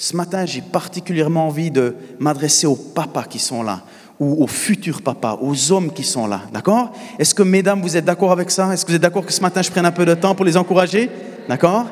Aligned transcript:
ce 0.00 0.16
matin, 0.16 0.46
j'ai 0.46 0.62
particulièrement 0.62 1.48
envie 1.48 1.70
de 1.70 1.94
m'adresser 2.18 2.66
aux 2.66 2.74
papas 2.74 3.24
qui 3.24 3.38
sont 3.38 3.62
là, 3.62 3.82
ou 4.18 4.42
aux 4.42 4.46
futurs 4.46 5.02
papas, 5.02 5.38
aux 5.42 5.72
hommes 5.72 5.92
qui 5.92 6.04
sont 6.04 6.26
là. 6.26 6.40
D'accord? 6.54 6.92
Est-ce 7.18 7.34
que, 7.34 7.42
mesdames, 7.42 7.82
vous 7.82 7.98
êtes 7.98 8.06
d'accord 8.06 8.32
avec 8.32 8.50
ça? 8.50 8.72
Est-ce 8.72 8.86
que 8.86 8.92
vous 8.92 8.96
êtes 8.96 9.02
d'accord 9.02 9.26
que 9.26 9.32
ce 9.32 9.42
matin, 9.42 9.60
je 9.60 9.70
prenne 9.70 9.84
un 9.84 9.92
peu 9.92 10.06
de 10.06 10.14
temps 10.14 10.34
pour 10.34 10.46
les 10.46 10.56
encourager? 10.56 11.10
D'accord? 11.50 11.84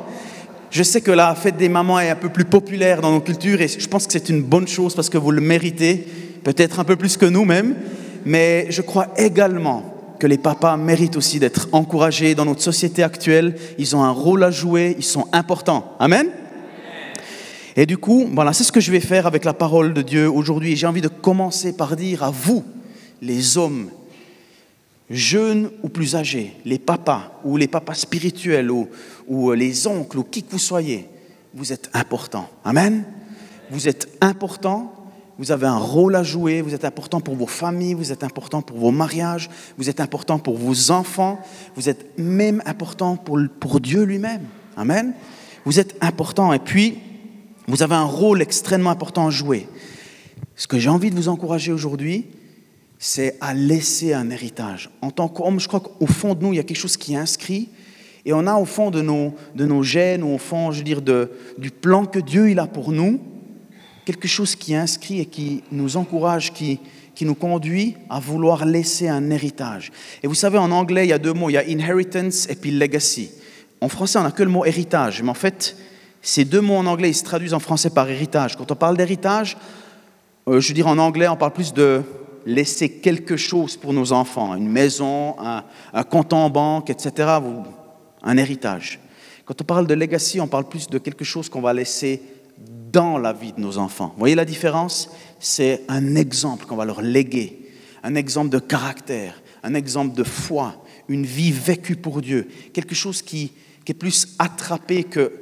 Je 0.71 0.83
sais 0.83 1.03
que 1.03 1.11
la 1.11 1.35
fête 1.35 1.59
des 1.59 1.69
mamans 1.69 2.01
est 2.01 2.09
un 2.09 2.17
peu 2.17 2.31
plus 2.31 2.47
populaire 2.47 3.03
dans 3.03 3.13
nos 3.13 3.21
cultures 3.21 3.61
et 3.61 3.69
je 3.69 3.87
pense 3.89 4.07
que 4.07 4.13
c'est 4.15 4.31
une 4.31 4.43
bonne 4.43 4.69
chose 4.69 4.95
parce 4.95 5.11
que 5.11 5.19
vous 5.19 5.31
le 5.31 5.43
méritez, 5.43 6.09
peut-être 6.45 6.81
un 6.81 6.85
peu 6.85 6.97
plus 6.97 7.19
que 7.19 7.27
nous-mêmes, 7.27 7.77
mais 8.25 8.69
je 8.71 8.81
crois 8.81 9.09
également 9.19 9.83
que 10.19 10.27
les 10.27 10.39
papas 10.39 10.79
méritent 10.79 11.17
aussi 11.19 11.39
d'être 11.39 11.69
encouragés 11.73 12.35
dans 12.35 12.47
notre 12.47 12.63
société 12.63 13.03
actuelle. 13.03 13.55
Ils 13.77 13.95
ont 13.95 14.03
un 14.03 14.13
rôle 14.13 14.45
à 14.45 14.51
jouer, 14.51 14.97
ils 14.99 15.05
sont 15.05 15.27
importants. 15.35 15.93
Amen? 16.01 16.29
Et 17.79 17.87
du 17.87 17.97
coup, 17.97 18.27
voilà, 18.33 18.53
c'est 18.53 18.65
ce 18.65 18.73
que 18.73 18.81
je 18.81 18.91
vais 18.91 18.99
faire 18.99 19.29
avec 19.29 19.45
la 19.45 19.53
parole 19.53 19.95
de 19.95 20.03
Dieu 20.03 20.29
aujourd'hui. 20.29 20.75
J'ai 20.75 20.89
envie 20.89 21.01
de 21.01 21.07
commencer 21.07 21.73
par 21.77 21.95
dire 21.95 22.25
à 22.25 22.31
vous, 22.33 22.65
les 23.23 23.57
hommes, 23.57 23.91
jeunes 25.09 25.71
ou 25.85 25.89
plus 25.89 26.17
âgés, 26.17 26.55
les 26.65 26.81
papas 26.81 27.41
ou 27.45 27.57
les 27.57 27.69
papas 27.69 27.95
spirituels 27.95 28.73
ou, 28.73 28.89
ou 29.29 29.53
les 29.53 29.87
oncles 29.87 30.19
ou 30.19 30.25
qui 30.25 30.43
que 30.43 30.51
vous 30.51 30.59
soyez, 30.59 31.07
vous 31.55 31.73
êtes 31.73 31.89
importants. 31.95 32.51
Amen 32.65 33.05
Vous 33.71 33.87
êtes 33.87 34.09
importants 34.21 34.93
vous 35.39 35.53
avez 35.53 35.69
un 35.69 35.79
rôle 35.79 36.17
à 36.17 36.25
jouer, 36.25 36.63
vous 36.63 36.75
êtes 36.75 36.85
important 36.85 37.21
pour 37.21 37.37
vos 37.37 37.47
familles, 37.47 37.95
vous 37.95 38.11
êtes 38.11 38.25
important 38.25 38.61
pour 38.61 38.77
vos 38.77 38.91
mariages, 38.91 39.49
vous 39.77 39.89
êtes 39.89 40.01
important 40.01 40.41
pour 40.41 40.57
vos 40.57 40.91
enfants, 40.91 41.39
vous 41.77 41.89
êtes 41.89 42.19
même 42.19 42.61
important 42.67 43.15
pour, 43.15 43.39
pour 43.61 43.79
Dieu 43.79 44.03
lui-même. 44.03 44.43
Amen. 44.77 45.15
Vous 45.65 45.79
êtes 45.79 45.95
important 46.01 46.53
et 46.53 46.59
puis 46.59 46.99
vous 47.69 47.83
avez 47.83 47.95
un 47.95 48.05
rôle 48.05 48.41
extrêmement 48.41 48.91
important 48.91 49.27
à 49.27 49.31
jouer. 49.31 49.69
Ce 50.57 50.67
que 50.67 50.79
j'ai 50.79 50.89
envie 50.89 51.11
de 51.11 51.15
vous 51.15 51.29
encourager 51.29 51.71
aujourd'hui, 51.71 52.27
c'est 52.99 53.37
à 53.41 53.55
laisser 53.55 54.15
un 54.15 54.31
héritage. 54.31 54.91
En 55.03 55.11
tant 55.11 55.29
qu'homme, 55.29 55.61
je 55.61 55.69
crois 55.69 55.81
qu'au 55.81 56.07
fond 56.07 56.35
de 56.35 56.43
nous, 56.43 56.53
il 56.53 56.57
y 56.57 56.61
a 56.61 56.65
quelque 56.65 56.79
chose 56.79 56.97
qui 56.97 57.13
est 57.13 57.19
inscrit. 57.19 57.69
Et 58.25 58.33
on 58.33 58.47
a 58.47 58.57
au 58.57 58.65
fond 58.65 58.91
de 58.91 59.03
nos, 59.03 59.35
de 59.55 59.67
nos 59.67 59.83
gènes, 59.83 60.23
au 60.23 60.39
fond, 60.39 60.73
je 60.73 60.79
veux 60.79 60.85
dire, 60.85 61.03
du 61.03 61.71
plan 61.71 62.07
que 62.07 62.19
Dieu 62.19 62.51
il 62.51 62.59
a 62.59 62.67
pour 62.67 62.91
nous, 62.91 63.21
quelque 64.05 64.27
chose 64.27 64.57
qui 64.57 64.75
inscrit 64.75 65.21
et 65.21 65.27
qui 65.27 65.63
nous 65.71 65.97
encourage, 65.97 66.53
qui, 66.53 66.81
qui 67.15 67.25
nous 67.25 67.35
conduit 67.35 67.97
à 68.09 68.19
vouloir 68.19 68.65
laisser 68.65 69.09
un 69.09 69.31
héritage. 69.31 69.93
Et 70.23 70.27
vous 70.27 70.35
savez, 70.35 70.59
en 70.59 70.71
anglais, 70.71 71.05
il 71.07 71.11
y 71.11 71.13
a 71.13 71.19
deux 71.19 71.35
mots, 71.35 71.51
il 71.51 71.55
y 71.55 71.59
a 71.59 71.69
inheritance 71.69 72.49
et 72.49 72.55
puis 72.55 72.71
legacy. 72.71 73.31
En 73.81 73.89
français, 73.89 74.19
on 74.19 74.23
n'a 74.23 74.33
que 74.33 74.43
le 74.43 74.51
mot 74.51 74.65
héritage, 74.65 75.23
mais 75.23 75.31
en 75.31 75.35
fait, 75.35 75.77
ces 76.23 76.45
deux 76.45 76.61
mots 76.61 76.77
en 76.77 76.87
anglais, 76.87 77.11
ils 77.11 77.15
se 77.15 77.25
traduisent 77.25 77.55
en 77.55 77.61
français 77.61 77.91
par 77.91 78.09
héritage. 78.09 78.57
Quand 78.57 78.71
on 78.71 78.77
parle 78.77 78.97
d'héritage, 78.97 79.57
euh, 80.49 80.61
je 80.61 80.69
veux 80.69 80.75
dire 80.75 80.87
en 80.87 80.99
anglais, 80.99 81.29
on 81.29 81.37
parle 81.37 81.53
plus 81.53 81.73
de 81.73 82.03
laisser 82.47 82.89
quelque 82.89 83.37
chose 83.37 83.77
pour 83.77 83.93
nos 83.93 84.13
enfants, 84.13 84.55
une 84.55 84.69
maison, 84.69 85.37
un, 85.39 85.65
un 85.93 86.03
compte 86.03 86.33
en 86.33 86.49
banque, 86.51 86.91
etc., 86.91 87.29
un 88.23 88.37
héritage. 88.37 89.01
Quand 89.45 89.61
on 89.61 89.65
parle 89.65 89.87
de 89.87 89.95
legacy, 89.95 90.41
on 90.41 90.47
parle 90.47 90.69
plus 90.69 90.89
de 90.89 90.99
quelque 90.99 91.25
chose 91.25 91.49
qu'on 91.49 91.61
va 91.61 91.73
laisser 91.73 92.23
dans 92.93 93.19
la 93.19 93.33
vie 93.33 93.53
de 93.53 93.61
nos 93.61 93.79
enfants. 93.79 94.09
Vous 94.15 94.19
voyez 94.19 94.35
la 94.35 94.45
différence? 94.45 95.11
C'est 95.39 95.83
un 95.89 96.17
exemple 96.17 96.67
qu'on 96.67 96.77
va 96.77 96.85
leur 96.85 97.03
léguer, 97.03 97.71
un 98.03 98.15
exemple 98.15 98.51
de 98.51 98.59
caractère, 98.59 99.41
un 99.63 99.75
exemple 99.75 100.17
de 100.17 100.25
foi, 100.25 100.85
une 101.09 101.25
vie 101.25 101.53
vécue 101.53 101.97
pour 101.97 102.21
Dieu, 102.21 102.49
quelque 102.73 102.95
chose 102.95 103.23
qui, 103.23 103.53
est 103.87 103.95
plus 103.95 104.37
attrapé 104.39 105.03
que, 105.03 105.33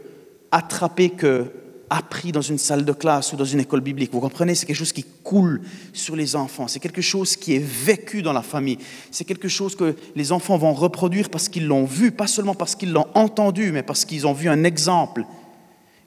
attrapé 0.50 1.11
que 1.11 1.52
appris 1.89 2.33
dans 2.33 2.42
une 2.42 2.58
salle 2.58 2.84
de 2.84 2.92
classe 2.92 3.33
ou 3.33 3.36
dans 3.36 3.44
une 3.44 3.61
école 3.61 3.80
biblique. 3.80 4.12
Vous 4.12 4.19
comprenez? 4.19 4.56
C'est 4.56 4.66
quelque 4.66 4.77
chose 4.77 4.92
qui 4.92 5.05
coule 5.22 5.61
sur 5.92 6.16
les 6.16 6.34
enfants. 6.34 6.66
C'est 6.66 6.80
quelque 6.80 7.00
chose 7.00 7.36
qui 7.36 7.55
est 7.55 7.64
vécu 7.64 8.22
dans 8.22 8.32
la 8.32 8.43
famille. 8.43 8.78
C'est 9.12 9.25
quelque 9.25 9.47
chose 9.47 9.76
que 9.76 9.94
les 10.16 10.32
enfants 10.32 10.59
vont 10.59 10.72
reproduire 10.72 11.31
parce 11.31 11.48
qu'ils 11.48 11.69
l'ont 11.69 11.84
vu, 11.84 12.10
pas 12.10 12.26
seulement 12.26 12.56
parce 12.56 12.75
qu'ils 12.75 12.91
l'ont 12.91 13.06
entendu, 13.15 13.70
mais 13.70 13.84
parce 13.84 14.04
qu'ils 14.04 14.26
ont 14.26 14.32
vu 14.32 14.48
un 14.48 14.65
exemple 14.65 15.25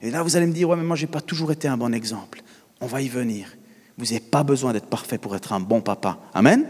et 0.02 0.10
là, 0.10 0.22
vous 0.22 0.36
allez 0.36 0.46
me 0.46 0.52
dire, 0.52 0.68
ouais, 0.68 0.76
mais 0.76 0.82
moi, 0.82 0.96
je 0.96 1.02
n'ai 1.02 1.10
pas 1.10 1.20
toujours 1.20 1.52
été 1.52 1.68
un 1.68 1.76
bon 1.76 1.92
exemple. 1.92 2.42
On 2.80 2.86
va 2.86 3.02
y 3.02 3.08
venir. 3.08 3.48
Vous 3.98 4.06
n'avez 4.06 4.20
pas 4.20 4.42
besoin 4.42 4.72
d'être 4.72 4.86
parfait 4.86 5.18
pour 5.18 5.36
être 5.36 5.52
un 5.52 5.60
bon 5.60 5.82
papa. 5.82 6.18
Amen? 6.32 6.64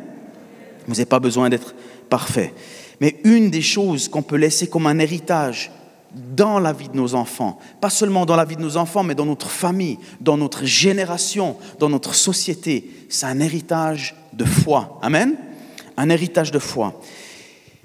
Vous 0.86 0.92
n'avez 0.92 1.06
pas 1.06 1.20
besoin 1.20 1.48
d'être 1.48 1.74
parfait. 2.08 2.52
Mais 3.00 3.20
une 3.24 3.50
des 3.50 3.62
choses 3.62 4.08
qu'on 4.08 4.22
peut 4.22 4.36
laisser 4.36 4.66
comme 4.66 4.86
un 4.86 4.98
héritage 4.98 5.70
dans 6.14 6.58
la 6.58 6.72
vie 6.72 6.88
de 6.88 6.96
nos 6.96 7.14
enfants, 7.14 7.58
pas 7.80 7.90
seulement 7.90 8.26
dans 8.26 8.36
la 8.36 8.44
vie 8.44 8.56
de 8.56 8.60
nos 8.60 8.76
enfants, 8.76 9.02
mais 9.02 9.14
dans 9.14 9.26
notre 9.26 9.48
famille, 9.48 9.98
dans 10.20 10.36
notre 10.36 10.64
génération, 10.64 11.56
dans 11.78 11.88
notre 11.88 12.14
société, 12.14 12.90
c'est 13.08 13.26
un 13.26 13.40
héritage 13.40 14.16
de 14.32 14.44
foi. 14.44 14.98
Amen 15.02 15.36
Un 15.96 16.10
héritage 16.10 16.50
de 16.50 16.58
foi. 16.58 17.00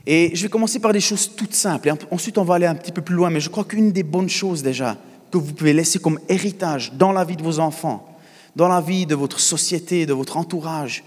Et 0.07 0.31
je 0.35 0.43
vais 0.43 0.49
commencer 0.49 0.79
par 0.79 0.93
des 0.93 0.99
choses 0.99 1.31
toutes 1.35 1.53
simples. 1.53 1.89
Et 1.89 1.93
ensuite, 2.11 2.37
on 2.37 2.43
va 2.43 2.55
aller 2.55 2.67
un 2.67 2.75
petit 2.75 2.91
peu 2.91 3.01
plus 3.01 3.15
loin. 3.15 3.29
Mais 3.29 3.39
je 3.39 3.49
crois 3.49 3.63
qu'une 3.63 3.91
des 3.91 4.03
bonnes 4.03 4.29
choses 4.29 4.61
déjà, 4.61 4.97
que 5.31 5.37
vous 5.37 5.53
pouvez 5.53 5.73
laisser 5.73 5.99
comme 5.99 6.19
héritage 6.29 6.93
dans 6.93 7.11
la 7.11 7.23
vie 7.23 7.35
de 7.35 7.43
vos 7.43 7.59
enfants, 7.59 8.07
dans 8.55 8.67
la 8.67 8.81
vie 8.81 9.05
de 9.05 9.15
votre 9.15 9.39
société, 9.39 10.05
de 10.05 10.13
votre 10.13 10.37
entourage, 10.37 11.03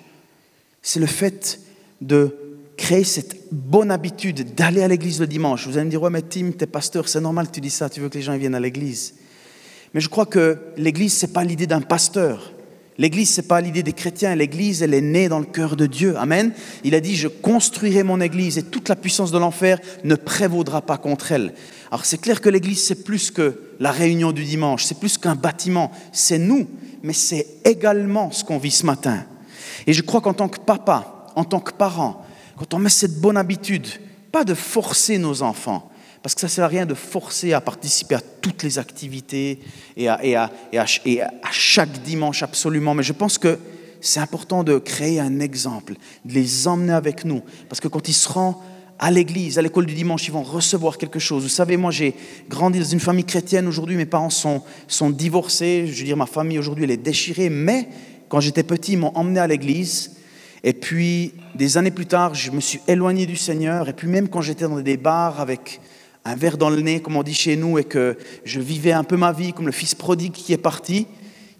c'est 0.82 1.00
le 1.00 1.06
fait 1.06 1.60
de 2.00 2.47
créer 2.78 3.04
cette 3.04 3.36
bonne 3.52 3.90
habitude 3.90 4.54
d'aller 4.54 4.82
à 4.82 4.88
l'église 4.88 5.20
le 5.20 5.26
dimanche. 5.26 5.66
Vous 5.66 5.76
allez 5.76 5.84
me 5.84 5.90
dire, 5.90 6.00
ouais, 6.00 6.10
mais 6.10 6.22
Tim, 6.22 6.52
es 6.58 6.66
pasteur, 6.66 7.08
c'est 7.08 7.20
normal 7.20 7.48
que 7.48 7.52
tu 7.52 7.60
dis 7.60 7.70
ça, 7.70 7.90
tu 7.90 8.00
veux 8.00 8.08
que 8.08 8.14
les 8.14 8.22
gens 8.22 8.38
viennent 8.38 8.54
à 8.54 8.60
l'église. 8.60 9.14
Mais 9.92 10.00
je 10.00 10.08
crois 10.08 10.26
que 10.26 10.58
l'église, 10.76 11.18
ce 11.18 11.26
n'est 11.26 11.32
pas 11.32 11.44
l'idée 11.44 11.66
d'un 11.66 11.80
pasteur. 11.80 12.52
L'église, 12.96 13.34
ce 13.34 13.40
n'est 13.40 13.46
pas 13.48 13.60
l'idée 13.60 13.82
des 13.82 13.92
chrétiens. 13.92 14.34
L'église, 14.34 14.82
elle 14.82 14.94
est 14.94 15.00
née 15.00 15.28
dans 15.28 15.40
le 15.40 15.44
cœur 15.44 15.76
de 15.76 15.86
Dieu. 15.86 16.16
Amen. 16.16 16.52
Il 16.84 16.94
a 16.94 17.00
dit, 17.00 17.16
je 17.16 17.28
construirai 17.28 18.04
mon 18.04 18.20
église 18.20 18.58
et 18.58 18.62
toute 18.62 18.88
la 18.88 18.96
puissance 18.96 19.32
de 19.32 19.38
l'enfer 19.38 19.80
ne 20.04 20.14
prévaudra 20.14 20.80
pas 20.80 20.98
contre 20.98 21.32
elle. 21.32 21.54
Alors 21.90 22.04
c'est 22.04 22.20
clair 22.20 22.40
que 22.40 22.48
l'église, 22.48 22.84
c'est 22.84 23.02
plus 23.02 23.30
que 23.30 23.60
la 23.80 23.90
réunion 23.90 24.30
du 24.30 24.44
dimanche, 24.44 24.84
c'est 24.84 24.98
plus 24.98 25.18
qu'un 25.18 25.36
bâtiment, 25.36 25.90
c'est 26.12 26.38
nous, 26.38 26.68
mais 27.02 27.12
c'est 27.12 27.46
également 27.64 28.30
ce 28.30 28.44
qu'on 28.44 28.58
vit 28.58 28.70
ce 28.70 28.86
matin. 28.86 29.24
Et 29.86 29.92
je 29.92 30.02
crois 30.02 30.20
qu'en 30.20 30.34
tant 30.34 30.48
que 30.48 30.60
papa, 30.60 31.26
en 31.34 31.44
tant 31.44 31.60
que 31.60 31.72
parent, 31.72 32.24
quand 32.58 32.74
on 32.74 32.78
met 32.78 32.90
cette 32.90 33.20
bonne 33.20 33.36
habitude, 33.36 33.86
pas 34.32 34.44
de 34.44 34.54
forcer 34.54 35.18
nos 35.18 35.42
enfants, 35.42 35.90
parce 36.22 36.34
que 36.34 36.40
ça 36.40 36.48
ne 36.48 36.50
sert 36.50 36.64
à 36.64 36.68
rien 36.68 36.86
de 36.86 36.94
forcer 36.94 37.52
à 37.52 37.60
participer 37.60 38.16
à 38.16 38.20
toutes 38.20 38.62
les 38.62 38.78
activités 38.78 39.60
et 39.96 40.08
à, 40.08 40.14
à, 40.14 40.50
et 40.72 41.20
à 41.22 41.52
chaque 41.52 42.02
dimanche 42.02 42.42
absolument, 42.42 42.94
mais 42.94 43.02
je 43.02 43.12
pense 43.12 43.38
que 43.38 43.58
c'est 44.00 44.20
important 44.20 44.64
de 44.64 44.78
créer 44.78 45.20
un 45.20 45.40
exemple, 45.40 45.94
de 46.24 46.34
les 46.34 46.68
emmener 46.68 46.92
avec 46.92 47.24
nous, 47.24 47.42
parce 47.68 47.80
que 47.80 47.88
quand 47.88 48.08
ils 48.08 48.14
seront 48.14 48.56
à 48.98 49.10
l'église, 49.12 49.58
à 49.58 49.62
l'école 49.62 49.86
du 49.86 49.94
dimanche, 49.94 50.26
ils 50.26 50.32
vont 50.32 50.42
recevoir 50.42 50.98
quelque 50.98 51.20
chose. 51.20 51.44
Vous 51.44 51.48
savez, 51.48 51.76
moi 51.76 51.92
j'ai 51.92 52.14
grandi 52.48 52.80
dans 52.80 52.84
une 52.84 52.98
famille 52.98 53.24
chrétienne. 53.24 53.68
Aujourd'hui, 53.68 53.94
mes 53.94 54.06
parents 54.06 54.30
sont, 54.30 54.62
sont 54.88 55.10
divorcés, 55.10 55.86
je 55.86 56.00
veux 56.00 56.04
dire, 56.04 56.16
ma 56.16 56.26
famille 56.26 56.58
aujourd'hui 56.58 56.84
elle 56.84 56.90
est 56.90 56.96
déchirée, 56.96 57.48
mais 57.48 57.88
quand 58.28 58.40
j'étais 58.40 58.64
petit, 58.64 58.92
ils 58.92 58.98
m'ont 58.98 59.12
emmené 59.14 59.38
à 59.38 59.46
l'église. 59.46 60.16
Et 60.64 60.72
puis, 60.72 61.32
des 61.54 61.76
années 61.76 61.90
plus 61.90 62.06
tard, 62.06 62.34
je 62.34 62.50
me 62.50 62.60
suis 62.60 62.80
éloigné 62.86 63.26
du 63.26 63.36
Seigneur. 63.36 63.88
Et 63.88 63.92
puis, 63.92 64.08
même 64.08 64.28
quand 64.28 64.40
j'étais 64.40 64.66
dans 64.66 64.80
des 64.80 64.96
bars 64.96 65.40
avec 65.40 65.80
un 66.24 66.34
verre 66.34 66.58
dans 66.58 66.70
le 66.70 66.80
nez, 66.80 67.00
comme 67.00 67.16
on 67.16 67.22
dit 67.22 67.34
chez 67.34 67.56
nous, 67.56 67.78
et 67.78 67.84
que 67.84 68.16
je 68.44 68.60
vivais 68.60 68.92
un 68.92 69.04
peu 69.04 69.16
ma 69.16 69.32
vie 69.32 69.52
comme 69.52 69.66
le 69.66 69.72
fils 69.72 69.94
prodigue 69.94 70.32
qui 70.32 70.52
est 70.52 70.58
parti, 70.58 71.06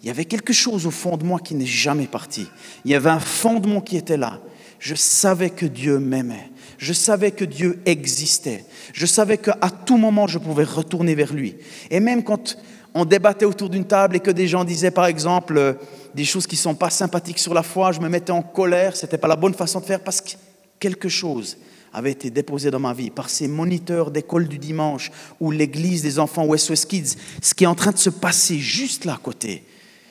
il 0.02 0.06
y 0.06 0.10
avait 0.10 0.24
quelque 0.24 0.52
chose 0.52 0.86
au 0.86 0.90
fond 0.90 1.16
de 1.16 1.24
moi 1.24 1.40
qui 1.40 1.54
n'est 1.54 1.66
jamais 1.66 2.06
parti. 2.06 2.46
Il 2.84 2.90
y 2.90 2.94
avait 2.94 3.10
un 3.10 3.20
fondement 3.20 3.80
qui 3.80 3.96
était 3.96 4.16
là. 4.16 4.40
Je 4.78 4.94
savais 4.94 5.50
que 5.50 5.66
Dieu 5.66 5.98
m'aimait. 5.98 6.50
Je 6.78 6.92
savais 6.92 7.32
que 7.32 7.44
Dieu 7.44 7.80
existait. 7.84 8.64
Je 8.92 9.06
savais 9.06 9.38
qu'à 9.38 9.70
tout 9.84 9.96
moment, 9.96 10.28
je 10.28 10.38
pouvais 10.38 10.64
retourner 10.64 11.16
vers 11.16 11.32
lui. 11.32 11.56
Et 11.90 11.98
même 11.98 12.22
quand 12.22 12.56
on 12.94 13.04
débattait 13.04 13.44
autour 13.44 13.70
d'une 13.70 13.86
table 13.86 14.16
et 14.16 14.20
que 14.20 14.30
des 14.30 14.46
gens 14.46 14.64
disaient, 14.64 14.92
par 14.92 15.06
exemple, 15.06 15.76
des 16.14 16.24
choses 16.24 16.46
qui 16.46 16.56
ne 16.56 16.60
sont 16.60 16.74
pas 16.74 16.90
sympathiques 16.90 17.38
sur 17.38 17.54
la 17.54 17.62
foi, 17.62 17.92
je 17.92 18.00
me 18.00 18.08
mettais 18.08 18.32
en 18.32 18.42
colère, 18.42 18.96
ce 18.96 19.06
n'était 19.06 19.18
pas 19.18 19.28
la 19.28 19.36
bonne 19.36 19.54
façon 19.54 19.80
de 19.80 19.84
faire 19.84 20.00
parce 20.00 20.20
que 20.20 20.32
quelque 20.78 21.08
chose 21.08 21.56
avait 21.92 22.12
été 22.12 22.30
déposé 22.30 22.70
dans 22.70 22.80
ma 22.80 22.92
vie 22.92 23.10
par 23.10 23.30
ces 23.30 23.48
moniteurs 23.48 24.10
d'école 24.10 24.46
du 24.46 24.58
dimanche 24.58 25.10
ou 25.40 25.50
l'église 25.50 26.02
des 26.02 26.18
enfants 26.18 26.44
West 26.44 26.86
Kids. 26.86 27.16
Ce 27.42 27.54
qui 27.54 27.64
est 27.64 27.68
en 27.68 27.74
train 27.74 27.92
de 27.92 27.98
se 27.98 28.10
passer 28.10 28.58
juste 28.58 29.04
là 29.04 29.14
à 29.14 29.18
côté, 29.18 29.64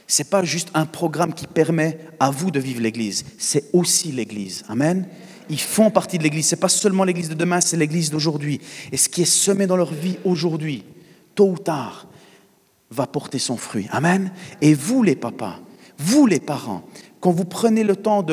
ce 0.08 0.22
n'est 0.22 0.30
pas 0.30 0.44
juste 0.44 0.70
un 0.74 0.86
programme 0.86 1.34
qui 1.34 1.48
permet 1.48 2.00
à 2.20 2.32
vous 2.32 2.52
de 2.52 2.60
vivre 2.60 2.82
l'église, 2.82 3.26
c'est 3.38 3.66
aussi 3.74 4.12
l'église. 4.12 4.64
Amen 4.70 5.08
ils 5.50 5.60
font 5.60 5.90
partie 5.90 6.18
de 6.18 6.24
l'Église. 6.24 6.48
Ce 6.48 6.56
n'est 6.56 6.60
pas 6.60 6.70
seulement 6.70 7.04
l'Église 7.04 7.30
de 7.30 7.34
demain, 7.34 7.62
c'est 7.62 7.78
l'Église 7.78 8.10
d'aujourd'hui. 8.10 8.60
Et 8.92 8.98
ce 8.98 9.10
qui 9.10 9.22
est 9.22 9.26
semé 9.26 9.68
dans 9.68 9.78
leur 9.78 9.94
vie 9.94 10.18
aujourd'hui, 10.24 10.84
tôt 11.36 11.52
ou 11.52 11.58
tard, 11.58 12.08
va 12.90 13.08
porter 13.08 13.40
son 13.40 13.58
fruit. 13.58 13.88
Amen. 13.92 14.32
Et 14.62 14.74
vous 14.74 15.04
les 15.04 15.16
papas, 15.16 15.60
vous 15.98 16.26
les 16.28 16.40
parents, 16.40 16.84
quand 17.20 17.32
vous 17.32 17.46
prenez 17.46 17.84
le 17.84 17.96
temps 17.96 18.24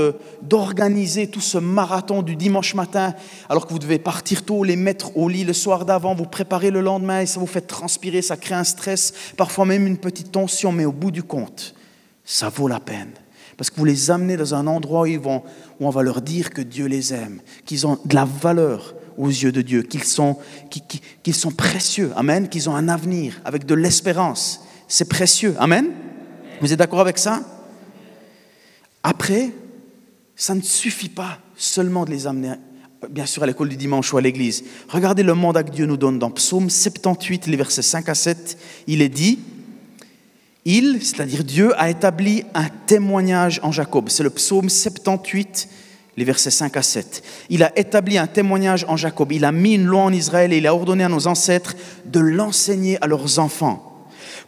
d'organiser 0.42 1.26
tout 1.26 1.40
ce 1.40 1.56
marathon 1.56 2.22
du 2.22 2.36
dimanche 2.36 2.74
matin, 2.74 3.14
alors 3.48 3.66
que 3.66 3.72
vous 3.72 3.78
devez 3.78 3.98
partir 3.98 4.44
tôt, 4.44 4.62
les 4.62 4.76
mettre 4.76 5.16
au 5.16 5.28
lit 5.28 5.44
le 5.44 5.54
soir 5.54 5.86
d'avant, 5.86 6.14
vous 6.14 6.26
préparez 6.26 6.70
le 6.70 6.80
lendemain 6.80 7.20
et 7.20 7.26
ça 7.26 7.40
vous 7.40 7.46
fait 7.46 7.62
transpirer, 7.62 8.20
ça 8.20 8.36
crée 8.36 8.54
un 8.54 8.64
stress, 8.64 9.14
parfois 9.36 9.64
même 9.64 9.86
une 9.86 9.96
petite 9.96 10.32
tension, 10.32 10.70
mais 10.70 10.84
au 10.84 10.92
bout 10.92 11.10
du 11.10 11.22
compte, 11.22 11.74
ça 12.24 12.50
vaut 12.50 12.68
la 12.68 12.80
peine. 12.80 13.12
Parce 13.56 13.70
que 13.70 13.76
vous 13.76 13.84
les 13.84 14.10
amenez 14.10 14.36
dans 14.36 14.54
un 14.54 14.66
endroit 14.66 15.02
où, 15.02 15.06
ils 15.06 15.18
vont, 15.18 15.42
où 15.80 15.86
on 15.86 15.90
va 15.90 16.02
leur 16.02 16.20
dire 16.20 16.50
que 16.50 16.60
Dieu 16.60 16.86
les 16.86 17.14
aime, 17.14 17.40
qu'ils 17.64 17.86
ont 17.86 17.98
de 18.04 18.14
la 18.14 18.24
valeur 18.24 18.94
aux 19.16 19.28
yeux 19.28 19.52
de 19.52 19.62
Dieu, 19.62 19.82
qu'ils 19.82 20.04
sont, 20.04 20.36
qu'ils 21.22 21.34
sont 21.34 21.52
précieux, 21.52 22.12
Amen, 22.16 22.48
qu'ils 22.48 22.68
ont 22.68 22.74
un 22.74 22.88
avenir 22.88 23.40
avec 23.44 23.64
de 23.64 23.74
l'espérance. 23.74 24.60
C'est 24.88 25.08
précieux, 25.08 25.54
Amen. 25.58 25.86
Vous 26.64 26.72
êtes 26.72 26.78
d'accord 26.78 27.02
avec 27.02 27.18
ça? 27.18 27.42
Après, 29.02 29.50
ça 30.34 30.54
ne 30.54 30.62
suffit 30.62 31.10
pas 31.10 31.36
seulement 31.56 32.06
de 32.06 32.10
les 32.10 32.26
amener, 32.26 32.54
bien 33.10 33.26
sûr, 33.26 33.42
à 33.42 33.46
l'école 33.46 33.68
du 33.68 33.76
dimanche 33.76 34.14
ou 34.14 34.16
à 34.16 34.22
l'église. 34.22 34.64
Regardez 34.88 35.22
le 35.22 35.34
mandat 35.34 35.62
que 35.62 35.70
Dieu 35.70 35.84
nous 35.84 35.98
donne 35.98 36.18
dans 36.18 36.30
Psaume 36.30 36.70
78, 36.70 37.48
les 37.48 37.58
versets 37.58 37.82
5 37.82 38.08
à 38.08 38.14
7. 38.14 38.56
Il 38.86 39.02
est 39.02 39.10
dit, 39.10 39.40
il, 40.64 41.00
c'est-à-dire 41.02 41.44
Dieu, 41.44 41.78
a 41.78 41.90
établi 41.90 42.44
un 42.54 42.70
témoignage 42.86 43.60
en 43.62 43.70
Jacob. 43.70 44.08
C'est 44.08 44.22
le 44.22 44.30
psaume 44.30 44.70
78, 44.70 45.68
les 46.16 46.24
versets 46.24 46.50
5 46.50 46.78
à 46.78 46.82
7. 46.82 47.22
Il 47.50 47.62
a 47.62 47.78
établi 47.78 48.16
un 48.16 48.26
témoignage 48.26 48.86
en 48.88 48.96
Jacob. 48.96 49.32
Il 49.32 49.44
a 49.44 49.52
mis 49.52 49.74
une 49.74 49.84
loi 49.84 50.00
en 50.00 50.12
Israël 50.14 50.50
et 50.50 50.56
il 50.56 50.66
a 50.66 50.74
ordonné 50.74 51.04
à 51.04 51.10
nos 51.10 51.26
ancêtres 51.26 51.74
de 52.06 52.20
l'enseigner 52.20 52.96
à 53.02 53.06
leurs 53.06 53.38
enfants, 53.38 53.93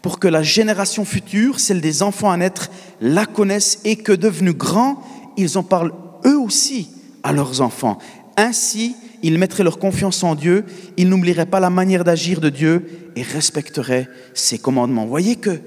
pour 0.02 0.18
que 0.18 0.28
la 0.28 0.42
génération 0.42 1.04
future, 1.04 1.60
celle 1.60 1.80
des 1.80 2.02
enfants 2.02 2.30
à 2.30 2.36
naître, 2.36 2.70
la 3.00 3.26
connaissent 3.26 3.80
et 3.84 3.96
que 3.96 4.12
devenus 4.12 4.54
grands, 4.54 5.02
ils 5.36 5.58
en 5.58 5.62
parlent 5.62 5.92
eux 6.24 6.38
aussi 6.38 6.90
à 7.22 7.32
leurs 7.32 7.60
enfants. 7.60 7.98
Ainsi, 8.36 8.96
ils 9.22 9.38
mettraient 9.38 9.64
leur 9.64 9.78
confiance 9.78 10.22
en 10.22 10.34
Dieu, 10.34 10.64
ils 10.96 11.08
n'oublieraient 11.08 11.46
pas 11.46 11.60
la 11.60 11.70
manière 11.70 12.04
d'agir 12.04 12.40
de 12.40 12.50
Dieu 12.50 13.10
et 13.16 13.22
respecteraient 13.22 14.08
ses 14.34 14.58
commandements. 14.58 15.04
Vous 15.04 15.10
voyez 15.10 15.36
que 15.36 15.60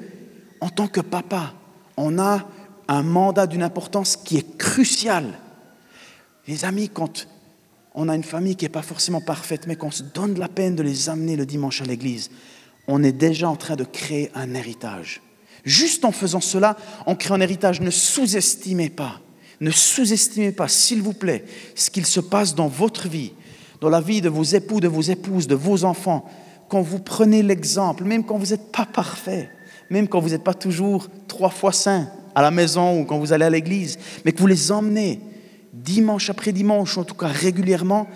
en 0.61 0.69
tant 0.69 0.87
que 0.87 1.01
papa, 1.01 1.53
on 1.97 2.19
a 2.19 2.47
un 2.87 3.03
mandat 3.03 3.47
d'une 3.47 3.63
importance 3.63 4.17
qui 4.17 4.37
est 4.37 4.57
cruciale. 4.57 5.39
Les 6.47 6.65
amis, 6.65 6.89
quand 6.89 7.27
on 7.93 8.09
a 8.09 8.15
une 8.15 8.23
famille 8.23 8.55
qui 8.55 8.65
n'est 8.65 8.69
pas 8.69 8.81
forcément 8.81 9.21
parfaite, 9.21 9.67
mais 9.67 9.75
qu'on 9.75 9.91
se 9.91 10.03
donne 10.03 10.37
la 10.37 10.47
peine 10.47 10.75
de 10.75 10.83
les 10.83 11.09
amener 11.09 11.35
le 11.35 11.45
dimanche 11.45 11.81
à 11.81 11.85
l'église, 11.85 12.29
on 12.91 13.03
est 13.03 13.11
déjà 13.11 13.47
en 13.47 13.55
train 13.55 13.75
de 13.75 13.83
créer 13.83 14.31
un 14.33 14.53
héritage. 14.55 15.21
Juste 15.63 16.05
en 16.05 16.11
faisant 16.11 16.41
cela, 16.41 16.75
on 17.05 17.15
crée 17.15 17.33
un 17.33 17.41
héritage. 17.41 17.81
Ne 17.81 17.91
sous-estimez 17.91 18.89
pas, 18.89 19.21
ne 19.61 19.71
sous-estimez 19.71 20.51
pas, 20.51 20.67
s'il 20.67 21.01
vous 21.01 21.13
plaît, 21.13 21.45
ce 21.75 21.91
qu'il 21.91 22.05
se 22.05 22.19
passe 22.19 22.55
dans 22.55 22.67
votre 22.67 23.07
vie, 23.07 23.33
dans 23.79 23.89
la 23.89 24.01
vie 24.01 24.21
de 24.21 24.29
vos 24.29 24.43
époux, 24.43 24.79
de 24.79 24.87
vos 24.87 25.01
épouses, 25.01 25.47
de 25.47 25.55
vos 25.55 25.83
enfants. 25.83 26.25
Quand 26.67 26.81
vous 26.81 26.99
prenez 26.99 27.43
l'exemple, 27.43 28.03
même 28.03 28.23
quand 28.23 28.37
vous 28.37 28.47
n'êtes 28.47 28.71
pas 28.71 28.85
parfait, 28.85 29.49
même 29.89 30.07
quand 30.07 30.19
vous 30.19 30.29
n'êtes 30.29 30.43
pas 30.43 30.53
toujours 30.53 31.07
trois 31.27 31.49
fois 31.49 31.71
saint 31.71 32.09
à 32.33 32.41
la 32.41 32.51
maison 32.51 32.99
ou 32.99 33.05
quand 33.05 33.19
vous 33.19 33.33
allez 33.33 33.45
à 33.45 33.49
l'église, 33.49 33.99
mais 34.25 34.31
que 34.31 34.39
vous 34.39 34.47
les 34.47 34.71
emmenez 34.71 35.19
dimanche 35.73 36.29
après 36.29 36.51
dimanche, 36.51 36.97
en 36.97 37.03
tout 37.03 37.15
cas 37.15 37.27
régulièrement, 37.27 38.07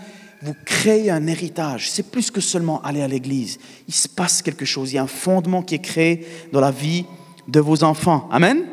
vous 0.43 0.55
créez 0.65 1.09
un 1.09 1.25
héritage. 1.27 1.89
C'est 1.89 2.11
plus 2.11 2.29
que 2.29 2.41
seulement 2.41 2.81
aller 2.81 3.01
à 3.01 3.07
l'église. 3.07 3.59
Il 3.87 3.93
se 3.93 4.07
passe 4.07 4.41
quelque 4.41 4.65
chose. 4.65 4.91
Il 4.91 4.95
y 4.95 4.99
a 4.99 5.03
un 5.03 5.07
fondement 5.07 5.63
qui 5.63 5.75
est 5.75 5.81
créé 5.81 6.27
dans 6.51 6.59
la 6.59 6.71
vie 6.71 7.05
de 7.47 7.59
vos 7.59 7.83
enfants. 7.83 8.27
Amen. 8.31 8.65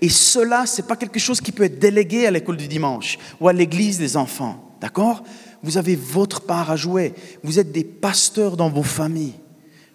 Et 0.00 0.08
cela, 0.08 0.66
ce 0.66 0.80
n'est 0.80 0.88
pas 0.88 0.96
quelque 0.96 1.18
chose 1.18 1.40
qui 1.40 1.52
peut 1.52 1.64
être 1.64 1.78
délégué 1.78 2.26
à 2.26 2.30
l'école 2.30 2.56
du 2.56 2.68
dimanche 2.68 3.18
ou 3.40 3.48
à 3.48 3.52
l'église 3.52 3.98
des 3.98 4.16
enfants. 4.16 4.76
D'accord? 4.80 5.22
Vous 5.62 5.76
avez 5.76 5.96
votre 5.96 6.40
part 6.40 6.70
à 6.70 6.76
jouer. 6.76 7.14
Vous 7.42 7.58
êtes 7.58 7.72
des 7.72 7.84
pasteurs 7.84 8.56
dans 8.56 8.70
vos 8.70 8.82
familles. 8.82 9.34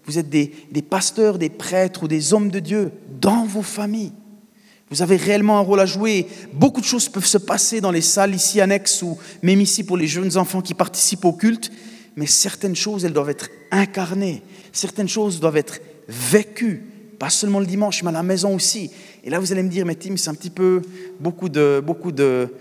Vous 0.05 0.19
êtes 0.19 0.29
des, 0.29 0.47
pasteurs, 0.87 1.39
des 1.39 1.49
prêtres 1.49 2.03
ou 2.03 2.07
des 2.07 2.33
hommes 2.33 2.51
de 2.51 2.59
Dieu 2.59 2.91
dans 3.19 3.45
vos 3.45 3.63
familles. 3.63 4.13
Vous 4.91 5.01
avez 5.01 5.15
réellement 5.15 5.57
un 5.57 5.61
rôle 5.61 5.79
à 5.79 5.85
jouer. 5.85 6.27
Beaucoup 6.53 6.79
de 6.79 6.85
choses 6.85 7.09
peuvent 7.09 7.25
se 7.25 7.39
passer 7.39 7.81
dans 7.81 7.91
les 7.91 8.01
salles 8.01 8.35
ici 8.35 8.61
annexes 8.61 9.01
ou 9.01 9.17
même 9.41 9.59
ici 9.61 9.83
pour 9.83 9.97
les 9.97 10.07
jeunes 10.07 10.37
enfants 10.37 10.61
qui 10.61 10.75
participent 10.75 11.25
au 11.25 11.33
culte, 11.33 11.71
mais 12.15 12.27
certaines 12.27 12.75
choses, 12.75 13.03
elles 13.03 13.13
doivent 13.13 13.31
être 13.31 13.49
incarnées. 13.71 14.43
Certaines 14.71 15.09
choses 15.09 15.39
doivent 15.39 15.57
être 15.57 15.79
vécues, 16.07 16.83
pas 17.17 17.31
seulement 17.31 17.59
le 17.59 17.65
dimanche, 17.65 18.03
mais 18.03 18.09
à 18.09 18.13
la 18.13 18.23
maison 18.23 18.53
aussi. 18.55 18.91
Et 19.23 19.29
là, 19.31 19.39
vous 19.39 19.51
allez 19.51 19.63
me 19.63 19.69
dire, 19.69 19.85
mais 19.85 19.95
Tim, 19.95 20.17
c'est 20.17 20.29
un 20.29 20.35
petit 20.35 20.51
peu 20.51 20.83
beaucoup 21.19 21.49
de, 21.49 21.81
beaucoup 21.83 22.11
de, 22.11 22.53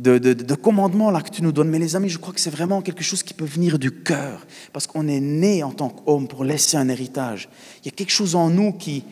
de, 0.00 0.54
commandements 0.54 1.12
là 1.12 1.20
que 1.20 1.30
tu 1.30 1.42
nous 1.42 1.52
donnes. 1.52 1.68
Mais 1.68 1.78
les 1.78 1.94
amis, 1.94 2.08
je 2.08 2.18
crois 2.18 2.34
que 2.34 2.40
c'est 2.40 2.50
vraiment 2.50 2.82
quelque 2.82 3.04
chose 3.04 3.22
qui 3.22 3.32
peut 3.32 3.44
venir 3.44 3.78
du 3.78 3.92
cœur. 3.92 4.44
Parce 4.72 4.88
qu'on 4.88 5.06
est 5.06 5.20
né 5.20 5.62
en 5.62 5.70
tant 5.70 5.88
qu'homme 5.88 6.26
pour 6.26 6.42
laisser 6.42 6.76
un 6.76 6.88
héritage. 6.88 7.48
Il 7.82 7.86
y 7.86 7.88
a 7.88 7.92
quelque 7.92 8.10
chose 8.10 8.34
en 8.34 8.50
nous 8.50 8.72
qui, 8.72 9.04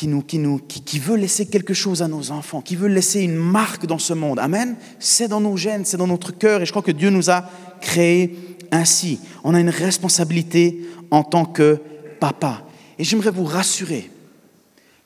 qui, 0.00 0.08
nous, 0.08 0.22
qui, 0.22 0.38
nous, 0.38 0.58
qui, 0.58 0.98
veut 0.98 1.16
laisser 1.16 1.44
quelque 1.44 1.74
chose 1.74 2.00
à 2.00 2.08
nos 2.08 2.30
enfants, 2.30 2.62
qui 2.62 2.74
veut 2.74 2.88
laisser 2.88 3.20
une 3.20 3.34
marque 3.34 3.84
dans 3.84 3.98
ce 3.98 4.14
monde. 4.14 4.38
Amen. 4.38 4.76
C'est 4.98 5.28
dans 5.28 5.42
nos 5.42 5.58
gènes, 5.58 5.84
c'est 5.84 5.98
dans 5.98 6.06
notre 6.06 6.32
cœur. 6.32 6.62
Et 6.62 6.64
je 6.64 6.70
crois 6.70 6.80
que 6.80 6.90
Dieu 6.90 7.10
nous 7.10 7.28
a 7.28 7.44
créés 7.82 8.34
ainsi. 8.70 9.20
On 9.44 9.52
a 9.52 9.60
une 9.60 9.68
responsabilité 9.68 10.80
en 11.10 11.22
tant 11.22 11.44
que 11.44 11.82
papa. 12.18 12.62
Et 12.98 13.04
j'aimerais 13.04 13.30
vous 13.30 13.44
rassurer, 13.44 14.10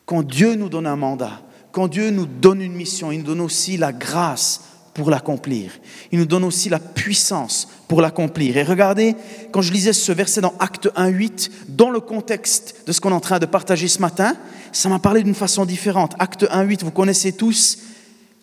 quand 0.06 0.23
Dieu 0.23 0.55
nous 0.55 0.69
donne 0.69 0.87
un 0.87 0.94
mandat, 0.94 1.43
quand 1.73 1.88
Dieu 1.88 2.11
nous 2.11 2.26
donne 2.26 2.62
une 2.62 2.75
mission, 2.75 3.11
il 3.11 3.19
nous 3.19 3.25
donne 3.25 3.40
aussi 3.40 3.76
la 3.76 3.93
grâce 3.93 4.61
pour 4.94 5.11
l'accomplir. 5.11 5.73
Il 6.12 6.20
nous 6.20 6.25
donne 6.25 6.44
aussi 6.44 6.69
la 6.69 6.79
puissance 6.79 7.69
pour 7.88 8.00
l'accomplir. 8.00 8.56
Et 8.56 8.62
regardez, 8.62 9.17
quand 9.50 9.61
je 9.61 9.73
lisais 9.73 9.93
ce 9.93 10.12
verset 10.12 10.41
dans 10.41 10.55
Acte 10.61 10.87
1.8, 10.96 11.50
dans 11.69 11.91
le 11.91 12.00
contexte 12.00 12.85
de 12.87 12.93
ce 12.93 13.00
qu'on 13.00 13.11
est 13.11 13.14
en 13.14 13.20
train 13.20 13.41
de 13.41 13.46
partager 13.46 13.88
ce 13.88 13.99
matin, 13.99 14.37
ça 14.73 14.88
m'a 14.88 15.00
parlé 15.00 15.23
d'une 15.23 15.35
façon 15.35 15.64
différente. 15.67 16.14
Acte 16.19 16.44
1.8, 16.44 16.85
vous 16.85 16.93
connaissez 16.93 17.32
tous 17.32 17.79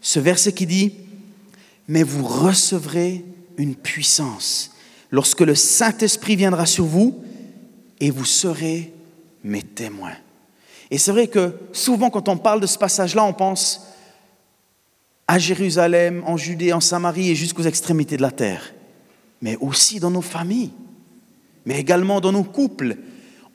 ce 0.01 0.19
verset 0.19 0.51
qui 0.51 0.65
dit, 0.65 0.94
mais 1.88 2.03
vous 2.03 2.25
recevrez 2.25 3.24
une 3.57 3.75
puissance 3.75 4.71
lorsque 5.09 5.42
le 5.42 5.56
Saint-Esprit 5.56 6.36
viendra 6.36 6.65
sur 6.65 6.86
vous 6.86 7.24
et 8.00 8.09
vous 8.09 8.25
serez 8.25 8.94
mes 9.44 9.62
témoins. 9.62 10.15
Et 10.89 10.97
c'est 10.97 11.12
vrai 11.12 11.27
que 11.27 11.56
souvent 11.71 12.09
quand 12.09 12.27
on 12.27 12.38
parle 12.38 12.59
de 12.59 12.68
ce 12.68 12.77
passage-là, 12.77 13.24
on 13.24 13.33
pense 13.33 13.88
à 15.31 15.39
Jérusalem, 15.39 16.24
en 16.25 16.36
Judée, 16.36 16.74
en 16.74 16.81
Samarie 16.81 17.30
et 17.30 17.36
jusqu'aux 17.36 17.63
extrémités 17.63 18.18
de 18.18 18.22
la 18.22 18.31
terre, 18.31 18.74
mais 19.42 19.56
aussi 19.62 20.01
dans 20.01 20.12
nos 20.12 20.22
familles, 20.22 20.72
mais 21.66 21.80
également 21.80 22.19
dans 22.19 22.33
nos 22.33 22.44
couples. 22.44 22.98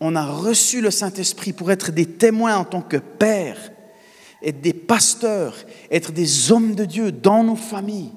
On 0.01 0.17
a 0.17 0.25
reçu 0.25 0.81
le 0.81 0.91
Saint-Esprit 0.91 1.53
pour 1.53 1.71
être 1.71 1.93
des 1.93 2.07
témoins 2.07 2.57
en 2.57 2.65
tant 2.65 2.81
que 2.81 2.97
pères, 2.97 3.73
être 4.43 4.63
des 4.63 4.73
pasteurs, 4.73 5.55
être 5.91 6.13
des 6.13 6.51
hommes 6.51 6.75
de 6.75 6.87
Dieu 6.87 7.13
dans 7.13 7.45
nos 7.45 7.57
familles. 7.57 8.13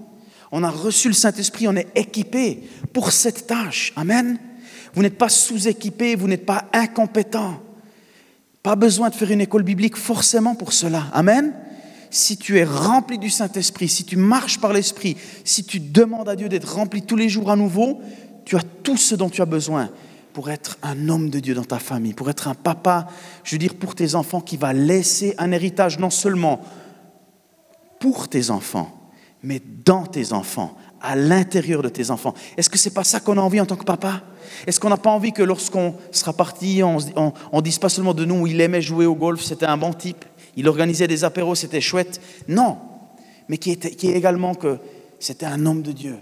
On 0.53 0.63
a 0.63 0.69
reçu 0.69 1.09
le 1.09 1.13
Saint-Esprit, 1.13 1.67
on 1.67 1.75
est 1.75 1.89
équipé 1.95 2.63
pour 2.93 3.11
cette 3.11 3.45
tâche. 3.45 3.91
Amen. 3.97 4.37
Vous 4.93 5.01
n'êtes 5.01 5.17
pas 5.17 5.27
sous-équipé, 5.27 6.15
vous 6.15 6.29
n'êtes 6.29 6.45
pas 6.45 6.69
incompétent. 6.71 7.61
Pas 8.63 8.77
besoin 8.77 9.09
de 9.09 9.15
faire 9.15 9.31
une 9.31 9.41
école 9.41 9.63
biblique 9.63 9.97
forcément 9.97 10.55
pour 10.55 10.71
cela. 10.71 11.07
Amen. 11.11 11.53
Si 12.09 12.37
tu 12.37 12.57
es 12.57 12.63
rempli 12.63 13.17
du 13.17 13.29
Saint-Esprit, 13.29 13.87
si 13.87 14.03
tu 14.03 14.17
marches 14.17 14.59
par 14.59 14.73
l'Esprit, 14.73 15.15
si 15.43 15.63
tu 15.63 15.79
demandes 15.79 16.29
à 16.29 16.35
Dieu 16.35 16.49
d'être 16.49 16.73
rempli 16.73 17.01
tous 17.01 17.15
les 17.15 17.29
jours 17.29 17.51
à 17.51 17.55
nouveau, 17.55 18.01
tu 18.45 18.55
as 18.55 18.63
tout 18.83 18.97
ce 18.97 19.15
dont 19.15 19.29
tu 19.29 19.41
as 19.41 19.45
besoin 19.45 19.89
pour 20.33 20.49
être 20.49 20.77
un 20.81 21.09
homme 21.09 21.29
de 21.29 21.39
Dieu 21.39 21.53
dans 21.53 21.63
ta 21.63 21.79
famille, 21.79 22.13
pour 22.13 22.29
être 22.29 22.47
un 22.47 22.55
papa, 22.55 23.07
je 23.43 23.55
veux 23.55 23.59
dire 23.59 23.75
pour 23.75 23.95
tes 23.95 24.15
enfants, 24.15 24.41
qui 24.41 24.57
va 24.57 24.73
laisser 24.73 25.35
un 25.37 25.51
héritage 25.51 25.99
non 25.99 26.09
seulement 26.09 26.61
pour 27.99 28.27
tes 28.27 28.49
enfants, 28.49 29.11
mais 29.43 29.61
dans 29.85 30.05
tes 30.05 30.33
enfants, 30.33 30.77
à 31.01 31.15
l'intérieur 31.15 31.81
de 31.81 31.89
tes 31.89 32.11
enfants. 32.11 32.33
Est-ce 32.57 32.69
que 32.69 32.77
ce 32.77 32.89
n'est 32.89 32.93
pas 32.93 33.03
ça 33.03 33.19
qu'on 33.19 33.37
a 33.37 33.41
envie 33.41 33.61
en 33.61 33.65
tant 33.65 33.75
que 33.75 33.83
papa? 33.83 34.21
Est-ce 34.67 34.79
qu'on 34.79 34.89
n'a 34.89 34.97
pas 34.97 35.11
envie 35.11 35.31
que 35.31 35.43
lorsqu'on 35.43 35.95
sera 36.11 36.33
parti, 36.33 36.81
on 36.83 36.97
ne 37.53 37.61
dise 37.61 37.77
pas 37.77 37.89
seulement 37.89 38.13
de 38.13 38.25
nous, 38.25 38.47
il 38.47 38.59
aimait 38.61 38.81
jouer 38.81 39.05
au 39.05 39.15
golf, 39.15 39.41
c'était 39.41 39.65
un 39.65 39.77
bon 39.77 39.93
type, 39.93 40.25
il 40.59 40.67
organisait 40.67 41.07
des 41.07 41.23
apéros, 41.23 41.55
c'était 41.55 41.79
chouette 41.79 42.19
Non, 42.49 42.77
mais 43.47 43.57
qui, 43.57 43.71
était, 43.71 43.91
qui 43.91 44.09
est 44.09 44.13
également 44.13 44.55
que 44.55 44.77
c'était 45.17 45.45
un 45.45 45.65
homme 45.65 45.81
de 45.81 45.93
Dieu. 45.93 46.17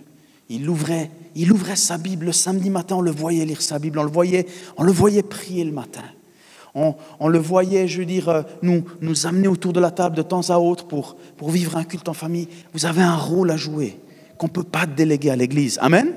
Il 0.47 0.69
ouvrait, 0.69 1.09
il 1.33 1.51
ouvrait 1.51 1.75
sa 1.75 1.97
Bible 1.97 2.27
le 2.27 2.31
samedi 2.31 2.69
matin, 2.69 2.97
on 2.97 3.01
le 3.01 3.09
voyait 3.09 3.45
lire 3.45 3.63
sa 3.63 3.79
Bible, 3.79 3.97
on 3.97 4.03
le 4.03 4.11
voyait, 4.11 4.45
on 4.77 4.83
le 4.83 4.91
voyait 4.91 5.23
prier 5.23 5.63
le 5.63 5.71
matin. 5.71 6.03
On, 6.75 7.27
le 7.27 7.39
voyait, 7.39 7.87
je 7.87 7.97
veux 7.97 8.05
dire, 8.05 8.29
euh, 8.29 8.43
nous, 8.61 8.83
nous 9.01 9.25
amener 9.25 9.47
autour 9.47 9.73
de 9.73 9.79
la 9.79 9.89
table 9.89 10.15
de 10.15 10.21
temps 10.21 10.47
à 10.51 10.59
autre 10.59 10.85
pour, 10.85 11.17
pour 11.35 11.49
vivre 11.49 11.75
un 11.75 11.83
culte 11.83 12.07
en 12.07 12.13
famille. 12.13 12.47
Vous 12.73 12.85
avez 12.85 13.01
un 13.01 13.15
rôle 13.15 13.49
à 13.49 13.57
jouer 13.57 13.97
qu'on 14.37 14.45
ne 14.45 14.51
peut 14.51 14.61
pas 14.61 14.85
déléguer 14.85 15.31
à 15.31 15.35
l'Église. 15.35 15.79
Amen 15.81 16.13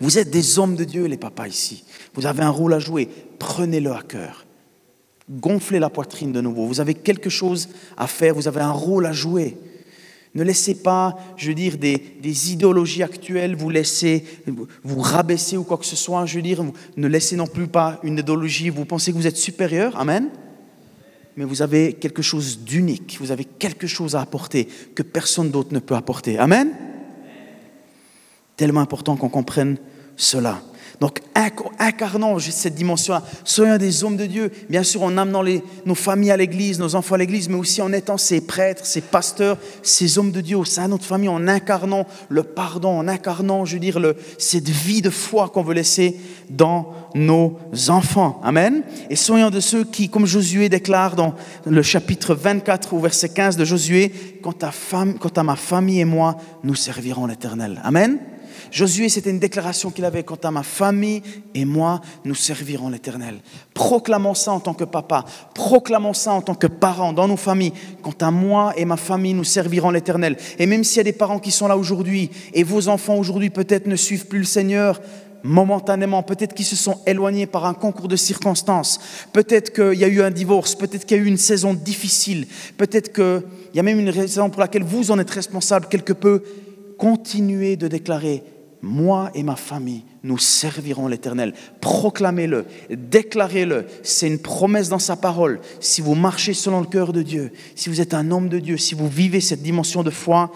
Vous 0.00 0.18
êtes 0.18 0.30
des 0.30 0.60
hommes 0.60 0.76
de 0.76 0.84
Dieu, 0.84 1.06
les 1.06 1.16
papas 1.16 1.48
ici. 1.48 1.82
Vous 2.14 2.26
avez 2.26 2.44
un 2.44 2.50
rôle 2.50 2.74
à 2.74 2.78
jouer. 2.78 3.08
Prenez-le 3.40 3.90
à 3.90 4.02
cœur. 4.02 4.44
Gonflez 5.30 5.78
la 5.78 5.90
poitrine 5.90 6.32
de 6.32 6.40
nouveau. 6.40 6.66
Vous 6.66 6.80
avez 6.80 6.94
quelque 6.94 7.30
chose 7.30 7.68
à 7.96 8.06
faire, 8.06 8.34
vous 8.34 8.48
avez 8.48 8.60
un 8.60 8.72
rôle 8.72 9.06
à 9.06 9.12
jouer. 9.12 9.56
Ne 10.34 10.42
laissez 10.42 10.74
pas, 10.74 11.16
je 11.36 11.48
veux 11.48 11.54
dire, 11.54 11.78
des, 11.78 12.52
idéologies 12.52 13.04
actuelles 13.04 13.54
vous 13.54 13.70
laisser, 13.70 14.24
vous 14.82 15.00
rabaisser 15.00 15.56
ou 15.56 15.62
quoi 15.62 15.78
que 15.78 15.86
ce 15.86 15.94
soit. 15.96 16.26
Je 16.26 16.36
veux 16.36 16.42
dire, 16.42 16.62
ne 16.96 17.06
laissez 17.06 17.36
non 17.36 17.46
plus 17.46 17.68
pas 17.68 18.00
une 18.02 18.18
idéologie, 18.18 18.68
vous 18.68 18.84
pensez 18.84 19.12
que 19.12 19.16
vous 19.16 19.28
êtes 19.28 19.36
supérieur? 19.36 19.98
Amen. 19.98 20.28
Mais 21.36 21.44
vous 21.44 21.62
avez 21.62 21.94
quelque 21.94 22.22
chose 22.22 22.60
d'unique, 22.60 23.16
vous 23.20 23.30
avez 23.30 23.44
quelque 23.44 23.86
chose 23.86 24.16
à 24.16 24.20
apporter 24.20 24.68
que 24.94 25.02
personne 25.02 25.50
d'autre 25.50 25.72
ne 25.72 25.78
peut 25.78 25.94
apporter. 25.94 26.38
Amen. 26.38 26.72
Tellement 28.56 28.80
important 28.80 29.16
qu'on 29.16 29.28
comprenne 29.28 29.78
cela. 30.16 30.62
Donc, 31.00 31.20
incarnons 31.78 32.38
cette 32.38 32.74
dimension-là. 32.74 33.22
Soyons 33.44 33.76
des 33.76 34.04
hommes 34.04 34.16
de 34.16 34.26
Dieu, 34.26 34.50
bien 34.70 34.82
sûr, 34.82 35.02
en 35.02 35.16
amenant 35.16 35.42
nos 35.84 35.94
familles 35.94 36.30
à 36.30 36.36
l'église, 36.36 36.78
nos 36.78 36.94
enfants 36.94 37.16
à 37.16 37.18
l'église, 37.18 37.48
mais 37.48 37.56
aussi 37.56 37.82
en 37.82 37.92
étant 37.92 38.16
ces 38.16 38.40
prêtres, 38.40 38.86
ces 38.86 39.00
pasteurs, 39.00 39.58
ces 39.82 40.18
hommes 40.18 40.30
de 40.30 40.40
Dieu 40.40 40.56
au 40.56 40.64
sein 40.64 40.84
de 40.84 40.90
notre 40.90 41.04
famille, 41.04 41.28
en 41.28 41.48
incarnant 41.48 42.06
le 42.28 42.42
pardon, 42.42 42.98
en 42.98 43.08
incarnant, 43.08 43.64
je 43.64 43.74
veux 43.74 43.80
dire, 43.80 44.00
cette 44.38 44.68
vie 44.68 45.02
de 45.02 45.10
foi 45.10 45.48
qu'on 45.48 45.62
veut 45.62 45.74
laisser 45.74 46.16
dans 46.48 46.92
nos 47.14 47.58
enfants. 47.88 48.40
Amen. 48.44 48.82
Et 49.10 49.16
soyons 49.16 49.50
de 49.50 49.60
ceux 49.60 49.84
qui, 49.84 50.08
comme 50.08 50.26
Josué 50.26 50.68
déclare 50.68 51.16
dans 51.16 51.34
le 51.66 51.82
chapitre 51.82 52.34
24 52.34 52.94
au 52.94 52.98
verset 52.98 53.30
15 53.30 53.56
de 53.56 53.64
Josué, 53.64 54.12
quant 54.42 54.54
à, 54.62 54.72
quant 55.18 55.28
à 55.36 55.42
ma 55.42 55.56
famille 55.56 56.00
et 56.00 56.04
moi, 56.04 56.36
nous 56.62 56.74
servirons 56.74 57.26
l'Éternel. 57.26 57.80
Amen. 57.84 58.18
Josué, 58.70 59.08
c'était 59.08 59.30
une 59.30 59.38
déclaration 59.38 59.90
qu'il 59.90 60.04
avait 60.04 60.22
quant 60.22 60.38
à 60.42 60.50
ma 60.50 60.62
famille 60.62 61.22
et 61.54 61.64
moi, 61.64 62.00
nous 62.24 62.34
servirons 62.34 62.88
l'Éternel. 62.88 63.36
Proclamons 63.72 64.34
ça 64.34 64.52
en 64.52 64.60
tant 64.60 64.74
que 64.74 64.84
papa, 64.84 65.24
proclamons 65.54 66.14
ça 66.14 66.32
en 66.32 66.42
tant 66.42 66.54
que 66.54 66.66
parents 66.66 67.12
dans 67.12 67.28
nos 67.28 67.36
familles. 67.36 67.72
Quant 68.02 68.14
à 68.20 68.30
moi 68.30 68.72
et 68.76 68.84
ma 68.84 68.96
famille, 68.96 69.34
nous 69.34 69.44
servirons 69.44 69.90
l'Éternel. 69.90 70.36
Et 70.58 70.66
même 70.66 70.84
s'il 70.84 70.98
y 70.98 71.00
a 71.00 71.04
des 71.04 71.12
parents 71.12 71.38
qui 71.38 71.50
sont 71.50 71.68
là 71.68 71.76
aujourd'hui 71.76 72.30
et 72.52 72.62
vos 72.62 72.88
enfants 72.88 73.16
aujourd'hui 73.16 73.50
peut-être 73.50 73.86
ne 73.86 73.96
suivent 73.96 74.26
plus 74.26 74.40
le 74.40 74.44
Seigneur, 74.44 75.00
momentanément, 75.44 76.22
peut-être 76.22 76.54
qu'ils 76.54 76.64
se 76.64 76.74
sont 76.74 76.98
éloignés 77.06 77.46
par 77.46 77.66
un 77.66 77.74
concours 77.74 78.08
de 78.08 78.16
circonstances, 78.16 78.98
peut-être 79.32 79.72
qu'il 79.72 80.00
y 80.00 80.04
a 80.04 80.08
eu 80.08 80.22
un 80.22 80.30
divorce, 80.30 80.74
peut-être 80.74 81.04
qu'il 81.04 81.18
y 81.18 81.20
a 81.20 81.22
eu 81.22 81.26
une 81.26 81.36
saison 81.36 81.74
difficile, 81.74 82.46
peut-être 82.78 83.12
qu'il 83.12 83.42
y 83.74 83.78
a 83.78 83.82
même 83.82 84.00
une 84.00 84.08
raison 84.08 84.48
pour 84.48 84.60
laquelle 84.60 84.82
vous 84.82 85.10
en 85.10 85.18
êtes 85.18 85.30
responsable 85.30 85.86
quelque 85.88 86.14
peu, 86.14 86.42
continuez 86.98 87.76
de 87.76 87.88
déclarer 87.88 88.42
moi 88.84 89.30
et 89.34 89.42
ma 89.42 89.56
famille, 89.56 90.04
nous 90.22 90.38
servirons 90.38 91.08
l'Éternel. 91.08 91.54
Proclamez-le, 91.80 92.66
déclarez-le. 92.90 93.86
C'est 94.02 94.28
une 94.28 94.38
promesse 94.38 94.88
dans 94.88 94.98
sa 94.98 95.16
parole. 95.16 95.60
Si 95.80 96.00
vous 96.00 96.14
marchez 96.14 96.54
selon 96.54 96.80
le 96.80 96.86
cœur 96.86 97.12
de 97.12 97.22
Dieu, 97.22 97.50
si 97.74 97.88
vous 97.88 98.00
êtes 98.00 98.14
un 98.14 98.30
homme 98.30 98.48
de 98.48 98.58
Dieu, 98.58 98.76
si 98.76 98.94
vous 98.94 99.08
vivez 99.08 99.40
cette 99.40 99.62
dimension 99.62 100.02
de 100.02 100.10
foi, 100.10 100.52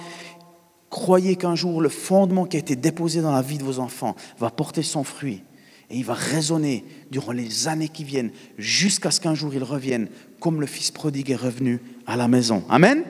croyez 0.91 1.37
qu'un 1.37 1.55
jour 1.55 1.81
le 1.81 1.89
fondement 1.89 2.45
qui 2.45 2.57
a 2.57 2.61
été 2.61 2.77
déposé 2.77 3.21
dans 3.21 3.33
la 3.33 3.43
vie 3.43 3.59
de 3.59 3.65
vos 3.65 3.79
enfants 3.79 4.15
va 4.39 4.51
porter 4.51 4.83
son 4.83 5.05
fruit. 5.05 5.43
Et 5.91 5.97
il 5.97 6.05
va 6.05 6.15
résonner 6.15 6.85
durant 7.11 7.33
les 7.33 7.67
années 7.67 7.89
qui 7.89 8.05
viennent, 8.05 8.31
jusqu'à 8.59 9.11
ce 9.11 9.21
qu'un 9.21 9.35
jour 9.35 9.55
il 9.55 9.65
revienne, 9.65 10.09
comme 10.39 10.61
le 10.61 10.67
Fils 10.67 10.91
prodigue 10.91 11.31
est 11.31 11.37
revenu 11.37 11.81
à 12.07 12.17
la 12.17 12.29
maison. 12.29 12.63
Amen. 12.69 13.05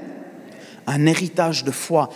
Un 0.86 1.06
héritage 1.06 1.64
de 1.64 1.72
foi 1.72 2.08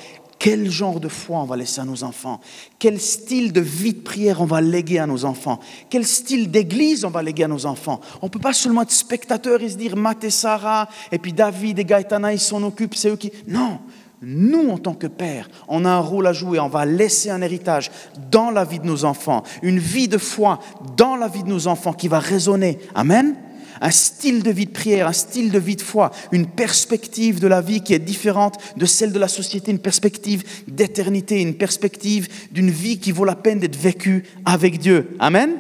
quel 0.43 0.69
genre 0.69 0.99
de 0.99 1.07
foi 1.07 1.39
on 1.39 1.45
va 1.45 1.57
laisser 1.57 1.81
à 1.81 1.85
nos 1.85 2.03
enfants? 2.03 2.41
Quel 2.81 3.01
style 3.01 3.53
de 3.53 3.61
vie 3.61 3.95
de 3.95 4.01
prière 4.01 4.41
on 4.41 4.45
va 4.45 4.61
léguer 4.61 4.99
à 4.99 5.07
nos 5.07 5.25
enfants? 5.25 5.61
Quel 5.89 6.05
style 6.05 6.51
d'église 6.51 7.05
on 7.05 7.11
va 7.11 7.23
léguer 7.23 7.45
à 7.45 7.49
nos 7.49 7.65
enfants? 7.65 8.01
On 8.21 8.27
ne 8.27 8.31
peut 8.31 8.41
pas 8.41 8.53
seulement 8.53 8.83
être 8.83 8.91
spectateur 8.91 9.63
et 9.63 9.69
se 9.69 9.77
dire 9.77 9.97
Matt 9.97 10.25
et 10.25 10.31
Sarah, 10.31 10.89
et 11.13 11.19
puis 11.19 11.33
David 11.33 11.79
et 11.79 11.85
Gaëtana, 11.85 12.33
ils 12.33 12.41
s'en 12.41 12.61
occupent, 12.65 12.97
c'est 12.97 13.11
eux 13.11 13.17
qui. 13.17 13.31
Non 13.47 13.79
nous, 14.25 14.71
en 14.71 14.79
tant 14.79 14.95
que 14.95 15.09
père, 15.09 15.49
on 15.67 15.85
a 15.85 15.91
un 15.91 15.99
rôle 15.99 16.29
à 16.29 16.33
jouer. 16.33 16.61
On 16.61 16.69
va 16.69 16.87
laisser 16.87 17.29
un 17.31 17.43
héritage 17.43 17.91
dans 18.31 18.53
la 18.53 18.65
vie 18.65 18.79
de 18.79 18.87
nos 18.87 19.05
enfants, 19.05 19.43
une 19.63 19.81
vie 19.81 20.07
de 20.07 20.17
foi 20.17 20.61
dans 20.97 21.17
la 21.17 21.27
vie 21.27 21.43
de 21.43 21.49
nos 21.49 21.67
enfants 21.67 21.93
qui 21.93 22.07
va 22.07 22.21
résonner. 22.21 22.79
Amen? 22.95 23.35
Un 23.83 23.91
style 23.91 24.45
de 24.45 24.51
vie 24.53 24.67
de 24.67 24.71
prière, 24.71 25.09
un 25.09 25.13
style 25.13 25.51
de 25.51 25.59
vie 25.59 25.75
de 25.75 25.83
foi, 25.83 26.13
une 26.31 26.47
perspective 26.47 27.41
de 27.41 27.49
la 27.49 27.61
vie 27.61 27.83
qui 27.83 27.93
est 27.93 27.99
différente 27.99 28.57
de 28.77 28.87
celle 28.87 29.13
de 29.13 29.19
la 29.19 29.27
société, 29.27 29.73
une 29.73 29.81
perspective 29.81 30.45
d'éternité, 30.69 31.43
une 31.43 31.57
perspective 31.57 32.29
d'une 32.53 32.71
vie 32.71 32.99
qui 32.99 33.11
vaut 33.11 33.25
la 33.25 33.35
peine 33.35 33.59
d'être 33.59 33.77
vécue 33.77 34.25
avec 34.45 34.79
Dieu. 34.79 35.17
Amen? 35.19 35.57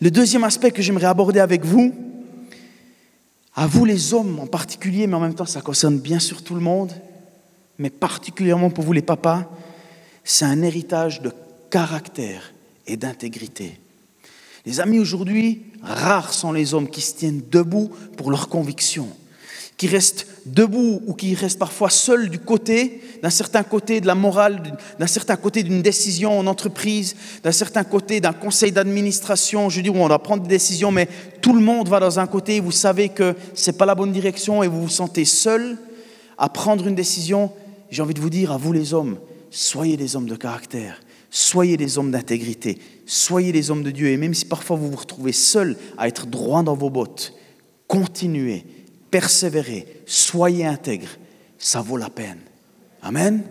Le 0.00 0.10
deuxième 0.10 0.44
aspect 0.44 0.70
que 0.70 0.80
j'aimerais 0.80 1.06
aborder 1.06 1.38
avec 1.38 1.66
vous, 1.66 1.94
à 3.54 3.66
vous 3.66 3.84
les 3.84 4.14
hommes 4.14 4.40
en 4.40 4.46
particulier, 4.46 5.06
mais 5.06 5.16
en 5.16 5.20
même 5.20 5.34
temps 5.34 5.44
ça 5.44 5.60
concerne 5.60 5.98
bien 5.98 6.18
sûr 6.18 6.42
tout 6.42 6.54
le 6.54 6.60
monde, 6.62 6.92
mais 7.78 7.90
particulièrement 7.90 8.70
pour 8.70 8.84
vous 8.84 8.94
les 8.94 9.02
papas, 9.02 9.44
c'est 10.24 10.46
un 10.46 10.62
héritage 10.62 11.20
de 11.20 11.30
caractère 11.70 12.54
et 12.86 12.96
d'intégrité. 12.96 13.78
Les 14.66 14.80
amis, 14.80 14.98
aujourd'hui, 14.98 15.62
rares 15.86 16.32
sont 16.32 16.52
les 16.52 16.74
hommes 16.74 16.88
qui 16.88 17.00
se 17.00 17.14
tiennent 17.14 17.42
debout 17.50 17.90
pour 18.16 18.30
leurs 18.30 18.48
convictions, 18.48 19.08
qui 19.76 19.88
restent 19.88 20.26
debout 20.46 21.02
ou 21.06 21.14
qui 21.14 21.34
restent 21.34 21.58
parfois 21.58 21.90
seuls 21.90 22.28
du 22.28 22.38
côté, 22.38 23.02
d'un 23.22 23.30
certain 23.30 23.62
côté 23.62 24.00
de 24.00 24.06
la 24.06 24.14
morale, 24.14 24.78
d'un 24.98 25.06
certain 25.06 25.36
côté 25.36 25.62
d'une 25.62 25.82
décision 25.82 26.38
en 26.38 26.46
entreprise, 26.46 27.16
d'un 27.42 27.52
certain 27.52 27.84
côté 27.84 28.20
d'un 28.20 28.32
conseil 28.32 28.72
d'administration, 28.72 29.68
je 29.68 29.80
dis 29.80 29.90
où 29.90 29.96
on 29.96 30.08
doit 30.08 30.22
prendre 30.22 30.42
des 30.42 30.48
décisions, 30.48 30.90
mais 30.90 31.08
tout 31.40 31.52
le 31.52 31.60
monde 31.60 31.88
va 31.88 32.00
dans 32.00 32.18
un 32.18 32.26
côté, 32.26 32.60
vous 32.60 32.72
savez 32.72 33.08
que 33.08 33.34
ce 33.54 33.70
n'est 33.70 33.76
pas 33.76 33.86
la 33.86 33.94
bonne 33.94 34.12
direction 34.12 34.62
et 34.62 34.68
vous 34.68 34.82
vous 34.82 34.88
sentez 34.88 35.24
seul 35.24 35.78
à 36.38 36.48
prendre 36.48 36.86
une 36.86 36.94
décision. 36.94 37.50
J'ai 37.90 38.02
envie 38.02 38.14
de 38.14 38.20
vous 38.20 38.30
dire 38.30 38.52
à 38.52 38.56
vous 38.56 38.72
les 38.72 38.94
hommes, 38.94 39.18
soyez 39.50 39.96
des 39.96 40.16
hommes 40.16 40.28
de 40.28 40.36
caractère, 40.36 41.00
soyez 41.36 41.76
des 41.76 41.98
hommes 41.98 42.10
d'intégrité, 42.10 42.78
soyez 43.04 43.52
les 43.52 43.70
hommes 43.70 43.82
de 43.82 43.90
Dieu. 43.90 44.08
Et 44.08 44.16
même 44.16 44.32
si 44.32 44.46
parfois 44.46 44.76
vous 44.76 44.90
vous 44.90 44.96
retrouvez 44.96 45.32
seul 45.32 45.76
à 45.98 46.08
être 46.08 46.26
droit 46.26 46.62
dans 46.62 46.74
vos 46.74 46.88
bottes, 46.88 47.34
continuez, 47.86 48.64
persévérez, 49.10 49.86
soyez 50.06 50.64
intègres. 50.64 51.18
Ça 51.58 51.82
vaut 51.82 51.98
la 51.98 52.08
peine. 52.08 52.38
Amen. 53.02 53.42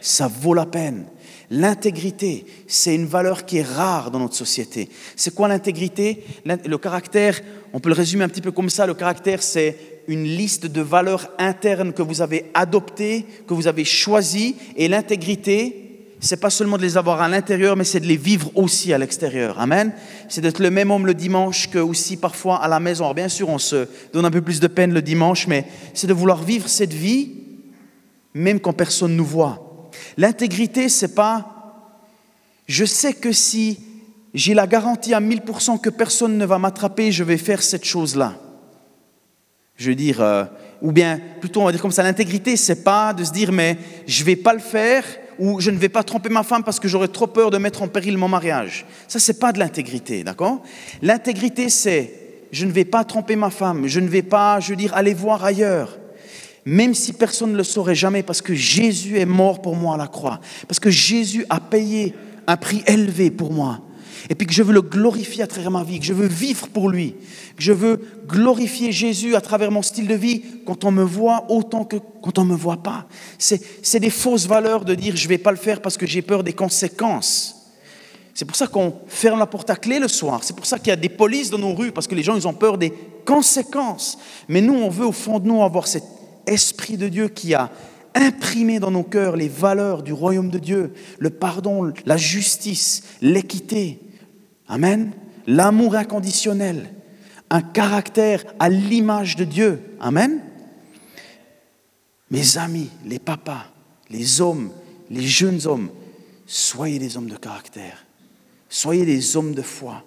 Ça 0.00 0.28
vaut 0.28 0.54
la 0.54 0.66
peine. 0.66 1.06
L'intégrité, 1.50 2.46
c'est 2.68 2.94
une 2.94 3.06
valeur 3.06 3.44
qui 3.44 3.58
est 3.58 3.62
rare 3.62 4.12
dans 4.12 4.20
notre 4.20 4.36
société. 4.36 4.88
C'est 5.16 5.34
quoi 5.34 5.48
l'intégrité? 5.48 6.24
Le 6.44 6.78
caractère, 6.78 7.40
on 7.72 7.80
peut 7.80 7.88
le 7.88 7.96
résumer 7.96 8.22
un 8.22 8.28
petit 8.28 8.42
peu 8.42 8.52
comme 8.52 8.70
ça. 8.70 8.86
Le 8.86 8.94
caractère, 8.94 9.42
c'est 9.42 10.02
une 10.06 10.24
liste 10.24 10.66
de 10.66 10.80
valeurs 10.80 11.30
internes 11.38 11.92
que 11.92 12.02
vous 12.02 12.22
avez 12.22 12.50
adoptées, 12.54 13.26
que 13.46 13.54
vous 13.54 13.66
avez 13.66 13.84
choisies. 13.84 14.56
Et 14.76 14.88
l'intégrité, 14.88 15.83
c'est 16.24 16.38
pas 16.38 16.50
seulement 16.50 16.78
de 16.78 16.82
les 16.82 16.96
avoir 16.96 17.20
à 17.20 17.28
l'intérieur, 17.28 17.76
mais 17.76 17.84
c'est 17.84 18.00
de 18.00 18.06
les 18.06 18.16
vivre 18.16 18.50
aussi 18.54 18.92
à 18.94 18.98
l'extérieur. 18.98 19.60
Amen. 19.60 19.92
C'est 20.28 20.40
d'être 20.40 20.58
le 20.58 20.70
même 20.70 20.90
homme 20.90 21.06
le 21.06 21.12
dimanche 21.12 21.68
que 21.68 21.78
aussi 21.78 22.16
parfois 22.16 22.56
à 22.56 22.68
la 22.68 22.80
maison. 22.80 23.04
Alors 23.04 23.14
bien 23.14 23.28
sûr, 23.28 23.50
on 23.50 23.58
se 23.58 23.86
donne 24.12 24.24
un 24.24 24.30
peu 24.30 24.40
plus 24.40 24.58
de 24.58 24.66
peine 24.66 24.94
le 24.94 25.02
dimanche, 25.02 25.46
mais 25.46 25.66
c'est 25.92 26.06
de 26.06 26.14
vouloir 26.14 26.42
vivre 26.42 26.68
cette 26.68 26.94
vie 26.94 27.32
même 28.32 28.58
quand 28.58 28.72
personne 28.72 29.14
nous 29.14 29.24
voit. 29.24 29.90
L'intégrité, 30.16 30.88
c'est 30.88 31.14
pas 31.14 31.50
je 32.66 32.86
sais 32.86 33.12
que 33.12 33.30
si 33.30 33.78
j'ai 34.32 34.54
la 34.54 34.66
garantie 34.66 35.12
à 35.12 35.20
1000% 35.20 35.78
que 35.78 35.90
personne 35.90 36.38
ne 36.38 36.46
va 36.46 36.58
m'attraper, 36.58 37.12
je 37.12 37.22
vais 37.22 37.36
faire 37.36 37.62
cette 37.62 37.84
chose-là. 37.84 38.34
Je 39.76 39.90
veux 39.90 39.94
dire, 39.94 40.22
euh, 40.22 40.44
ou 40.80 40.90
bien 40.90 41.20
plutôt 41.40 41.60
on 41.60 41.66
va 41.66 41.72
dire 41.72 41.82
comme 41.82 41.92
ça, 41.92 42.02
l'intégrité, 42.02 42.56
c'est 42.56 42.82
pas 42.82 43.12
de 43.12 43.22
se 43.22 43.32
dire 43.32 43.52
mais 43.52 43.76
je 44.06 44.24
vais 44.24 44.36
pas 44.36 44.54
le 44.54 44.60
faire 44.60 45.04
ou 45.38 45.60
je 45.60 45.70
ne 45.70 45.78
vais 45.78 45.88
pas 45.88 46.02
tromper 46.02 46.28
ma 46.28 46.42
femme 46.42 46.64
parce 46.64 46.80
que 46.80 46.88
j'aurais 46.88 47.08
trop 47.08 47.26
peur 47.26 47.50
de 47.50 47.58
mettre 47.58 47.82
en 47.82 47.88
péril 47.88 48.18
mon 48.18 48.28
mariage. 48.28 48.86
Ça, 49.08 49.18
c'est 49.18 49.38
pas 49.38 49.52
de 49.52 49.58
l'intégrité, 49.58 50.24
d'accord? 50.24 50.62
L'intégrité, 51.02 51.68
c'est 51.68 52.12
je 52.52 52.66
ne 52.66 52.70
vais 52.70 52.84
pas 52.84 53.04
tromper 53.04 53.36
ma 53.36 53.50
femme, 53.50 53.86
je 53.86 54.00
ne 54.00 54.08
vais 54.08 54.22
pas, 54.22 54.60
je 54.60 54.70
veux 54.70 54.76
dire, 54.76 54.94
aller 54.94 55.14
voir 55.14 55.44
ailleurs. 55.44 55.98
Même 56.64 56.94
si 56.94 57.12
personne 57.12 57.52
ne 57.52 57.56
le 57.56 57.64
saurait 57.64 57.94
jamais, 57.94 58.22
parce 58.22 58.40
que 58.40 58.54
Jésus 58.54 59.18
est 59.18 59.26
mort 59.26 59.60
pour 59.60 59.76
moi 59.76 59.94
à 59.94 59.98
la 59.98 60.06
croix, 60.06 60.40
parce 60.66 60.80
que 60.80 60.90
Jésus 60.90 61.44
a 61.50 61.60
payé 61.60 62.14
un 62.46 62.56
prix 62.56 62.82
élevé 62.86 63.30
pour 63.30 63.52
moi 63.52 63.80
et 64.30 64.34
puis 64.34 64.46
que 64.46 64.52
je 64.52 64.62
veux 64.62 64.72
le 64.72 64.82
glorifier 64.82 65.42
à 65.42 65.46
travers 65.46 65.70
ma 65.70 65.84
vie, 65.84 66.00
que 66.00 66.06
je 66.06 66.12
veux 66.12 66.26
vivre 66.26 66.68
pour 66.68 66.88
lui, 66.88 67.14
que 67.56 67.62
je 67.62 67.72
veux 67.72 68.00
glorifier 68.26 68.92
Jésus 68.92 69.34
à 69.34 69.40
travers 69.40 69.70
mon 69.70 69.82
style 69.82 70.08
de 70.08 70.14
vie 70.14 70.42
quand 70.66 70.84
on 70.84 70.90
me 70.90 71.02
voit 71.02 71.44
autant 71.48 71.84
que 71.84 71.96
quand 72.22 72.38
on 72.38 72.44
ne 72.44 72.50
me 72.50 72.56
voit 72.56 72.82
pas. 72.82 73.06
C'est 73.38 74.00
des 74.00 74.10
fausses 74.10 74.46
valeurs 74.46 74.84
de 74.84 74.94
dire 74.94 75.16
je 75.16 75.24
ne 75.24 75.28
vais 75.28 75.38
pas 75.38 75.50
le 75.50 75.56
faire 75.56 75.82
parce 75.82 75.96
que 75.96 76.06
j'ai 76.06 76.22
peur 76.22 76.42
des 76.42 76.52
conséquences. 76.52 77.64
C'est 78.34 78.44
pour 78.44 78.56
ça 78.56 78.66
qu'on 78.66 78.92
ferme 79.06 79.38
la 79.38 79.46
porte 79.46 79.70
à 79.70 79.76
clé 79.76 80.00
le 80.00 80.08
soir. 80.08 80.42
C'est 80.42 80.56
pour 80.56 80.66
ça 80.66 80.78
qu'il 80.78 80.88
y 80.88 80.92
a 80.92 80.96
des 80.96 81.08
polices 81.08 81.50
dans 81.50 81.58
nos 81.58 81.72
rues, 81.72 81.92
parce 81.92 82.08
que 82.08 82.16
les 82.16 82.24
gens, 82.24 82.34
ils 82.34 82.48
ont 82.48 82.52
peur 82.52 82.78
des 82.78 82.92
conséquences. 83.24 84.18
Mais 84.48 84.60
nous, 84.60 84.74
on 84.74 84.88
veut 84.88 85.06
au 85.06 85.12
fond 85.12 85.38
de 85.38 85.46
nous 85.46 85.62
avoir 85.62 85.86
cet 85.86 86.02
esprit 86.44 86.96
de 86.96 87.06
Dieu 87.06 87.28
qui 87.28 87.54
a 87.54 87.70
imprimé 88.14 88.80
dans 88.80 88.90
nos 88.90 89.04
cœurs 89.04 89.36
les 89.36 89.48
valeurs 89.48 90.02
du 90.02 90.12
royaume 90.12 90.50
de 90.50 90.58
Dieu, 90.58 90.94
le 91.18 91.30
pardon, 91.30 91.92
la 92.06 92.16
justice, 92.16 93.02
l'équité, 93.20 94.00
Amen. 94.68 95.12
L'amour 95.46 95.94
inconditionnel. 95.94 96.90
un 97.50 97.60
caractère 97.60 98.42
à 98.58 98.68
l'image 98.68 99.36
de 99.36 99.44
Dieu. 99.44 99.80
Amen. 100.00 100.40
Mes 102.30 102.58
amis, 102.58 102.90
les 103.04 103.18
papas, 103.18 103.66
les 104.10 104.40
hommes, 104.40 104.72
les 105.10 105.22
jeunes 105.22 105.66
hommes, 105.66 105.90
soyez 106.46 106.98
des 106.98 107.16
hommes 107.16 107.28
de 107.28 107.36
caractère. 107.36 108.04
Soyez 108.68 109.04
des 109.04 109.36
hommes 109.36 109.54
de 109.54 109.62
foi. 109.62 110.02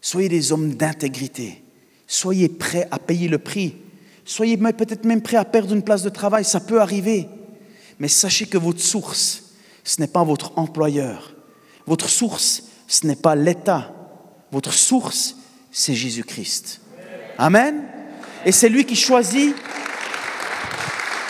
Soyez 0.00 0.28
des 0.28 0.52
hommes 0.52 0.74
d'intégrité. 0.74 1.64
Soyez 2.06 2.48
prêts 2.48 2.86
à 2.90 2.98
payer 2.98 3.26
le 3.26 3.38
prix. 3.38 3.76
Soyez 4.24 4.56
peut-être 4.56 5.04
même 5.04 5.22
prêts 5.22 5.36
à 5.36 5.44
perdre 5.44 5.74
une 5.74 5.82
place 5.82 6.02
de 6.02 6.10
travail, 6.10 6.44
ça 6.44 6.60
peut 6.60 6.80
arriver. 6.80 7.28
Mais 7.98 8.08
sachez 8.08 8.46
que 8.46 8.58
votre 8.58 8.80
source, 8.80 9.54
ce 9.82 10.00
n'est 10.00 10.06
pas 10.06 10.24
votre 10.24 10.56
employeur. 10.58 11.34
Votre 11.86 12.08
source, 12.08 12.64
ce 12.86 13.06
n'est 13.06 13.16
pas 13.16 13.34
l'État. 13.34 13.93
Votre 14.52 14.72
source, 14.72 15.36
c'est 15.70 15.94
Jésus-Christ. 15.94 16.80
Amen. 17.38 17.82
Et 18.44 18.52
c'est 18.52 18.68
lui 18.68 18.84
qui 18.84 18.96
choisit, 18.96 19.54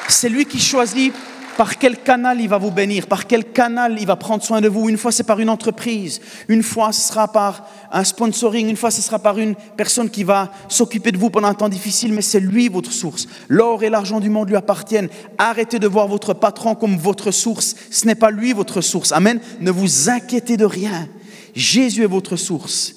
c'est 0.08 0.28
lui 0.28 0.44
qui 0.44 0.60
choisit 0.60 1.12
par 1.56 1.78
quel 1.78 1.96
canal 1.96 2.40
il 2.40 2.48
va 2.48 2.58
vous 2.58 2.70
bénir, 2.70 3.06
par 3.06 3.26
quel 3.26 3.44
canal 3.44 3.96
il 3.98 4.06
va 4.06 4.16
prendre 4.16 4.42
soin 4.42 4.60
de 4.60 4.68
vous. 4.68 4.88
Une 4.88 4.98
fois, 4.98 5.12
c'est 5.12 5.24
par 5.24 5.40
une 5.40 5.48
entreprise, 5.48 6.20
une 6.48 6.62
fois, 6.62 6.92
ce 6.92 7.08
sera 7.08 7.30
par 7.30 7.68
un 7.92 8.04
sponsoring, 8.04 8.68
une 8.68 8.76
fois, 8.76 8.90
ce 8.90 9.02
sera 9.02 9.18
par 9.18 9.38
une 9.38 9.54
personne 9.76 10.10
qui 10.10 10.24
va 10.24 10.50
s'occuper 10.68 11.12
de 11.12 11.18
vous 11.18 11.30
pendant 11.30 11.48
un 11.48 11.54
temps 11.54 11.68
difficile, 11.68 12.12
mais 12.12 12.22
c'est 12.22 12.40
lui 12.40 12.68
votre 12.68 12.92
source. 12.92 13.26
L'or 13.48 13.84
et 13.84 13.90
l'argent 13.90 14.20
du 14.20 14.30
monde 14.30 14.48
lui 14.48 14.56
appartiennent. 14.56 15.08
Arrêtez 15.38 15.78
de 15.78 15.86
voir 15.86 16.08
votre 16.08 16.34
patron 16.34 16.74
comme 16.74 16.96
votre 16.96 17.30
source. 17.30 17.76
Ce 17.90 18.06
n'est 18.06 18.14
pas 18.14 18.30
lui 18.30 18.52
votre 18.52 18.80
source. 18.80 19.12
Amen. 19.12 19.40
Ne 19.60 19.70
vous 19.70 20.10
inquiétez 20.10 20.56
de 20.56 20.64
rien. 20.64 21.08
Jésus 21.54 22.02
est 22.02 22.06
votre 22.06 22.36
source. 22.36 22.94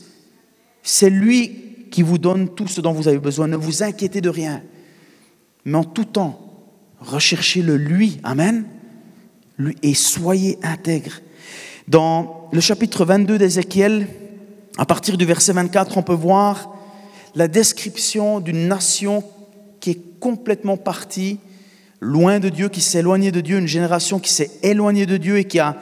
C'est 0.89 1.09
lui 1.09 1.51
qui 1.91 2.01
vous 2.01 2.17
donne 2.17 2.47
tout 2.47 2.69
ce 2.69 2.79
dont 2.79 2.93
vous 2.93 3.09
avez 3.09 3.19
besoin. 3.19 3.49
Ne 3.49 3.57
vous 3.57 3.83
inquiétez 3.83 4.21
de 4.21 4.29
rien. 4.29 4.63
Mais 5.65 5.77
en 5.77 5.83
tout 5.83 6.05
temps, 6.05 6.39
recherchez-le 7.01 7.75
lui. 7.75 8.21
Amen. 8.23 8.63
Lui, 9.57 9.75
et 9.83 9.93
soyez 9.93 10.57
intègres. 10.63 11.19
Dans 11.89 12.47
le 12.53 12.61
chapitre 12.61 13.03
22 13.03 13.37
d'Ézéchiel, 13.37 14.07
à 14.77 14.85
partir 14.85 15.17
du 15.17 15.25
verset 15.25 15.51
24, 15.51 15.97
on 15.97 16.03
peut 16.03 16.13
voir 16.13 16.73
la 17.35 17.49
description 17.49 18.39
d'une 18.39 18.69
nation 18.69 19.25
qui 19.81 19.89
est 19.89 20.19
complètement 20.21 20.77
partie, 20.77 21.39
loin 21.99 22.39
de 22.39 22.47
Dieu, 22.47 22.69
qui 22.69 22.79
s'est 22.79 22.99
éloignée 22.99 23.33
de 23.33 23.41
Dieu, 23.41 23.57
une 23.57 23.67
génération 23.67 24.19
qui 24.19 24.31
s'est 24.31 24.51
éloignée 24.63 25.05
de 25.05 25.17
Dieu 25.17 25.37
et 25.37 25.43
qui 25.43 25.59
a, 25.59 25.81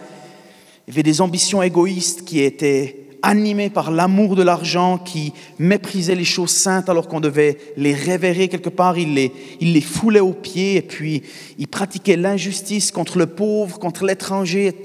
avait 0.90 1.04
des 1.04 1.22
ambitions 1.22 1.62
égoïstes, 1.62 2.26
qui 2.26 2.40
étaient 2.40 3.05
animés 3.26 3.72
par 3.72 3.92
l'amour 3.92 4.36
de 4.36 4.44
l'argent, 4.44 4.98
qui 4.98 5.34
méprisaient 5.60 6.16
les 6.16 6.24
choses 6.24 6.52
saintes 6.52 6.90
alors 6.90 7.08
qu'on 7.08 7.20
devait 7.20 7.58
les 7.76 7.94
révérer 7.94 8.48
quelque 8.48 8.70
part. 8.70 8.98
Ils 8.98 9.14
les, 9.14 9.34
il 9.60 9.74
les 9.74 10.20
aux 10.20 10.34
pieds 10.34 10.76
et 10.78 10.82
puis 10.82 11.24
ils 11.58 11.68
pratiquaient 11.68 12.16
l'injustice 12.16 12.92
contre 12.92 13.18
le 13.18 13.26
pauvre, 13.26 13.80
contre 13.80 14.06
l'étranger. 14.06 14.76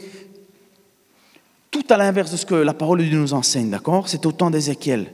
Tout 1.71 1.85
à 1.91 1.97
l'inverse 1.97 2.33
de 2.33 2.37
ce 2.37 2.47
que 2.47 2.55
la 2.55 2.75
parole 2.75 2.99
de 2.99 3.05
Dieu 3.05 3.19
nous 3.19 3.35
enseigne, 3.35 3.71
d'accord? 3.71 4.09
C'est 4.09 4.27
au 4.27 4.33
temps 4.33 4.51
d'Ézéchiel. 4.51 5.13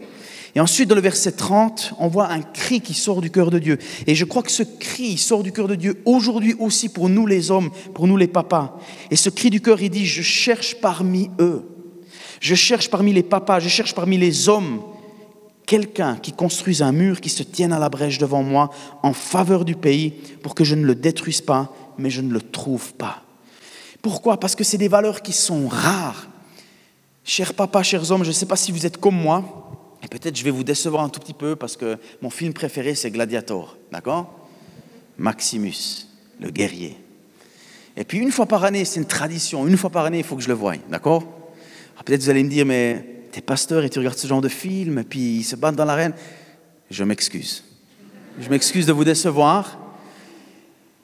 Et 0.54 0.60
ensuite, 0.60 0.88
dans 0.88 0.94
le 0.94 1.02
verset 1.02 1.32
30, 1.32 1.94
on 1.98 2.08
voit 2.08 2.30
un 2.30 2.40
cri 2.40 2.80
qui 2.80 2.94
sort 2.94 3.20
du 3.20 3.30
cœur 3.30 3.50
de 3.50 3.58
Dieu. 3.58 3.76
Et 4.06 4.14
je 4.14 4.24
crois 4.24 4.42
que 4.42 4.50
ce 4.50 4.62
cri 4.62 5.18
sort 5.18 5.42
du 5.42 5.52
cœur 5.52 5.68
de 5.68 5.74
Dieu 5.74 6.00
aujourd'hui 6.06 6.54
aussi 6.58 6.88
pour 6.88 7.10
nous 7.10 7.26
les 7.26 7.50
hommes, 7.50 7.70
pour 7.92 8.06
nous 8.06 8.16
les 8.16 8.28
papas. 8.28 8.78
Et 9.10 9.16
ce 9.16 9.28
cri 9.28 9.50
du 9.50 9.60
cœur, 9.60 9.82
il 9.82 9.90
dit, 9.90 10.06
je 10.06 10.22
cherche 10.22 10.76
parmi 10.80 11.28
eux 11.40 11.75
je 12.40 12.54
cherche 12.54 12.90
parmi 12.90 13.12
les 13.12 13.22
papas, 13.22 13.60
je 13.60 13.68
cherche 13.68 13.94
parmi 13.94 14.18
les 14.18 14.48
hommes 14.48 14.82
quelqu'un 15.66 16.16
qui 16.16 16.32
construise 16.32 16.80
un 16.80 16.92
mur 16.92 17.20
qui 17.20 17.28
se 17.28 17.42
tienne 17.42 17.72
à 17.72 17.78
la 17.78 17.88
brèche 17.88 18.18
devant 18.18 18.42
moi 18.42 18.70
en 19.02 19.12
faveur 19.12 19.64
du 19.64 19.74
pays 19.74 20.12
pour 20.42 20.54
que 20.54 20.64
je 20.64 20.74
ne 20.74 20.84
le 20.84 20.94
détruise 20.94 21.40
pas, 21.40 21.74
mais 21.98 22.08
je 22.08 22.22
ne 22.22 22.32
le 22.32 22.40
trouve 22.40 22.94
pas. 22.94 23.22
Pourquoi? 24.00 24.38
Parce 24.38 24.54
que 24.54 24.62
c'est 24.62 24.78
des 24.78 24.88
valeurs 24.88 25.22
qui 25.22 25.32
sont 25.32 25.66
rares. 25.66 26.28
Chers 27.24 27.54
papas, 27.54 27.82
chers 27.82 28.12
hommes, 28.12 28.22
je 28.22 28.28
ne 28.28 28.34
sais 28.34 28.46
pas 28.46 28.54
si 28.54 28.70
vous 28.70 28.86
êtes 28.86 28.98
comme 28.98 29.16
moi, 29.16 29.66
et 30.04 30.06
peut-être 30.06 30.36
je 30.36 30.44
vais 30.44 30.52
vous 30.52 30.62
décevoir 30.62 31.02
un 31.02 31.08
tout 31.08 31.18
petit 31.18 31.34
peu 31.34 31.56
parce 31.56 31.76
que 31.76 31.98
mon 32.22 32.30
film 32.30 32.52
préféré 32.52 32.94
c'est 32.94 33.10
Gladiator, 33.10 33.76
d'accord? 33.90 34.32
Maximus, 35.18 36.06
le 36.40 36.50
guerrier. 36.50 36.96
Et 37.96 38.04
puis 38.04 38.18
une 38.18 38.30
fois 38.30 38.46
par 38.46 38.62
année, 38.62 38.84
c'est 38.84 39.00
une 39.00 39.06
tradition, 39.06 39.66
une 39.66 39.76
fois 39.76 39.90
par 39.90 40.04
année, 40.04 40.18
il 40.18 40.24
faut 40.24 40.36
que 40.36 40.42
je 40.42 40.48
le 40.48 40.54
voie, 40.54 40.74
d'accord? 40.88 41.24
Ah, 41.98 42.02
peut-être 42.04 42.22
vous 42.22 42.30
allez 42.30 42.44
me 42.44 42.50
dire, 42.50 42.66
mais 42.66 43.04
tu 43.32 43.38
es 43.38 43.42
pasteur 43.42 43.84
et 43.84 43.90
tu 43.90 43.98
regardes 43.98 44.18
ce 44.18 44.26
genre 44.26 44.40
de 44.40 44.48
film, 44.48 45.04
puis 45.04 45.38
ils 45.38 45.44
se 45.44 45.56
battent 45.56 45.76
dans 45.76 45.84
l'arène. 45.84 46.14
Je 46.90 47.04
m'excuse. 47.04 47.64
Je 48.38 48.48
m'excuse 48.48 48.86
de 48.86 48.92
vous 48.92 49.04
décevoir. 49.04 49.78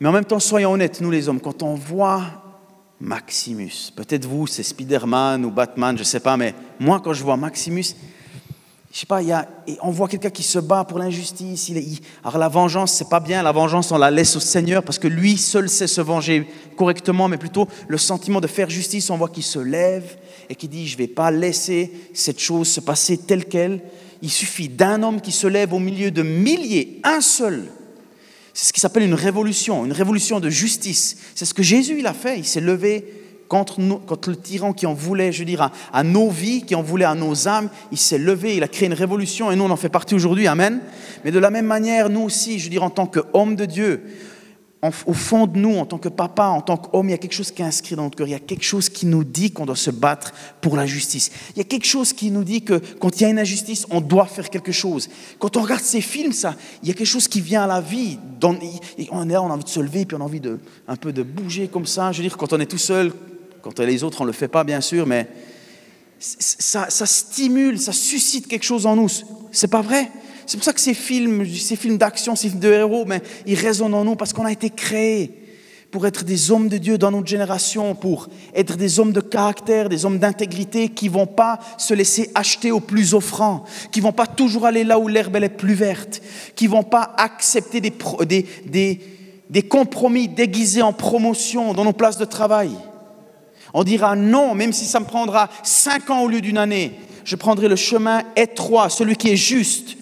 Mais 0.00 0.08
en 0.08 0.12
même 0.12 0.24
temps, 0.24 0.40
soyons 0.40 0.72
honnêtes, 0.72 1.00
nous 1.00 1.10
les 1.10 1.28
hommes, 1.28 1.40
quand 1.40 1.62
on 1.62 1.74
voit 1.74 2.24
Maximus, 3.00 3.92
peut-être 3.96 4.26
vous, 4.26 4.46
c'est 4.46 4.62
Spider-Man 4.62 5.44
ou 5.44 5.50
Batman, 5.50 5.96
je 5.96 6.02
ne 6.02 6.06
sais 6.06 6.20
pas, 6.20 6.36
mais 6.36 6.54
moi, 6.78 7.00
quand 7.00 7.12
je 7.12 7.22
vois 7.22 7.36
Maximus, 7.36 7.94
je 8.92 8.98
sais 8.98 9.06
pas, 9.06 9.22
y 9.22 9.32
a, 9.32 9.48
on 9.80 9.90
voit 9.90 10.06
quelqu'un 10.06 10.28
qui 10.28 10.42
se 10.42 10.58
bat 10.58 10.84
pour 10.84 10.98
l'injustice. 10.98 11.72
Alors 12.22 12.36
la 12.36 12.48
vengeance, 12.48 12.92
c'est 12.92 13.08
pas 13.08 13.20
bien. 13.20 13.42
La 13.42 13.50
vengeance, 13.50 13.90
on 13.90 13.96
la 13.96 14.10
laisse 14.10 14.36
au 14.36 14.40
Seigneur 14.40 14.82
parce 14.82 14.98
que 14.98 15.08
lui 15.08 15.38
seul 15.38 15.70
sait 15.70 15.86
se 15.86 16.02
venger 16.02 16.46
correctement, 16.76 17.26
mais 17.26 17.38
plutôt 17.38 17.66
le 17.88 17.96
sentiment 17.96 18.38
de 18.38 18.46
faire 18.46 18.68
justice. 18.68 19.08
On 19.08 19.16
voit 19.16 19.30
qu'il 19.30 19.44
se 19.44 19.58
lève 19.58 20.18
et 20.52 20.54
qui 20.54 20.68
dit, 20.68 20.86
je 20.86 20.98
vais 20.98 21.06
pas 21.06 21.30
laisser 21.30 21.90
cette 22.12 22.38
chose 22.38 22.68
se 22.68 22.80
passer 22.80 23.16
telle 23.16 23.46
qu'elle. 23.46 23.80
Il 24.20 24.30
suffit 24.30 24.68
d'un 24.68 25.02
homme 25.02 25.22
qui 25.22 25.32
se 25.32 25.46
lève 25.46 25.72
au 25.72 25.78
milieu 25.78 26.10
de 26.10 26.22
milliers, 26.22 27.00
un 27.04 27.22
seul. 27.22 27.68
C'est 28.52 28.66
ce 28.66 28.72
qui 28.74 28.80
s'appelle 28.80 29.04
une 29.04 29.14
révolution, 29.14 29.86
une 29.86 29.92
révolution 29.92 30.40
de 30.40 30.50
justice. 30.50 31.16
C'est 31.34 31.46
ce 31.46 31.54
que 31.54 31.62
Jésus 31.62 32.00
il 32.00 32.06
a 32.06 32.12
fait. 32.12 32.38
Il 32.38 32.44
s'est 32.44 32.60
levé 32.60 33.02
contre, 33.48 33.80
le 33.80 34.36
tyran 34.36 34.74
qui 34.74 34.84
en 34.84 34.92
voulait, 34.92 35.32
je 35.32 35.38
veux 35.38 35.46
dire, 35.46 35.70
à, 35.90 36.04
nos 36.04 36.28
vies, 36.28 36.64
qui 36.66 36.74
en 36.74 36.82
voulait 36.82 37.06
à 37.06 37.14
nos 37.14 37.48
âmes. 37.48 37.70
Il 37.90 37.96
s'est 37.96 38.18
levé, 38.18 38.54
il 38.54 38.62
a 38.62 38.68
créé 38.68 38.88
une 38.88 38.94
révolution 38.94 39.50
et 39.50 39.56
nous, 39.56 39.64
on 39.64 39.70
en 39.70 39.76
fait 39.76 39.88
partie 39.88 40.14
aujourd'hui. 40.14 40.48
Amen. 40.48 40.80
Mais 41.24 41.30
de 41.30 41.38
la 41.38 41.48
même 41.48 41.64
manière, 41.64 42.10
nous 42.10 42.20
aussi, 42.20 42.58
je 42.58 42.64
veux 42.64 42.70
dire, 42.70 42.82
en 42.82 42.90
tant 42.90 43.06
qu'hommes 43.06 43.56
de 43.56 43.64
Dieu, 43.64 44.02
au 45.06 45.12
fond 45.12 45.46
de 45.46 45.58
nous, 45.58 45.76
en 45.76 45.86
tant 45.86 45.98
que 45.98 46.08
papa, 46.08 46.46
en 46.46 46.60
tant 46.60 46.76
qu'homme, 46.76 47.08
il 47.08 47.12
y 47.12 47.14
a 47.14 47.18
quelque 47.18 47.34
chose 47.34 47.52
qui 47.52 47.62
est 47.62 47.64
inscrit 47.64 47.94
dans 47.94 48.02
notre 48.02 48.16
cœur. 48.16 48.26
Il 48.26 48.32
y 48.32 48.34
a 48.34 48.40
quelque 48.40 48.64
chose 48.64 48.88
qui 48.88 49.06
nous 49.06 49.22
dit 49.22 49.52
qu'on 49.52 49.64
doit 49.64 49.76
se 49.76 49.92
battre 49.92 50.32
pour 50.60 50.76
la 50.76 50.86
justice. 50.86 51.30
Il 51.54 51.58
y 51.58 51.60
a 51.60 51.64
quelque 51.64 51.86
chose 51.86 52.12
qui 52.12 52.32
nous 52.32 52.42
dit 52.42 52.62
que 52.62 52.80
quand 52.98 53.20
il 53.20 53.22
y 53.22 53.26
a 53.26 53.28
une 53.28 53.38
injustice, 53.38 53.86
on 53.90 54.00
doit 54.00 54.26
faire 54.26 54.50
quelque 54.50 54.72
chose. 54.72 55.08
Quand 55.38 55.56
on 55.56 55.62
regarde 55.62 55.82
ces 55.82 56.00
films, 56.00 56.32
ça, 56.32 56.56
il 56.82 56.88
y 56.88 56.90
a 56.90 56.94
quelque 56.94 57.06
chose 57.06 57.28
qui 57.28 57.40
vient 57.40 57.62
à 57.62 57.66
la 57.68 57.80
vie. 57.80 58.18
on 58.42 59.28
est 59.28 59.32
là, 59.32 59.42
on 59.42 59.50
a 59.50 59.54
envie 59.54 59.62
de 59.62 59.68
se 59.68 59.78
lever, 59.78 60.04
puis 60.04 60.16
on 60.16 60.20
a 60.20 60.24
envie 60.24 60.40
de, 60.40 60.58
un 60.88 60.96
peu 60.96 61.12
de 61.12 61.22
bouger 61.22 61.68
comme 61.68 61.86
ça. 61.86 62.10
Je 62.10 62.18
veux 62.18 62.28
dire, 62.28 62.36
quand 62.36 62.52
on 62.52 62.58
est 62.58 62.66
tout 62.66 62.76
seul, 62.76 63.12
quand 63.62 63.78
les 63.78 64.02
autres, 64.02 64.20
on 64.20 64.24
ne 64.24 64.30
le 64.30 64.34
fait 64.34 64.48
pas, 64.48 64.64
bien 64.64 64.80
sûr, 64.80 65.06
mais 65.06 65.28
ça, 66.18 67.06
stimule, 67.06 67.78
ça 67.78 67.92
suscite 67.92 68.48
quelque 68.48 68.64
chose 68.64 68.86
en 68.86 68.96
nous. 68.96 69.08
C'est 69.52 69.68
pas 69.68 69.82
vrai? 69.82 70.10
C'est 70.46 70.56
pour 70.56 70.64
ça 70.64 70.72
que 70.72 70.80
ces 70.80 70.94
films, 70.94 71.46
ces 71.46 71.76
films 71.76 71.98
d'action, 71.98 72.36
ces 72.36 72.48
films 72.48 72.60
de 72.60 72.72
héros, 72.72 73.04
mais 73.06 73.22
ils 73.46 73.58
résonnent 73.58 73.94
en 73.94 74.04
nous 74.04 74.16
parce 74.16 74.32
qu'on 74.32 74.44
a 74.44 74.52
été 74.52 74.70
créés 74.70 75.38
pour 75.90 76.06
être 76.06 76.24
des 76.24 76.50
hommes 76.50 76.68
de 76.68 76.78
Dieu 76.78 76.96
dans 76.96 77.10
notre 77.10 77.26
génération, 77.26 77.94
pour 77.94 78.28
être 78.54 78.78
des 78.78 78.98
hommes 78.98 79.12
de 79.12 79.20
caractère, 79.20 79.90
des 79.90 80.06
hommes 80.06 80.18
d'intégrité 80.18 80.88
qui 80.88 81.08
vont 81.08 81.26
pas 81.26 81.58
se 81.76 81.92
laisser 81.92 82.30
acheter 82.34 82.70
au 82.70 82.80
plus 82.80 83.12
offrant, 83.12 83.64
qui 83.90 84.00
vont 84.00 84.12
pas 84.12 84.26
toujours 84.26 84.64
aller 84.64 84.84
là 84.84 84.98
où 84.98 85.06
l'herbe 85.06 85.36
est 85.36 85.48
plus 85.50 85.74
verte, 85.74 86.22
qui 86.56 86.66
vont 86.66 86.82
pas 86.82 87.14
accepter 87.18 87.82
des, 87.82 87.92
des, 88.66 89.00
des 89.50 89.62
compromis 89.62 90.28
déguisés 90.28 90.80
en 90.80 90.94
promotion 90.94 91.74
dans 91.74 91.84
nos 91.84 91.92
places 91.92 92.16
de 92.16 92.24
travail. 92.24 92.70
On 93.74 93.84
dira 93.84 94.16
non, 94.16 94.54
même 94.54 94.72
si 94.72 94.86
ça 94.86 94.98
me 94.98 95.04
prendra 95.04 95.50
cinq 95.62 96.08
ans 96.08 96.22
au 96.22 96.28
lieu 96.28 96.40
d'une 96.40 96.58
année. 96.58 96.92
Je 97.24 97.36
prendrai 97.36 97.68
le 97.68 97.76
chemin 97.76 98.22
étroit, 98.34 98.88
celui 98.88 99.16
qui 99.16 99.28
est 99.30 99.36
juste, 99.36 99.98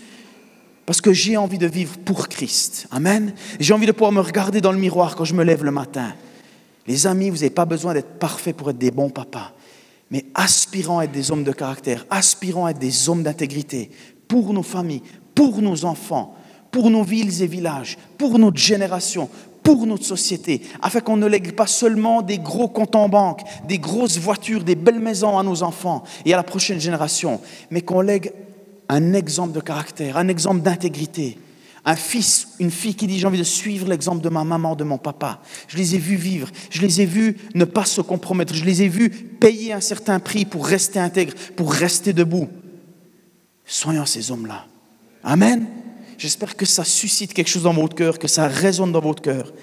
parce 0.90 1.00
que 1.00 1.12
j'ai 1.12 1.36
envie 1.36 1.56
de 1.56 1.68
vivre 1.68 1.98
pour 1.98 2.26
Christ. 2.26 2.88
Amen. 2.90 3.32
J'ai 3.60 3.72
envie 3.72 3.86
de 3.86 3.92
pouvoir 3.92 4.10
me 4.10 4.18
regarder 4.18 4.60
dans 4.60 4.72
le 4.72 4.78
miroir 4.78 5.14
quand 5.14 5.24
je 5.24 5.34
me 5.34 5.44
lève 5.44 5.62
le 5.62 5.70
matin. 5.70 6.14
Les 6.88 7.06
amis, 7.06 7.30
vous 7.30 7.36
n'avez 7.36 7.50
pas 7.50 7.64
besoin 7.64 7.94
d'être 7.94 8.18
parfait 8.18 8.52
pour 8.52 8.70
être 8.70 8.78
des 8.78 8.90
bons 8.90 9.08
papas, 9.08 9.52
mais 10.10 10.24
aspirons 10.34 10.98
à 10.98 11.04
être 11.04 11.12
des 11.12 11.30
hommes 11.30 11.44
de 11.44 11.52
caractère, 11.52 12.04
aspirons 12.10 12.66
à 12.66 12.72
être 12.72 12.80
des 12.80 13.08
hommes 13.08 13.22
d'intégrité 13.22 13.88
pour 14.26 14.52
nos 14.52 14.64
familles, 14.64 15.04
pour 15.32 15.62
nos 15.62 15.84
enfants, 15.84 16.34
pour 16.72 16.90
nos 16.90 17.04
villes 17.04 17.40
et 17.40 17.46
villages, 17.46 17.96
pour 18.18 18.40
notre 18.40 18.58
génération, 18.58 19.30
pour 19.62 19.86
notre 19.86 20.04
société, 20.04 20.60
afin 20.82 20.98
qu'on 20.98 21.16
ne 21.16 21.26
lègue 21.28 21.52
pas 21.52 21.68
seulement 21.68 22.20
des 22.20 22.38
gros 22.38 22.66
comptes 22.66 22.96
en 22.96 23.08
banque, 23.08 23.42
des 23.68 23.78
grosses 23.78 24.18
voitures, 24.18 24.64
des 24.64 24.74
belles 24.74 24.98
maisons 24.98 25.38
à 25.38 25.44
nos 25.44 25.62
enfants 25.62 26.02
et 26.24 26.34
à 26.34 26.36
la 26.36 26.42
prochaine 26.42 26.80
génération, 26.80 27.40
mais 27.70 27.82
qu'on 27.82 28.00
lègue 28.00 28.32
un 28.90 29.12
exemple 29.12 29.52
de 29.52 29.60
caractère, 29.60 30.16
un 30.16 30.26
exemple 30.26 30.62
d'intégrité. 30.62 31.38
Un 31.84 31.96
fils, 31.96 32.48
une 32.58 32.72
fille 32.72 32.94
qui 32.94 33.06
dit 33.06 33.18
j'ai 33.18 33.26
envie 33.26 33.38
de 33.38 33.44
suivre 33.44 33.88
l'exemple 33.88 34.20
de 34.20 34.28
ma 34.28 34.44
maman, 34.44 34.74
de 34.74 34.84
mon 34.84 34.98
papa. 34.98 35.40
Je 35.68 35.76
les 35.78 35.94
ai 35.94 35.98
vus 35.98 36.16
vivre, 36.16 36.48
je 36.70 36.82
les 36.82 37.00
ai 37.00 37.06
vus 37.06 37.36
ne 37.54 37.64
pas 37.64 37.84
se 37.84 38.00
compromettre, 38.00 38.52
je 38.52 38.64
les 38.64 38.82
ai 38.82 38.88
vus 38.88 39.08
payer 39.08 39.72
un 39.72 39.80
certain 39.80 40.18
prix 40.18 40.44
pour 40.44 40.66
rester 40.66 40.98
intègre, 40.98 41.34
pour 41.56 41.72
rester 41.72 42.12
debout. 42.12 42.48
Soyons 43.64 44.04
ces 44.04 44.30
hommes-là. 44.30 44.66
Amen. 45.22 45.66
J'espère 46.18 46.56
que 46.56 46.66
ça 46.66 46.84
suscite 46.84 47.32
quelque 47.32 47.48
chose 47.48 47.62
dans 47.62 47.72
votre 47.72 47.94
cœur, 47.94 48.18
que 48.18 48.28
ça 48.28 48.48
résonne 48.48 48.92
dans 48.92 49.00
votre 49.00 49.22
cœur. 49.22 49.54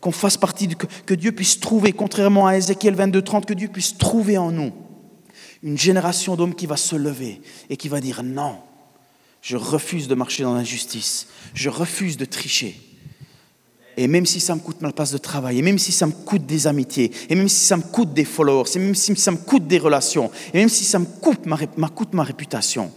Qu'on 0.00 0.12
fasse 0.12 0.38
partie, 0.38 0.66
que, 0.68 0.86
que 1.06 1.14
Dieu 1.14 1.30
puisse 1.30 1.60
trouver, 1.60 1.92
contrairement 1.92 2.46
à 2.46 2.56
Ézéchiel 2.56 2.94
22, 2.94 3.22
30, 3.22 3.46
que 3.46 3.54
Dieu 3.54 3.68
puisse 3.68 3.96
trouver 3.98 4.38
en 4.38 4.50
nous 4.50 4.72
une 5.62 5.78
génération 5.78 6.36
d'hommes 6.36 6.54
qui 6.54 6.66
va 6.66 6.76
se 6.76 6.96
lever 6.96 7.40
et 7.70 7.76
qui 7.76 7.88
va 7.88 8.00
dire 8.00 8.22
non, 8.22 8.56
je 9.40 9.56
refuse 9.56 10.08
de 10.08 10.14
marcher 10.14 10.42
dans 10.42 10.54
l'injustice, 10.54 11.28
je 11.54 11.68
refuse 11.68 12.16
de 12.16 12.24
tricher. 12.24 12.80
Et 13.96 14.08
même 14.08 14.24
si 14.24 14.40
ça 14.40 14.54
me 14.54 14.60
coûte 14.60 14.80
ma 14.80 14.90
place 14.90 15.12
de 15.12 15.18
travail, 15.18 15.58
et 15.58 15.62
même 15.62 15.78
si 15.78 15.92
ça 15.92 16.06
me 16.06 16.12
coûte 16.12 16.46
des 16.46 16.66
amitiés, 16.66 17.12
et 17.28 17.34
même 17.34 17.48
si 17.48 17.66
ça 17.66 17.76
me 17.76 17.82
coûte 17.82 18.14
des 18.14 18.24
followers, 18.24 18.70
et 18.74 18.78
même 18.78 18.94
si 18.94 19.14
ça 19.16 19.30
me 19.30 19.36
coûte 19.36 19.66
des 19.66 19.78
relations, 19.78 20.30
et 20.54 20.58
même 20.58 20.70
si 20.70 20.84
ça 20.84 20.98
me 20.98 21.04
coûte 21.04 21.44
ma, 21.44 21.88
coûte 21.88 22.14
ma 22.14 22.22
réputation, 22.22 22.90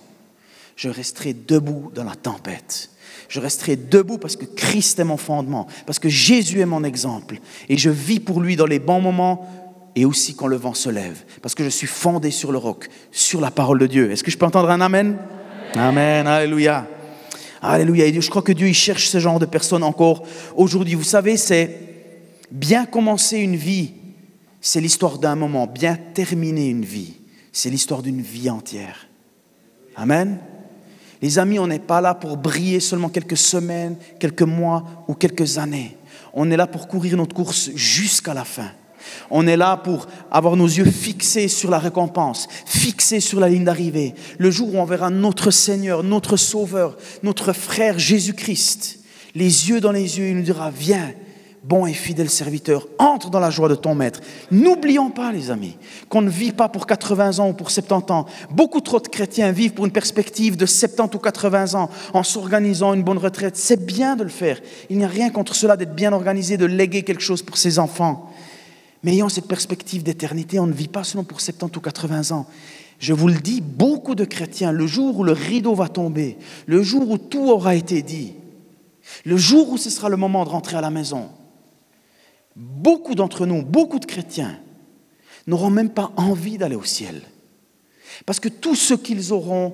je 0.77 0.89
resterai 0.89 1.33
debout 1.33 1.91
dans 1.93 2.05
la 2.05 2.15
tempête. 2.15 2.91
Je 3.27 3.39
resterai 3.39 3.75
debout 3.75 4.17
parce 4.17 4.35
que 4.35 4.45
Christ 4.45 4.99
est 4.99 5.03
mon 5.03 5.17
fondement, 5.17 5.67
parce 5.85 5.99
que 5.99 6.09
Jésus 6.09 6.59
est 6.59 6.65
mon 6.65 6.83
exemple. 6.83 7.39
Et 7.67 7.77
je 7.77 7.89
vis 7.89 8.19
pour 8.19 8.39
lui 8.39 8.55
dans 8.55 8.65
les 8.65 8.79
bons 8.79 9.01
moments 9.01 9.64
et 9.95 10.05
aussi 10.05 10.35
quand 10.35 10.47
le 10.47 10.57
vent 10.57 10.73
se 10.73 10.89
lève, 10.89 11.23
parce 11.41 11.55
que 11.55 11.63
je 11.63 11.69
suis 11.69 11.87
fondé 11.87 12.31
sur 12.31 12.51
le 12.51 12.57
roc, 12.57 12.89
sur 13.11 13.39
la 13.39 13.51
parole 13.51 13.79
de 13.79 13.87
Dieu. 13.87 14.11
Est-ce 14.11 14.23
que 14.23 14.31
je 14.31 14.37
peux 14.37 14.45
entendre 14.45 14.69
un 14.69 14.81
Amen? 14.81 15.17
Amen, 15.73 16.27
Alléluia. 16.27 16.87
Alléluia. 17.61 18.19
Je 18.19 18.29
crois 18.29 18.41
que 18.41 18.51
Dieu 18.51 18.67
il 18.67 18.73
cherche 18.73 19.07
ce 19.07 19.19
genre 19.19 19.39
de 19.39 19.45
personnes 19.45 19.83
encore 19.83 20.23
aujourd'hui. 20.55 20.95
Vous 20.95 21.03
savez, 21.03 21.37
c'est 21.37 21.79
bien 22.51 22.85
commencer 22.85 23.37
une 23.37 23.55
vie, 23.55 23.93
c'est 24.61 24.81
l'histoire 24.81 25.17
d'un 25.17 25.35
moment. 25.35 25.65
Bien 25.65 25.97
terminer 26.13 26.67
une 26.67 26.85
vie, 26.85 27.13
c'est 27.51 27.69
l'histoire 27.69 28.01
d'une 28.01 28.21
vie 28.21 28.49
entière. 28.49 29.07
Amen. 29.95 30.39
Les 31.21 31.39
amis, 31.39 31.57
on 31.57 31.67
n'est 31.67 31.79
pas 31.79 32.01
là 32.01 32.13
pour 32.13 32.37
briller 32.37 32.79
seulement 32.79 33.09
quelques 33.09 33.37
semaines, 33.37 33.95
quelques 34.19 34.41
mois 34.41 35.05
ou 35.07 35.13
quelques 35.13 35.57
années. 35.57 35.97
On 36.33 36.51
est 36.51 36.57
là 36.57 36.67
pour 36.67 36.87
courir 36.87 37.15
notre 37.15 37.33
course 37.33 37.71
jusqu'à 37.73 38.33
la 38.33 38.43
fin. 38.43 38.71
On 39.29 39.47
est 39.47 39.57
là 39.57 39.77
pour 39.77 40.07
avoir 40.31 40.55
nos 40.55 40.67
yeux 40.67 40.89
fixés 40.89 41.47
sur 41.47 41.69
la 41.69 41.79
récompense, 41.79 42.47
fixés 42.65 43.19
sur 43.19 43.39
la 43.39 43.49
ligne 43.49 43.63
d'arrivée. 43.63 44.15
Le 44.37 44.51
jour 44.51 44.73
où 44.73 44.77
on 44.77 44.85
verra 44.85 45.09
notre 45.09 45.51
Seigneur, 45.51 46.03
notre 46.03 46.37
Sauveur, 46.37 46.97
notre 47.23 47.53
frère 47.53 47.99
Jésus-Christ, 47.99 48.99
les 49.35 49.69
yeux 49.69 49.81
dans 49.81 49.91
les 49.91 50.17
yeux, 50.17 50.29
il 50.29 50.37
nous 50.37 50.43
dira, 50.43 50.71
viens, 50.71 51.13
bon 51.65 51.85
et 51.87 51.93
fidèle 51.93 52.29
serviteur, 52.29 52.87
entre 52.99 53.29
dans 53.29 53.39
la 53.39 53.49
joie 53.49 53.67
de 53.67 53.75
ton 53.75 53.95
maître. 53.95 54.21
N'oublions 54.51 55.09
pas, 55.09 55.31
les 55.31 55.49
amis, 55.49 55.77
qu'on 56.09 56.21
ne 56.21 56.29
vit 56.29 56.51
pas 56.51 56.69
pour 56.69 56.85
80 56.85 57.39
ans 57.39 57.49
ou 57.49 57.53
pour 57.53 57.71
70 57.71 58.11
ans. 58.11 58.25
Beaucoup 58.51 58.81
trop 58.81 58.99
de 58.99 59.07
chrétiens 59.07 59.51
vivent 59.51 59.73
pour 59.73 59.85
une 59.85 59.91
perspective 59.91 60.57
de 60.57 60.65
70 60.65 61.15
ou 61.15 61.19
80 61.19 61.73
ans 61.73 61.89
en 62.13 62.23
s'organisant 62.23 62.93
une 62.93 63.03
bonne 63.03 63.17
retraite. 63.17 63.57
C'est 63.57 63.83
bien 63.83 64.15
de 64.15 64.23
le 64.23 64.29
faire. 64.29 64.59
Il 64.89 64.97
n'y 64.97 65.05
a 65.05 65.09
rien 65.09 65.29
contre 65.29 65.55
cela 65.55 65.75
d'être 65.75 65.95
bien 65.95 66.13
organisé, 66.13 66.57
de 66.57 66.65
léguer 66.65 67.03
quelque 67.03 67.23
chose 67.23 67.41
pour 67.41 67.57
ses 67.57 67.79
enfants. 67.79 68.29
Mais 69.03 69.13
ayant 69.13 69.29
cette 69.29 69.47
perspective 69.47 70.03
d'éternité, 70.03 70.59
on 70.59 70.67
ne 70.67 70.73
vit 70.73 70.87
pas 70.87 71.03
seulement 71.03 71.23
pour 71.23 71.41
70 71.41 71.77
ou 71.77 71.81
80 71.81 72.35
ans. 72.35 72.47
Je 72.99 73.13
vous 73.13 73.27
le 73.27 73.35
dis, 73.35 73.61
beaucoup 73.61 74.15
de 74.15 74.25
chrétiens, 74.25 74.71
le 74.71 74.87
jour 74.87 75.19
où 75.19 75.23
le 75.23 75.33
rideau 75.33 75.75
va 75.75 75.89
tomber, 75.89 76.37
le 76.65 76.81
jour 76.81 77.09
où 77.09 77.17
tout 77.17 77.49
aura 77.49 77.75
été 77.75 78.01
dit, 78.01 78.33
le 79.25 79.37
jour 79.37 79.69
où 79.69 79.77
ce 79.77 79.89
sera 79.89 80.09
le 80.09 80.17
moment 80.17 80.45
de 80.45 80.49
rentrer 80.49 80.77
à 80.77 80.81
la 80.81 80.89
maison, 80.89 81.29
beaucoup 82.55 83.15
d'entre 83.15 83.45
nous, 83.45 83.63
beaucoup 83.63 83.99
de 83.99 84.05
chrétiens, 84.05 84.59
n'auront 85.47 85.69
même 85.69 85.89
pas 85.89 86.11
envie 86.15 86.57
d'aller 86.57 86.75
au 86.75 86.83
ciel. 86.83 87.21
Parce 88.25 88.39
que 88.39 88.49
tout 88.49 88.75
ce 88.75 88.93
qu'ils 88.93 89.33
auront 89.33 89.73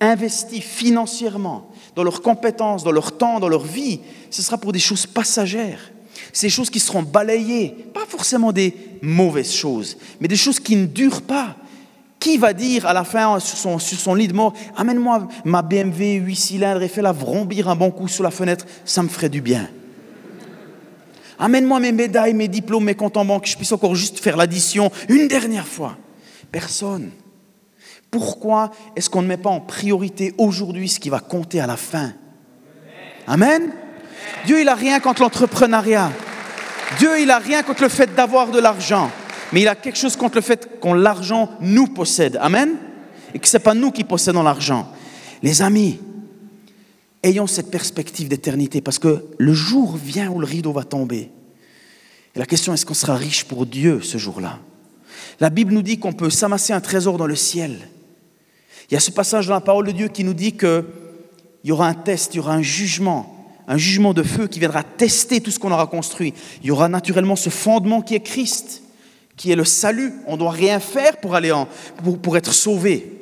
investi 0.00 0.60
financièrement, 0.60 1.70
dans 1.94 2.04
leurs 2.04 2.22
compétences, 2.22 2.84
dans 2.84 2.92
leur 2.92 3.18
temps, 3.18 3.40
dans 3.40 3.48
leur 3.48 3.64
vie, 3.64 4.00
ce 4.30 4.42
sera 4.42 4.56
pour 4.56 4.72
des 4.72 4.78
choses 4.78 5.06
passagères. 5.06 5.92
Ces 6.32 6.48
choses 6.48 6.70
qui 6.70 6.80
seront 6.80 7.02
balayées, 7.02 7.74
pas 7.92 8.06
forcément 8.08 8.52
des 8.52 8.74
mauvaises 9.02 9.52
choses, 9.52 9.96
mais 10.20 10.28
des 10.28 10.36
choses 10.36 10.60
qui 10.60 10.76
ne 10.76 10.86
durent 10.86 11.22
pas. 11.22 11.56
Qui 12.18 12.36
va 12.36 12.52
dire 12.52 12.84
à 12.84 12.92
la 12.92 13.04
fin 13.04 13.40
sur 13.40 13.56
son, 13.56 13.78
sur 13.78 13.98
son 13.98 14.14
lit 14.14 14.28
de 14.28 14.34
mort, 14.34 14.52
amène-moi 14.76 15.26
ma 15.46 15.62
BMW 15.62 16.20
8 16.20 16.36
cylindres 16.36 16.82
et 16.82 16.88
fais-la 16.88 17.12
vrombir 17.12 17.68
un 17.70 17.76
bon 17.76 17.90
coup 17.90 18.08
sur 18.08 18.22
la 18.22 18.30
fenêtre, 18.30 18.66
ça 18.84 19.02
me 19.02 19.08
ferait 19.08 19.30
du 19.30 19.40
bien. 19.40 19.70
Amène-moi 21.38 21.80
mes 21.80 21.92
médailles, 21.92 22.34
mes 22.34 22.48
diplômes, 22.48 22.84
mes 22.84 22.94
comptes 22.94 23.16
en 23.16 23.24
banque, 23.24 23.44
que 23.44 23.48
je 23.48 23.56
puisse 23.56 23.72
encore 23.72 23.94
juste 23.94 24.18
faire 24.18 24.36
l'addition 24.36 24.92
une 25.08 25.28
dernière 25.28 25.66
fois. 25.66 25.96
Personne. 26.52 27.10
Pourquoi 28.10 28.70
est-ce 28.94 29.08
qu'on 29.08 29.22
ne 29.22 29.28
met 29.28 29.38
pas 29.38 29.48
en 29.48 29.60
priorité 29.60 30.34
aujourd'hui 30.36 30.90
ce 30.90 31.00
qui 31.00 31.08
va 31.08 31.20
compter 31.20 31.60
à 31.60 31.66
la 31.66 31.78
fin? 31.78 32.12
Amen? 33.26 33.72
Dieu, 34.46 34.60
il 34.60 34.66
n'a 34.66 34.74
rien 34.74 35.00
contre 35.00 35.22
l'entrepreneuriat. 35.22 36.10
Dieu, 36.98 37.20
il 37.20 37.26
n'a 37.26 37.38
rien 37.38 37.62
contre 37.62 37.82
le 37.82 37.88
fait 37.88 38.14
d'avoir 38.14 38.50
de 38.50 38.58
l'argent. 38.58 39.10
Mais 39.52 39.62
il 39.62 39.68
a 39.68 39.74
quelque 39.74 39.98
chose 39.98 40.16
contre 40.16 40.36
le 40.36 40.40
fait 40.42 40.80
qu'on 40.80 40.94
l'argent 40.94 41.50
nous 41.60 41.86
possède. 41.86 42.38
Amen? 42.40 42.76
Et 43.34 43.38
que 43.38 43.48
ce 43.48 43.56
n'est 43.56 43.62
pas 43.62 43.74
nous 43.74 43.90
qui 43.90 44.04
possédons 44.04 44.42
l'argent. 44.42 44.90
Les 45.42 45.62
amis, 45.62 46.00
ayons 47.22 47.46
cette 47.46 47.70
perspective 47.70 48.28
d'éternité 48.28 48.80
parce 48.80 48.98
que 48.98 49.26
le 49.38 49.52
jour 49.52 49.96
vient 49.96 50.30
où 50.30 50.40
le 50.40 50.46
rideau 50.46 50.72
va 50.72 50.84
tomber. 50.84 51.30
Et 52.34 52.38
la 52.38 52.46
question, 52.46 52.72
est-ce 52.72 52.86
qu'on 52.86 52.94
sera 52.94 53.16
riche 53.16 53.44
pour 53.44 53.66
Dieu 53.66 54.00
ce 54.02 54.18
jour-là? 54.18 54.58
La 55.40 55.50
Bible 55.50 55.72
nous 55.72 55.82
dit 55.82 55.98
qu'on 55.98 56.12
peut 56.12 56.30
s'amasser 56.30 56.72
un 56.72 56.80
trésor 56.80 57.16
dans 57.16 57.26
le 57.26 57.36
ciel. 57.36 57.88
Il 58.90 58.94
y 58.94 58.96
a 58.96 59.00
ce 59.00 59.10
passage 59.10 59.46
dans 59.46 59.54
la 59.54 59.60
parole 59.60 59.86
de 59.86 59.92
Dieu 59.92 60.08
qui 60.08 60.24
nous 60.24 60.34
dit 60.34 60.52
qu'il 60.56 60.84
y 61.64 61.72
aura 61.72 61.86
un 61.86 61.94
test, 61.94 62.34
il 62.34 62.38
y 62.38 62.40
aura 62.40 62.54
un 62.54 62.62
jugement 62.62 63.39
un 63.70 63.76
jugement 63.76 64.12
de 64.12 64.24
feu 64.24 64.48
qui 64.48 64.58
viendra 64.58 64.82
tester 64.82 65.40
tout 65.40 65.52
ce 65.52 65.60
qu'on 65.60 65.70
aura 65.70 65.86
construit. 65.86 66.34
Il 66.60 66.66
y 66.66 66.70
aura 66.72 66.88
naturellement 66.88 67.36
ce 67.36 67.50
fondement 67.50 68.02
qui 68.02 68.16
est 68.16 68.20
Christ, 68.20 68.82
qui 69.36 69.52
est 69.52 69.56
le 69.56 69.64
salut. 69.64 70.12
On 70.26 70.32
ne 70.32 70.38
doit 70.38 70.50
rien 70.50 70.80
faire 70.80 71.18
pour, 71.18 71.36
aller 71.36 71.52
en, 71.52 71.68
pour, 72.20 72.36
être 72.36 72.52
sauvé. 72.52 73.12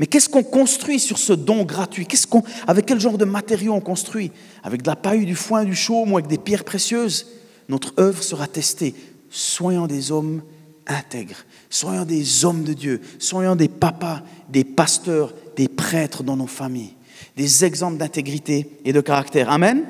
Mais 0.00 0.08
qu'est-ce 0.08 0.28
qu'on 0.28 0.42
construit 0.42 0.98
sur 0.98 1.18
ce 1.18 1.32
don 1.32 1.62
gratuit? 1.62 2.04
Qu'est-ce 2.04 2.26
qu'on, 2.26 2.42
Avec 2.66 2.84
quel 2.84 2.98
genre 2.98 3.16
de 3.16 3.24
matériaux 3.24 3.74
on 3.74 3.80
construit? 3.80 4.32
Avec 4.64 4.82
de 4.82 4.88
la 4.88 4.96
paille, 4.96 5.24
du 5.24 5.36
foin, 5.36 5.64
du 5.64 5.76
chaume 5.76 6.12
ou 6.12 6.16
avec 6.16 6.28
des 6.28 6.38
pierres 6.38 6.64
précieuses? 6.64 7.28
Notre 7.68 7.94
œuvre 8.00 8.24
sera 8.24 8.48
testée. 8.48 8.92
Soyons 9.30 9.86
des 9.86 10.10
hommes 10.10 10.42
intègres, 10.88 11.44
soyons 11.70 12.04
des 12.04 12.44
hommes 12.44 12.64
de 12.64 12.72
Dieu, 12.72 13.00
soyons 13.20 13.54
des 13.54 13.68
papas, 13.68 14.22
des 14.48 14.64
pasteurs, 14.64 15.32
des 15.56 15.68
prêtres 15.68 16.24
dans 16.24 16.36
nos 16.36 16.48
familles 16.48 16.95
des 17.36 17.64
exemples 17.64 17.98
d'intégrité 17.98 18.68
et 18.84 18.92
de 18.92 19.00
caractère. 19.00 19.50
Amen. 19.50 19.84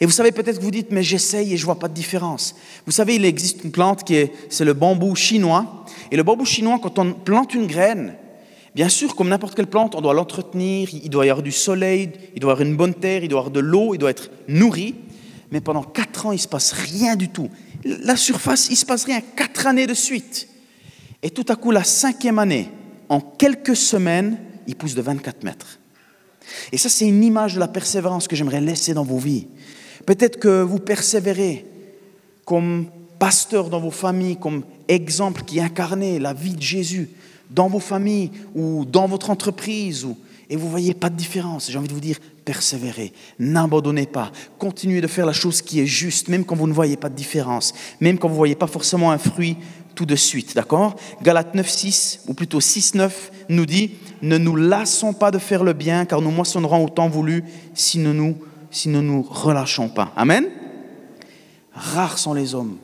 Et 0.00 0.06
vous 0.06 0.12
savez 0.12 0.32
peut-être 0.32 0.58
que 0.58 0.62
vous 0.62 0.70
dites, 0.70 0.90
mais 0.90 1.02
j'essaye 1.02 1.54
et 1.54 1.56
je 1.56 1.64
vois 1.64 1.78
pas 1.78 1.88
de 1.88 1.94
différence. 1.94 2.54
Vous 2.84 2.92
savez, 2.92 3.16
il 3.16 3.24
existe 3.24 3.64
une 3.64 3.70
plante 3.70 4.04
qui 4.04 4.16
est, 4.16 4.32
c'est 4.50 4.64
le 4.64 4.74
bambou 4.74 5.14
chinois. 5.14 5.84
Et 6.10 6.16
le 6.16 6.22
bambou 6.22 6.44
chinois, 6.44 6.78
quand 6.82 6.98
on 6.98 7.12
plante 7.12 7.54
une 7.54 7.66
graine, 7.66 8.14
bien 8.74 8.88
sûr, 8.88 9.16
comme 9.16 9.28
n'importe 9.28 9.54
quelle 9.54 9.68
plante, 9.68 9.94
on 9.94 10.02
doit 10.02 10.12
l'entretenir, 10.12 10.88
il 10.92 11.08
doit 11.08 11.24
y 11.24 11.30
avoir 11.30 11.42
du 11.42 11.52
soleil, 11.52 12.10
il 12.34 12.40
doit 12.40 12.50
y 12.50 12.52
avoir 12.52 12.68
une 12.68 12.76
bonne 12.76 12.94
terre, 12.94 13.24
il 13.24 13.28
doit 13.28 13.38
y 13.38 13.40
avoir 13.40 13.52
de 13.52 13.60
l'eau, 13.60 13.94
il 13.94 13.98
doit 13.98 14.10
être 14.10 14.30
nourri. 14.48 14.94
Mais 15.50 15.60
pendant 15.60 15.82
quatre 15.82 16.26
ans, 16.26 16.32
il 16.32 16.38
se 16.38 16.48
passe 16.48 16.72
rien 16.72 17.16
du 17.16 17.28
tout. 17.28 17.48
La 17.84 18.16
surface, 18.16 18.68
il 18.70 18.76
se 18.76 18.84
passe 18.84 19.04
rien. 19.04 19.20
Quatre 19.34 19.66
années 19.66 19.86
de 19.86 19.94
suite. 19.94 20.48
Et 21.22 21.30
tout 21.30 21.46
à 21.48 21.56
coup, 21.56 21.70
la 21.70 21.84
cinquième 21.84 22.38
année, 22.38 22.68
en 23.08 23.20
quelques 23.20 23.76
semaines, 23.76 24.38
il 24.66 24.76
pousse 24.76 24.94
de 24.94 25.02
24 25.02 25.42
mètres. 25.44 25.78
Et 26.72 26.78
ça, 26.78 26.88
c'est 26.88 27.06
une 27.06 27.24
image 27.24 27.54
de 27.54 27.60
la 27.60 27.68
persévérance 27.68 28.28
que 28.28 28.36
j'aimerais 28.36 28.60
laisser 28.60 28.94
dans 28.94 29.04
vos 29.04 29.18
vies. 29.18 29.46
Peut-être 30.04 30.38
que 30.38 30.62
vous 30.62 30.78
persévérez 30.78 31.64
comme 32.44 32.86
pasteur 33.18 33.70
dans 33.70 33.80
vos 33.80 33.90
familles, 33.90 34.36
comme 34.36 34.62
exemple 34.88 35.42
qui 35.44 35.60
incarnait 35.60 36.18
la 36.18 36.32
vie 36.32 36.54
de 36.54 36.62
Jésus 36.62 37.10
dans 37.50 37.68
vos 37.68 37.80
familles 37.80 38.30
ou 38.54 38.84
dans 38.84 39.06
votre 39.06 39.30
entreprise, 39.30 40.06
et 40.48 40.56
vous 40.56 40.70
voyez 40.70 40.94
pas 40.94 41.10
de 41.10 41.16
différence. 41.16 41.70
J'ai 41.70 41.78
envie 41.78 41.88
de 41.88 41.92
vous 41.92 42.00
dire, 42.00 42.18
persévérez, 42.44 43.12
n'abandonnez 43.38 44.06
pas, 44.06 44.30
continuez 44.58 45.00
de 45.00 45.06
faire 45.06 45.26
la 45.26 45.32
chose 45.32 45.60
qui 45.60 45.80
est 45.80 45.86
juste, 45.86 46.28
même 46.28 46.44
quand 46.44 46.54
vous 46.54 46.68
ne 46.68 46.72
voyez 46.72 46.96
pas 46.96 47.08
de 47.08 47.16
différence, 47.16 47.74
même 48.00 48.18
quand 48.18 48.28
vous 48.28 48.34
ne 48.34 48.38
voyez 48.38 48.54
pas 48.54 48.68
forcément 48.68 49.10
un 49.10 49.18
fruit 49.18 49.56
tout 49.96 50.06
de 50.06 50.14
suite, 50.14 50.54
d'accord? 50.54 50.94
Galates 51.22 51.54
9, 51.54 51.68
6, 51.68 52.20
ou 52.28 52.34
plutôt 52.34 52.60
6, 52.60 52.94
9, 52.94 53.32
nous 53.48 53.66
dit, 53.66 53.92
ne 54.22 54.38
nous 54.38 54.54
lassons 54.54 55.12
pas 55.12 55.32
de 55.32 55.38
faire 55.38 55.64
le 55.64 55.72
bien, 55.72 56.04
car 56.04 56.20
nous 56.20 56.30
moissonnerons 56.30 56.84
au 56.84 56.88
temps 56.88 57.08
voulu 57.08 57.42
si 57.74 57.98
nous 57.98 58.12
nous, 58.12 58.36
si 58.70 58.88
nous, 58.88 59.22
relâchons 59.22 59.88
pas. 59.88 60.12
Amen? 60.14 60.46
Rares 61.72 62.18
sont 62.18 62.34
les 62.34 62.54
hommes 62.54 62.76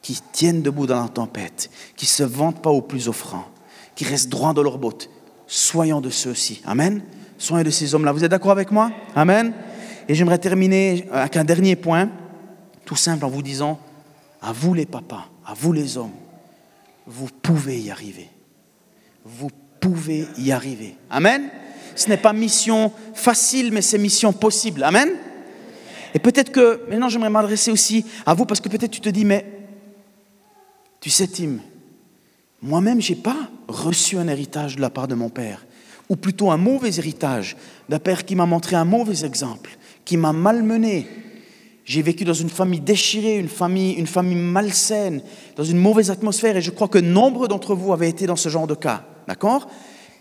qui 0.00 0.18
tiennent 0.32 0.62
debout 0.62 0.86
dans 0.86 1.02
la 1.02 1.08
tempête, 1.08 1.70
qui 1.96 2.06
se 2.06 2.22
vantent 2.22 2.62
pas 2.62 2.70
au 2.70 2.80
plus 2.80 3.08
offrant, 3.08 3.46
qui 3.94 4.04
restent 4.04 4.28
droits 4.28 4.54
dans 4.54 4.62
leurs 4.62 4.78
bottes. 4.78 5.10
Soyons 5.46 6.00
de 6.00 6.10
ceux-ci. 6.10 6.62
Amen? 6.64 7.02
Soyons 7.36 7.64
de 7.64 7.70
ces 7.70 7.94
hommes-là. 7.94 8.12
Vous 8.12 8.24
êtes 8.24 8.30
d'accord 8.30 8.52
avec 8.52 8.70
moi? 8.70 8.92
Amen? 9.14 9.52
Et 10.08 10.14
j'aimerais 10.14 10.38
terminer 10.38 11.06
avec 11.10 11.36
un 11.36 11.44
dernier 11.44 11.74
point, 11.74 12.10
tout 12.84 12.96
simple, 12.96 13.24
en 13.24 13.28
vous 13.28 13.42
disant, 13.42 13.80
à 14.40 14.52
vous 14.52 14.74
les 14.74 14.86
papas, 14.86 15.26
à 15.44 15.54
vous 15.54 15.72
les 15.72 15.96
hommes, 15.96 16.12
vous 17.06 17.28
pouvez 17.42 17.80
y 17.80 17.90
arriver. 17.90 18.28
Vous 19.24 19.50
pouvez 19.80 20.26
y 20.38 20.52
arriver. 20.52 20.96
Amen. 21.10 21.50
Ce 21.96 22.08
n'est 22.08 22.16
pas 22.16 22.32
mission 22.32 22.92
facile, 23.14 23.72
mais 23.72 23.82
c'est 23.82 23.98
mission 23.98 24.32
possible. 24.32 24.82
Amen. 24.82 25.10
Et 26.14 26.18
peut-être 26.18 26.52
que 26.52 26.82
maintenant 26.88 27.08
j'aimerais 27.08 27.30
m'adresser 27.30 27.70
aussi 27.70 28.04
à 28.24 28.34
vous 28.34 28.46
parce 28.46 28.60
que 28.60 28.68
peut-être 28.68 28.90
tu 28.90 29.00
te 29.00 29.08
dis, 29.08 29.24
mais 29.24 29.44
tu 31.00 31.10
sais, 31.10 31.26
Tim, 31.26 31.58
moi-même, 32.62 33.02
je 33.02 33.12
n'ai 33.12 33.18
pas 33.18 33.50
reçu 33.68 34.16
un 34.16 34.26
héritage 34.26 34.76
de 34.76 34.80
la 34.80 34.88
part 34.90 35.06
de 35.06 35.14
mon 35.14 35.28
père, 35.28 35.66
ou 36.08 36.16
plutôt 36.16 36.50
un 36.50 36.56
mauvais 36.56 36.96
héritage 36.96 37.56
d'un 37.88 37.98
père 37.98 38.24
qui 38.24 38.34
m'a 38.34 38.46
montré 38.46 38.76
un 38.76 38.86
mauvais 38.86 39.24
exemple, 39.24 39.76
qui 40.04 40.16
m'a 40.16 40.32
malmené. 40.32 41.06
J'ai 41.84 42.00
vécu 42.00 42.24
dans 42.24 42.32
une 42.32 42.48
famille 42.48 42.80
déchirée, 42.80 43.38
une 43.38 43.48
famille, 43.48 43.92
une 43.92 44.06
famille 44.06 44.36
malsaine, 44.36 45.22
dans 45.56 45.64
une 45.64 45.78
mauvaise 45.78 46.10
atmosphère, 46.10 46.56
et 46.56 46.62
je 46.62 46.70
crois 46.70 46.88
que 46.88 46.98
nombre 46.98 47.46
d'entre 47.46 47.74
vous 47.74 47.92
avaient 47.92 48.08
été 48.08 48.26
dans 48.26 48.36
ce 48.36 48.48
genre 48.48 48.66
de 48.66 48.74
cas. 48.74 49.04
D'accord? 49.28 49.68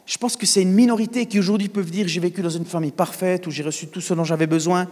Je 0.06 0.18
pense 0.18 0.36
que 0.36 0.46
c'est 0.46 0.62
une 0.62 0.74
minorité 0.74 1.26
qui 1.26 1.40
aujourd'hui 1.40 1.70
peuvent 1.70 1.90
dire 1.90 2.08
j'ai 2.10 2.20
vécu 2.20 2.42
dans 2.42 2.50
une 2.50 2.66
famille 2.66 2.92
parfaite, 2.92 3.48
où 3.48 3.52
j'ai 3.52 3.64
reçu 3.64 3.88
tout 3.88 4.02
ce 4.02 4.14
dont 4.14 4.26
j'avais 4.26 4.48
besoin. 4.48 4.90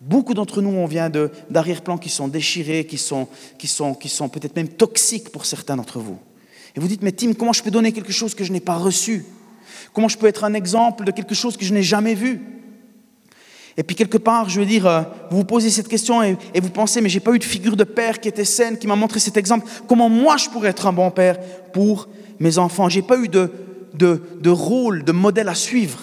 Beaucoup 0.00 0.34
d'entre 0.34 0.62
nous, 0.62 0.70
on 0.70 0.86
vient 0.86 1.10
d'arrière-plans 1.50 1.98
qui 1.98 2.08
sont 2.08 2.28
déchirés, 2.28 2.86
qui 2.86 2.98
sont, 2.98 3.26
qui 3.58 3.66
sont, 3.66 3.94
qui 3.94 4.08
sont 4.08 4.28
peut-être 4.28 4.54
même 4.54 4.68
toxiques 4.68 5.30
pour 5.30 5.44
certains 5.44 5.74
d'entre 5.74 5.98
vous. 5.98 6.18
Et 6.76 6.80
vous 6.80 6.86
dites, 6.86 7.02
mais 7.02 7.10
Tim, 7.10 7.32
comment 7.32 7.52
je 7.52 7.64
peux 7.64 7.72
donner 7.72 7.90
quelque 7.90 8.12
chose 8.12 8.36
que 8.36 8.44
je 8.44 8.52
n'ai 8.52 8.60
pas 8.60 8.76
reçu? 8.76 9.24
Comment 9.92 10.06
je 10.08 10.16
peux 10.16 10.28
être 10.28 10.44
un 10.44 10.54
exemple 10.54 11.02
de 11.02 11.10
quelque 11.10 11.34
chose 11.34 11.56
que 11.56 11.64
je 11.64 11.74
n'ai 11.74 11.82
jamais 11.82 12.14
vu? 12.14 12.57
Et 13.78 13.84
puis 13.84 13.94
quelque 13.94 14.18
part, 14.18 14.48
je 14.48 14.58
veux 14.58 14.66
dire, 14.66 14.86
euh, 14.86 15.02
vous 15.30 15.38
vous 15.38 15.44
posez 15.44 15.70
cette 15.70 15.86
question 15.86 16.20
et, 16.20 16.36
vous 16.60 16.68
pensez, 16.68 17.00
mais 17.00 17.08
j'ai 17.08 17.20
pas 17.20 17.32
eu 17.32 17.38
de 17.38 17.44
figure 17.44 17.76
de 17.76 17.84
père 17.84 18.20
qui 18.20 18.26
était 18.26 18.44
saine, 18.44 18.76
qui 18.76 18.88
m'a 18.88 18.96
montré 18.96 19.20
cet 19.20 19.36
exemple. 19.36 19.68
Comment 19.86 20.08
moi 20.08 20.36
je 20.36 20.50
pourrais 20.50 20.70
être 20.70 20.88
un 20.88 20.92
bon 20.92 21.12
père 21.12 21.38
pour 21.72 22.08
mes 22.40 22.58
enfants? 22.58 22.88
J'ai 22.88 23.02
pas 23.02 23.16
eu 23.16 23.28
de, 23.28 23.52
de, 23.94 24.20
de 24.40 24.50
rôle, 24.50 25.04
de 25.04 25.12
modèle 25.12 25.48
à 25.48 25.54
suivre. 25.54 26.00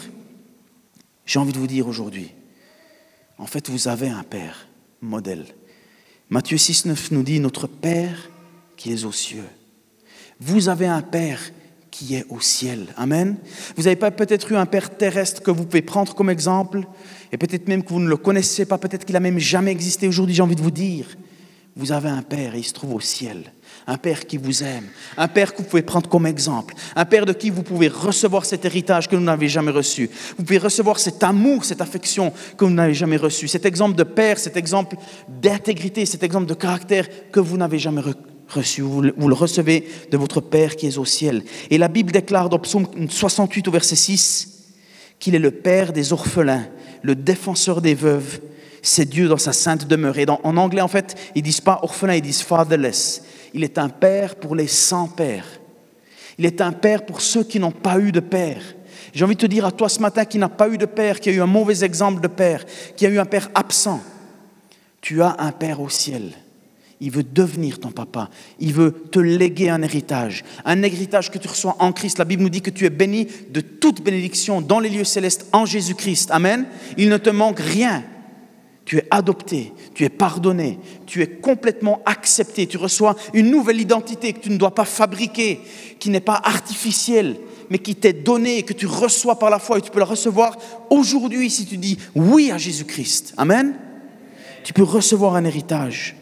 J'ai 1.26 1.38
envie 1.38 1.52
de 1.52 1.60
vous 1.60 1.68
dire 1.68 1.86
aujourd'hui, 1.86 2.32
en 3.38 3.46
fait, 3.46 3.70
vous 3.70 3.90
avez 3.90 4.08
un 4.08 4.24
père 4.24 4.68
modèle. 5.02 5.44
Matthieu 6.30 6.58
6, 6.58 6.86
9 6.86 7.12
nous 7.12 7.24
dit, 7.24 7.42
notre 7.42 7.68
Père 7.68 8.30
qui 8.78 8.94
est 8.94 9.04
aux 9.04 9.12
cieux. 9.12 9.44
Vous 10.40 10.70
avez 10.70 10.88
un 10.88 11.02
Père 11.02 11.42
qui 11.98 12.16
est 12.16 12.26
au 12.30 12.42
ciel. 12.42 12.88
Amen. 12.98 13.38
Vous 13.78 13.84
n'avez 13.84 13.96
pas 13.96 14.12
peut-être 14.12 14.52
eu 14.52 14.56
un 14.56 14.66
Père 14.66 14.98
terrestre 14.98 15.42
que 15.42 15.50
vous 15.50 15.64
pouvez 15.64 15.82
prendre 15.82 16.14
comme 16.14 16.30
exemple, 16.30 16.82
et 17.32 17.38
peut-être 17.38 17.70
même 17.70 17.84
que 17.84 17.90
vous 17.90 18.02
ne 18.02 18.10
le 18.10 18.18
connaissez 18.18 18.66
pas, 18.66 18.78
peut-être 18.78 19.06
qu'il 19.06 19.14
n'a 19.14 19.22
même 19.22 19.40
jamais 19.40 19.72
existé. 19.72 20.06
Aujourd'hui, 20.06 20.36
j'ai 20.36 20.42
envie 20.42 20.58
de 20.58 20.62
vous 20.62 20.72
dire, 20.72 21.06
vous 21.78 21.94
avez 21.94 22.10
un 22.10 22.22
Père 22.22 22.54
et 22.54 22.60
il 22.60 22.66
se 22.66 22.74
trouve 22.74 22.96
au 22.96 23.00
ciel. 23.00 23.44
Un 23.88 23.98
Père 23.98 24.26
qui 24.26 24.36
vous 24.36 24.62
aime, 24.64 24.88
un 25.16 25.30
Père 25.30 25.54
que 25.54 25.60
vous 25.60 25.70
pouvez 25.70 25.84
prendre 25.84 26.10
comme 26.10 26.26
exemple, 26.26 26.74
un 26.98 27.06
Père 27.06 27.26
de 27.26 27.32
qui 27.32 27.50
vous 27.50 27.64
pouvez 27.64 27.88
recevoir 27.88 28.44
cet 28.44 28.66
héritage 28.66 29.08
que 29.08 29.16
vous 29.16 29.24
n'avez 29.24 29.48
jamais 29.48 29.72
reçu. 29.72 30.10
Vous 30.38 30.44
pouvez 30.44 30.58
recevoir 30.58 31.00
cet 31.00 31.24
amour, 31.24 31.64
cette 31.64 31.82
affection 31.82 32.34
que 32.58 32.66
vous 32.66 32.72
n'avez 32.72 32.94
jamais 32.94 33.18
reçu, 33.18 33.48
cet 33.48 33.66
exemple 33.66 33.96
de 33.96 34.04
Père, 34.04 34.38
cet 34.38 34.58
exemple 34.58 34.98
d'intégrité, 35.30 36.06
cet 36.06 36.24
exemple 36.24 36.48
de 36.48 36.56
caractère 36.56 37.08
que 37.32 37.40
vous 37.40 37.56
n'avez 37.56 37.80
jamais 37.80 38.02
reçu. 38.02 38.35
Vous, 38.48 39.02
le 39.02 39.34
recevez 39.34 39.88
de 40.12 40.18
votre 40.18 40.42
Père 40.42 40.76
qui 40.76 40.88
est 40.88 40.98
au 40.98 41.06
ciel. 41.06 41.44
Et 41.70 41.78
la 41.78 41.88
Bible 41.88 42.12
déclare 42.12 42.50
dans 42.50 42.60
Psaume 42.60 42.88
68 43.10 43.68
au 43.68 43.72
verset 43.72 43.96
6 43.96 44.52
qu'il 45.20 45.36
est 45.36 45.40
le 45.40 45.52
Père 45.52 45.94
des 45.94 46.14
orphelins, 46.14 46.68
le 47.02 47.16
défenseur 47.16 47.82
des 47.82 47.96
veuves. 47.96 48.40
C'est 48.82 49.10
Dieu 49.10 49.28
dans 49.28 49.38
sa 49.38 49.54
sainte 49.54 49.88
demeure. 49.88 50.18
Et 50.20 50.26
en 50.30 50.58
anglais, 50.58 50.82
en 50.82 50.88
fait, 50.88 51.16
ils 51.34 51.42
disent 51.42 51.62
pas 51.62 51.80
orphelin, 51.82 52.16
ils 52.16 52.22
disent 52.22 52.44
fatherless. 52.44 53.24
Il 53.54 53.64
est 53.64 53.78
un 53.78 53.90
père 53.90 54.36
pour 54.36 54.56
les 54.56 54.68
sans 54.68 55.08
pères. 55.08 55.48
Il 56.38 56.46
est 56.46 56.62
un 56.62 56.72
père 56.72 57.06
pour 57.06 57.22
ceux 57.22 57.44
qui 57.44 57.60
n'ont 57.60 57.72
pas 57.72 58.00
eu 58.00 58.12
de 58.12 58.20
père. 58.20 58.62
J'ai 59.14 59.24
envie 59.24 59.36
de 59.36 59.42
te 59.42 59.46
dire 59.46 59.66
à 59.66 59.72
toi 59.72 59.88
ce 59.88 60.00
matin 60.00 60.26
qui 60.26 60.38
n'a 60.38 60.50
pas 60.50 60.68
eu 60.70 60.78
de 60.78 60.86
père, 60.86 61.20
qui 61.20 61.30
a 61.30 61.32
eu 61.32 61.42
un 61.42 61.48
mauvais 61.48 61.84
exemple 61.84 62.22
de 62.22 62.28
père, 62.28 62.66
qui 62.96 63.06
a 63.06 63.10
eu 63.10 63.18
un 63.18 63.26
père 63.26 63.50
absent. 63.56 64.02
Tu 65.00 65.22
as 65.22 65.36
un 65.40 65.52
père 65.52 65.80
au 65.80 65.90
ciel. 65.90 66.34
Il 67.02 67.12
veut 67.12 67.24
devenir 67.24 67.80
ton 67.80 67.92
papa. 67.92 68.30
Il 68.60 68.74
veut 68.74 68.92
te 69.12 69.20
léguer 69.20 69.70
un 69.70 69.82
héritage. 69.82 70.44
Un 70.64 70.82
héritage 70.82 71.30
que 71.30 71.38
tu 71.38 71.48
reçois 71.48 71.76
en 71.80 71.92
Christ. 71.92 72.18
La 72.18 72.26
Bible 72.26 72.44
nous 72.44 72.50
dit 72.50 72.62
que 72.62 72.70
tu 72.70 72.86
es 72.86 72.90
béni 72.90 73.28
de 73.50 73.62
toute 73.62 74.02
bénédiction 74.02 74.62
dans 74.62 74.80
les 74.80 74.90
lieux 74.90 75.04
célestes 75.04 75.48
en 75.52 75.66
Jésus-Christ. 75.66 76.32
Amen. 76.32 76.66
Il 76.98 77.10
ne 77.10 77.18
te 77.18 77.30
manque 77.30 77.60
rien 77.60 78.04
tu 78.86 78.98
es 78.98 79.08
adopté, 79.10 79.74
tu 79.96 80.04
es 80.04 80.10
pardonné, 80.10 80.80
tu 81.08 81.22
es 81.22 81.28
complètement 81.28 82.02
accepté, 82.06 82.68
tu 82.68 82.78
reçois 82.78 83.16
une 83.34 83.50
nouvelle 83.50 83.82
identité 83.82 84.32
que 84.32 84.40
tu 84.40 84.52
ne 84.52 84.58
dois 84.58 84.76
pas 84.76 84.86
fabriquer, 84.86 85.60
qui 86.00 86.12
n'est 86.12 86.20
pas 86.20 86.40
artificielle, 86.44 87.36
mais 87.72 87.80
qui 87.80 87.96
t'est 87.96 88.14
donnée, 88.14 88.62
que 88.62 88.74
tu 88.74 88.86
reçois 88.86 89.40
par 89.40 89.50
la 89.50 89.58
foi 89.58 89.80
et 89.80 89.82
tu 89.82 89.90
peux 89.90 90.00
la 90.00 90.06
recevoir 90.06 90.58
aujourd'hui 90.92 91.50
si 91.50 91.66
tu 91.66 91.78
dis 91.78 91.98
oui 92.14 92.52
à 92.52 92.60
Jésus-Christ. 92.60 93.34
Amen. 93.38 93.74
Tu 94.64 94.72
peux 94.72 94.84
recevoir 94.84 95.36
un 95.36 95.46
héritage. 95.46 96.16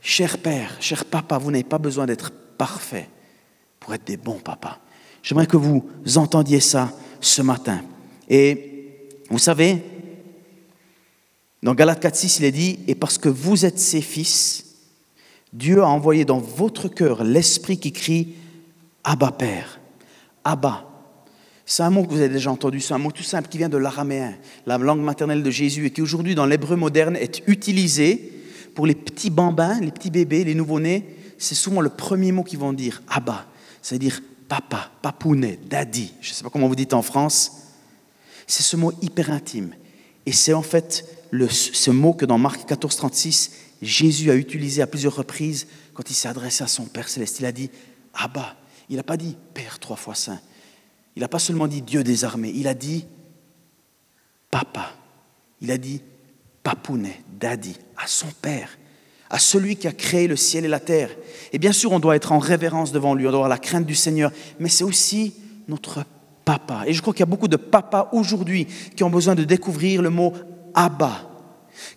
Cher 0.00 0.38
Père, 0.38 0.76
cher 0.80 1.04
Papa, 1.04 1.38
vous 1.38 1.50
n'avez 1.50 1.64
pas 1.64 1.78
besoin 1.78 2.06
d'être 2.06 2.30
parfait 2.30 3.08
pour 3.78 3.94
être 3.94 4.06
des 4.06 4.16
bons 4.16 4.38
papas. 4.38 4.78
J'aimerais 5.22 5.46
que 5.46 5.56
vous 5.56 5.84
entendiez 6.16 6.60
ça 6.60 6.92
ce 7.20 7.42
matin. 7.42 7.82
Et 8.28 9.08
vous 9.28 9.38
savez, 9.38 9.82
dans 11.62 11.74
Galates 11.74 12.02
4.6, 12.02 12.38
il 12.38 12.44
est 12.46 12.52
dit, 12.52 12.78
et 12.86 12.94
parce 12.94 13.18
que 13.18 13.28
vous 13.28 13.66
êtes 13.66 13.78
ses 13.78 14.00
fils, 14.00 14.64
Dieu 15.52 15.82
a 15.82 15.88
envoyé 15.88 16.24
dans 16.24 16.38
votre 16.38 16.88
cœur 16.88 17.22
l'esprit 17.22 17.78
qui 17.78 17.92
crie 17.92 18.34
Abba 19.04 19.32
Père. 19.32 19.80
Abba. 20.44 20.86
C'est 21.66 21.82
un 21.82 21.90
mot 21.90 22.04
que 22.04 22.10
vous 22.10 22.20
avez 22.20 22.30
déjà 22.30 22.50
entendu, 22.50 22.80
c'est 22.80 22.94
un 22.94 22.98
mot 22.98 23.12
tout 23.12 23.22
simple 23.22 23.48
qui 23.48 23.58
vient 23.58 23.68
de 23.68 23.76
l'araméen, 23.76 24.34
la 24.66 24.78
langue 24.78 25.02
maternelle 25.02 25.42
de 25.42 25.50
Jésus, 25.50 25.86
et 25.86 25.90
qui 25.90 26.02
aujourd'hui 26.02 26.34
dans 26.34 26.46
l'hébreu 26.46 26.76
moderne 26.76 27.16
est 27.16 27.42
utilisé 27.46 28.39
pour 28.74 28.86
les 28.86 28.94
petits 28.94 29.30
bambins, 29.30 29.80
les 29.80 29.90
petits 29.90 30.10
bébés, 30.10 30.44
les 30.44 30.54
nouveau-nés. 30.54 31.16
C'est 31.38 31.54
souvent 31.54 31.80
le 31.80 31.90
premier 31.90 32.32
mot 32.32 32.42
qu'ils 32.42 32.58
vont 32.58 32.72
dire, 32.72 33.02
Abba, 33.08 33.46
c'est-à-dire 33.82 34.20
papa, 34.48 34.90
papounet, 35.02 35.58
daddy. 35.68 36.12
Je 36.20 36.30
ne 36.30 36.34
sais 36.34 36.42
pas 36.42 36.50
comment 36.50 36.68
vous 36.68 36.74
dites 36.74 36.94
en 36.94 37.02
France. 37.02 37.52
C'est 38.46 38.62
ce 38.62 38.76
mot 38.76 38.92
hyper 39.00 39.30
intime. 39.30 39.74
Et 40.26 40.32
c'est 40.32 40.52
en 40.52 40.62
fait 40.62 41.06
ce 41.50 41.90
mot 41.90 42.12
que 42.12 42.26
dans 42.26 42.38
Marc 42.38 42.66
14, 42.66 42.96
36, 42.96 43.52
Jésus 43.80 44.30
a 44.30 44.34
utilisé 44.34 44.82
à 44.82 44.86
plusieurs 44.86 45.14
reprises 45.14 45.66
quand 45.94 46.10
il 46.10 46.14
s'est 46.14 46.28
adressé 46.28 46.64
à 46.64 46.66
son 46.66 46.84
Père 46.84 47.08
céleste. 47.08 47.40
Il 47.40 47.46
a 47.46 47.52
dit 47.52 47.70
Abba. 48.12 48.56
Il 48.88 48.96
n'a 48.96 49.02
pas 49.02 49.16
dit 49.16 49.36
Père 49.54 49.78
trois 49.78 49.96
fois 49.96 50.14
saint. 50.14 50.40
Il 51.16 51.20
n'a 51.20 51.28
pas 51.28 51.38
seulement 51.38 51.68
dit 51.68 51.82
Dieu 51.82 52.02
des 52.02 52.24
armées. 52.24 52.52
Il 52.54 52.66
a 52.66 52.74
dit 52.74 53.06
Papa. 54.50 54.92
Il 55.60 55.70
a 55.70 55.78
dit 55.78 56.02
Papounet, 56.62 57.20
Daddy, 57.38 57.76
à 57.96 58.06
son 58.06 58.28
Père, 58.42 58.78
à 59.30 59.38
celui 59.38 59.76
qui 59.76 59.86
a 59.86 59.92
créé 59.92 60.26
le 60.26 60.36
ciel 60.36 60.64
et 60.64 60.68
la 60.68 60.80
terre. 60.80 61.10
Et 61.52 61.58
bien 61.58 61.72
sûr, 61.72 61.92
on 61.92 62.00
doit 62.00 62.16
être 62.16 62.32
en 62.32 62.38
révérence 62.38 62.92
devant 62.92 63.14
lui, 63.14 63.26
on 63.26 63.30
doit 63.30 63.38
avoir 63.38 63.48
la 63.48 63.58
crainte 63.58 63.86
du 63.86 63.94
Seigneur, 63.94 64.32
mais 64.58 64.68
c'est 64.68 64.84
aussi 64.84 65.34
notre 65.68 66.04
papa. 66.44 66.82
Et 66.86 66.92
je 66.92 67.00
crois 67.00 67.14
qu'il 67.14 67.20
y 67.20 67.22
a 67.22 67.26
beaucoup 67.26 67.48
de 67.48 67.56
papas 67.56 68.08
aujourd'hui 68.12 68.66
qui 68.96 69.04
ont 69.04 69.10
besoin 69.10 69.34
de 69.34 69.44
découvrir 69.44 70.02
le 70.02 70.10
mot 70.10 70.34
Abba, 70.74 71.30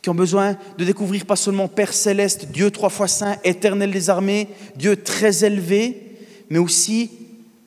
qui 0.02 0.10
ont 0.10 0.16
besoin 0.16 0.58
de 0.78 0.86
découvrir 0.86 1.26
pas 1.26 1.36
seulement 1.36 1.68
Père 1.68 1.94
céleste, 1.94 2.52
Dieu 2.52 2.72
trois 2.72 2.90
fois 2.90 3.08
saint, 3.08 3.38
éternel 3.44 3.92
des 3.92 4.10
armées, 4.10 4.48
Dieu 4.76 4.96
très 4.96 5.44
élevé, 5.44 6.18
mais 6.50 6.60
aussi 6.60 7.12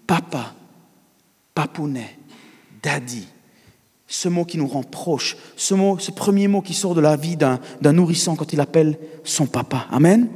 Papa, 0.07 0.55
Papounet, 1.55 2.17
Daddy. 2.83 3.27
Ce 4.09 4.29
mot 4.29 4.45
qui 4.45 4.57
nous 4.57 4.69
rend 4.69 4.83
proches, 4.83 5.37
ce, 5.57 5.75
mot, 5.75 5.99
ce 5.99 6.11
premier 6.11 6.49
mot 6.49 6.63
qui 6.63 6.75
sort 6.75 6.95
de 6.95 7.01
la 7.01 7.17
vie 7.17 7.37
d'un 7.37 7.59
nourrisson 7.83 8.37
quand 8.37 8.53
il 8.53 8.61
appelle 8.61 8.99
son 9.25 9.47
papa. 9.47 9.87
Amen. 9.91 10.29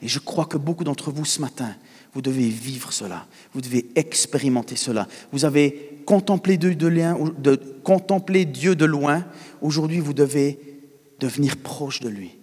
Et 0.00 0.08
je 0.08 0.18
crois 0.18 0.46
que 0.46 0.56
beaucoup 0.56 0.84
d'entre 0.84 1.10
vous 1.10 1.24
ce 1.24 1.40
matin, 1.40 1.74
vous 2.14 2.22
devez 2.22 2.48
vivre 2.48 2.92
cela, 2.92 3.26
vous 3.54 3.60
devez 3.60 3.86
expérimenter 3.94 4.76
cela. 4.76 5.06
Vous 5.32 5.44
avez 5.44 6.00
contemplé 6.06 6.56
Dieu 6.56 6.74
de, 6.74 6.86
loin, 6.86 7.16
de, 7.38 7.56
contempler 7.84 8.44
Dieu 8.44 8.74
de 8.74 8.84
loin, 8.84 9.24
aujourd'hui 9.60 10.00
vous 10.00 10.12
devez 10.12 10.58
devenir 11.20 11.56
proche 11.56 12.00
de 12.00 12.08
lui. 12.08 12.36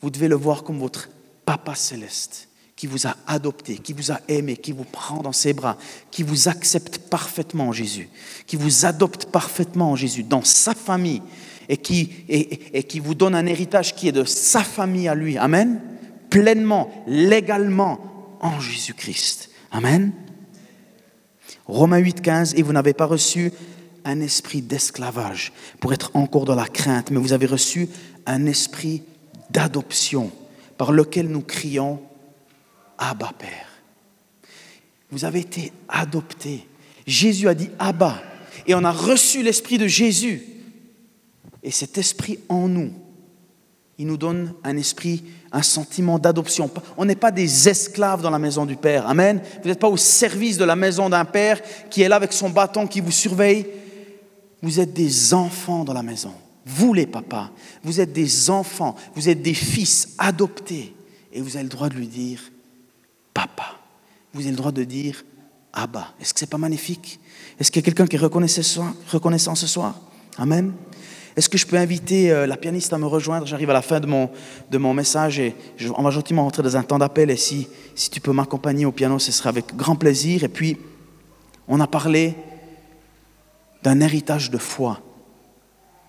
Vous 0.00 0.10
devez 0.10 0.28
le 0.28 0.36
voir 0.36 0.64
comme 0.64 0.78
votre 0.78 1.08
Papa 1.44 1.74
céleste 1.74 2.47
qui 2.78 2.86
vous 2.86 3.08
a 3.08 3.16
adopté, 3.26 3.76
qui 3.76 3.92
vous 3.92 4.12
a 4.12 4.20
aimé, 4.28 4.56
qui 4.56 4.70
vous 4.70 4.84
prend 4.84 5.20
dans 5.20 5.32
ses 5.32 5.52
bras, 5.52 5.76
qui 6.12 6.22
vous 6.22 6.48
accepte 6.48 6.98
parfaitement 6.98 7.66
en 7.68 7.72
Jésus, 7.72 8.08
qui 8.46 8.54
vous 8.54 8.86
adopte 8.86 9.26
parfaitement 9.26 9.90
en 9.90 9.96
Jésus, 9.96 10.22
dans 10.22 10.44
sa 10.44 10.74
famille, 10.74 11.20
et 11.68 11.76
qui, 11.76 12.12
et, 12.28 12.78
et 12.78 12.84
qui 12.84 13.00
vous 13.00 13.16
donne 13.16 13.34
un 13.34 13.46
héritage 13.46 13.96
qui 13.96 14.06
est 14.06 14.12
de 14.12 14.22
sa 14.22 14.62
famille 14.62 15.08
à 15.08 15.16
lui. 15.16 15.36
Amen. 15.36 15.80
Pleinement, 16.30 16.88
légalement, 17.08 18.38
en 18.40 18.60
Jésus-Christ. 18.60 19.50
Amen. 19.72 20.12
Romains 21.66 21.98
8, 21.98 22.20
15, 22.22 22.54
et 22.54 22.62
vous 22.62 22.72
n'avez 22.72 22.92
pas 22.92 23.06
reçu 23.06 23.50
un 24.04 24.20
esprit 24.20 24.62
d'esclavage 24.62 25.52
pour 25.80 25.92
être 25.92 26.12
encore 26.14 26.44
dans 26.44 26.54
la 26.54 26.68
crainte, 26.68 27.10
mais 27.10 27.18
vous 27.18 27.32
avez 27.32 27.46
reçu 27.46 27.88
un 28.24 28.46
esprit 28.46 29.02
d'adoption 29.50 30.30
par 30.76 30.92
lequel 30.92 31.26
nous 31.26 31.42
crions 31.42 32.00
Abba 32.98 33.32
Père. 33.38 33.68
Vous 35.10 35.24
avez 35.24 35.40
été 35.40 35.72
adopté. 35.88 36.66
Jésus 37.06 37.48
a 37.48 37.54
dit 37.54 37.70
Abba. 37.78 38.20
Et 38.66 38.74
on 38.74 38.84
a 38.84 38.92
reçu 38.92 39.42
l'esprit 39.42 39.78
de 39.78 39.86
Jésus. 39.86 40.42
Et 41.62 41.70
cet 41.70 41.96
esprit 41.96 42.38
en 42.48 42.68
nous, 42.68 42.92
il 43.98 44.06
nous 44.06 44.16
donne 44.16 44.54
un 44.62 44.76
esprit, 44.76 45.24
un 45.50 45.62
sentiment 45.62 46.18
d'adoption. 46.18 46.70
On 46.96 47.04
n'est 47.04 47.16
pas 47.16 47.32
des 47.32 47.68
esclaves 47.68 48.22
dans 48.22 48.30
la 48.30 48.38
maison 48.38 48.64
du 48.66 48.76
Père. 48.76 49.08
Amen. 49.08 49.40
Vous 49.62 49.68
n'êtes 49.68 49.80
pas 49.80 49.88
au 49.88 49.96
service 49.96 50.58
de 50.58 50.64
la 50.64 50.76
maison 50.76 51.08
d'un 51.08 51.24
Père 51.24 51.60
qui 51.90 52.02
est 52.02 52.08
là 52.08 52.16
avec 52.16 52.32
son 52.32 52.50
bâton, 52.50 52.86
qui 52.86 53.00
vous 53.00 53.10
surveille. 53.10 53.66
Vous 54.62 54.78
êtes 54.78 54.92
des 54.92 55.34
enfants 55.34 55.84
dans 55.84 55.94
la 55.94 56.02
maison. 56.02 56.32
Vous 56.64 56.92
les 56.92 57.06
papas, 57.06 57.50
vous 57.82 57.98
êtes 57.98 58.12
des 58.12 58.50
enfants, 58.50 58.94
vous 59.14 59.30
êtes 59.30 59.40
des 59.40 59.54
fils 59.54 60.14
adoptés. 60.18 60.94
Et 61.32 61.40
vous 61.40 61.56
avez 61.56 61.62
le 61.62 61.70
droit 61.70 61.88
de 61.88 61.94
lui 61.94 62.06
dire, 62.06 62.40
papa. 63.38 63.78
Vous 64.34 64.40
avez 64.40 64.50
le 64.50 64.56
droit 64.56 64.72
de 64.72 64.82
dire, 64.82 65.24
Abba. 65.72 66.08
Est-ce 66.20 66.34
que 66.34 66.40
ce 66.40 66.44
n'est 66.44 66.50
pas 66.50 66.58
magnifique? 66.58 67.20
Est-ce 67.60 67.70
qu'il 67.70 67.80
y 67.80 67.84
a 67.84 67.86
quelqu'un 67.86 68.06
qui 68.06 68.16
est 68.16 68.18
reconnaissant 68.18 69.54
ce 69.54 69.66
soir 69.66 69.94
Amen. 70.38 70.72
Est-ce 71.36 71.48
que 71.48 71.56
je 71.56 71.64
peux 71.64 71.76
inviter 71.76 72.32
euh, 72.32 72.48
la 72.48 72.56
pianiste 72.56 72.92
à 72.92 72.98
me 72.98 73.06
rejoindre? 73.06 73.46
J'arrive 73.46 73.70
à 73.70 73.74
la 73.74 73.82
fin 73.82 74.00
de 74.00 74.06
mon, 74.06 74.28
de 74.70 74.78
mon 74.78 74.92
message 74.92 75.38
et 75.38 75.54
on 75.96 76.02
va 76.02 76.10
gentiment 76.10 76.42
rentrer 76.42 76.64
dans 76.64 76.76
un 76.76 76.82
temps 76.82 76.98
d'appel. 76.98 77.30
Et 77.30 77.36
si, 77.36 77.68
si 77.94 78.10
tu 78.10 78.20
peux 78.20 78.32
m'accompagner 78.32 78.86
au 78.86 78.92
piano, 78.92 79.20
ce 79.20 79.30
sera 79.30 79.50
avec 79.50 79.76
grand 79.76 79.94
plaisir. 79.94 80.42
Et 80.42 80.48
puis, 80.48 80.76
on 81.68 81.78
a 81.78 81.86
parlé 81.86 82.34
d'un 83.84 84.00
héritage 84.00 84.50
de 84.50 84.58
foi, 84.58 85.00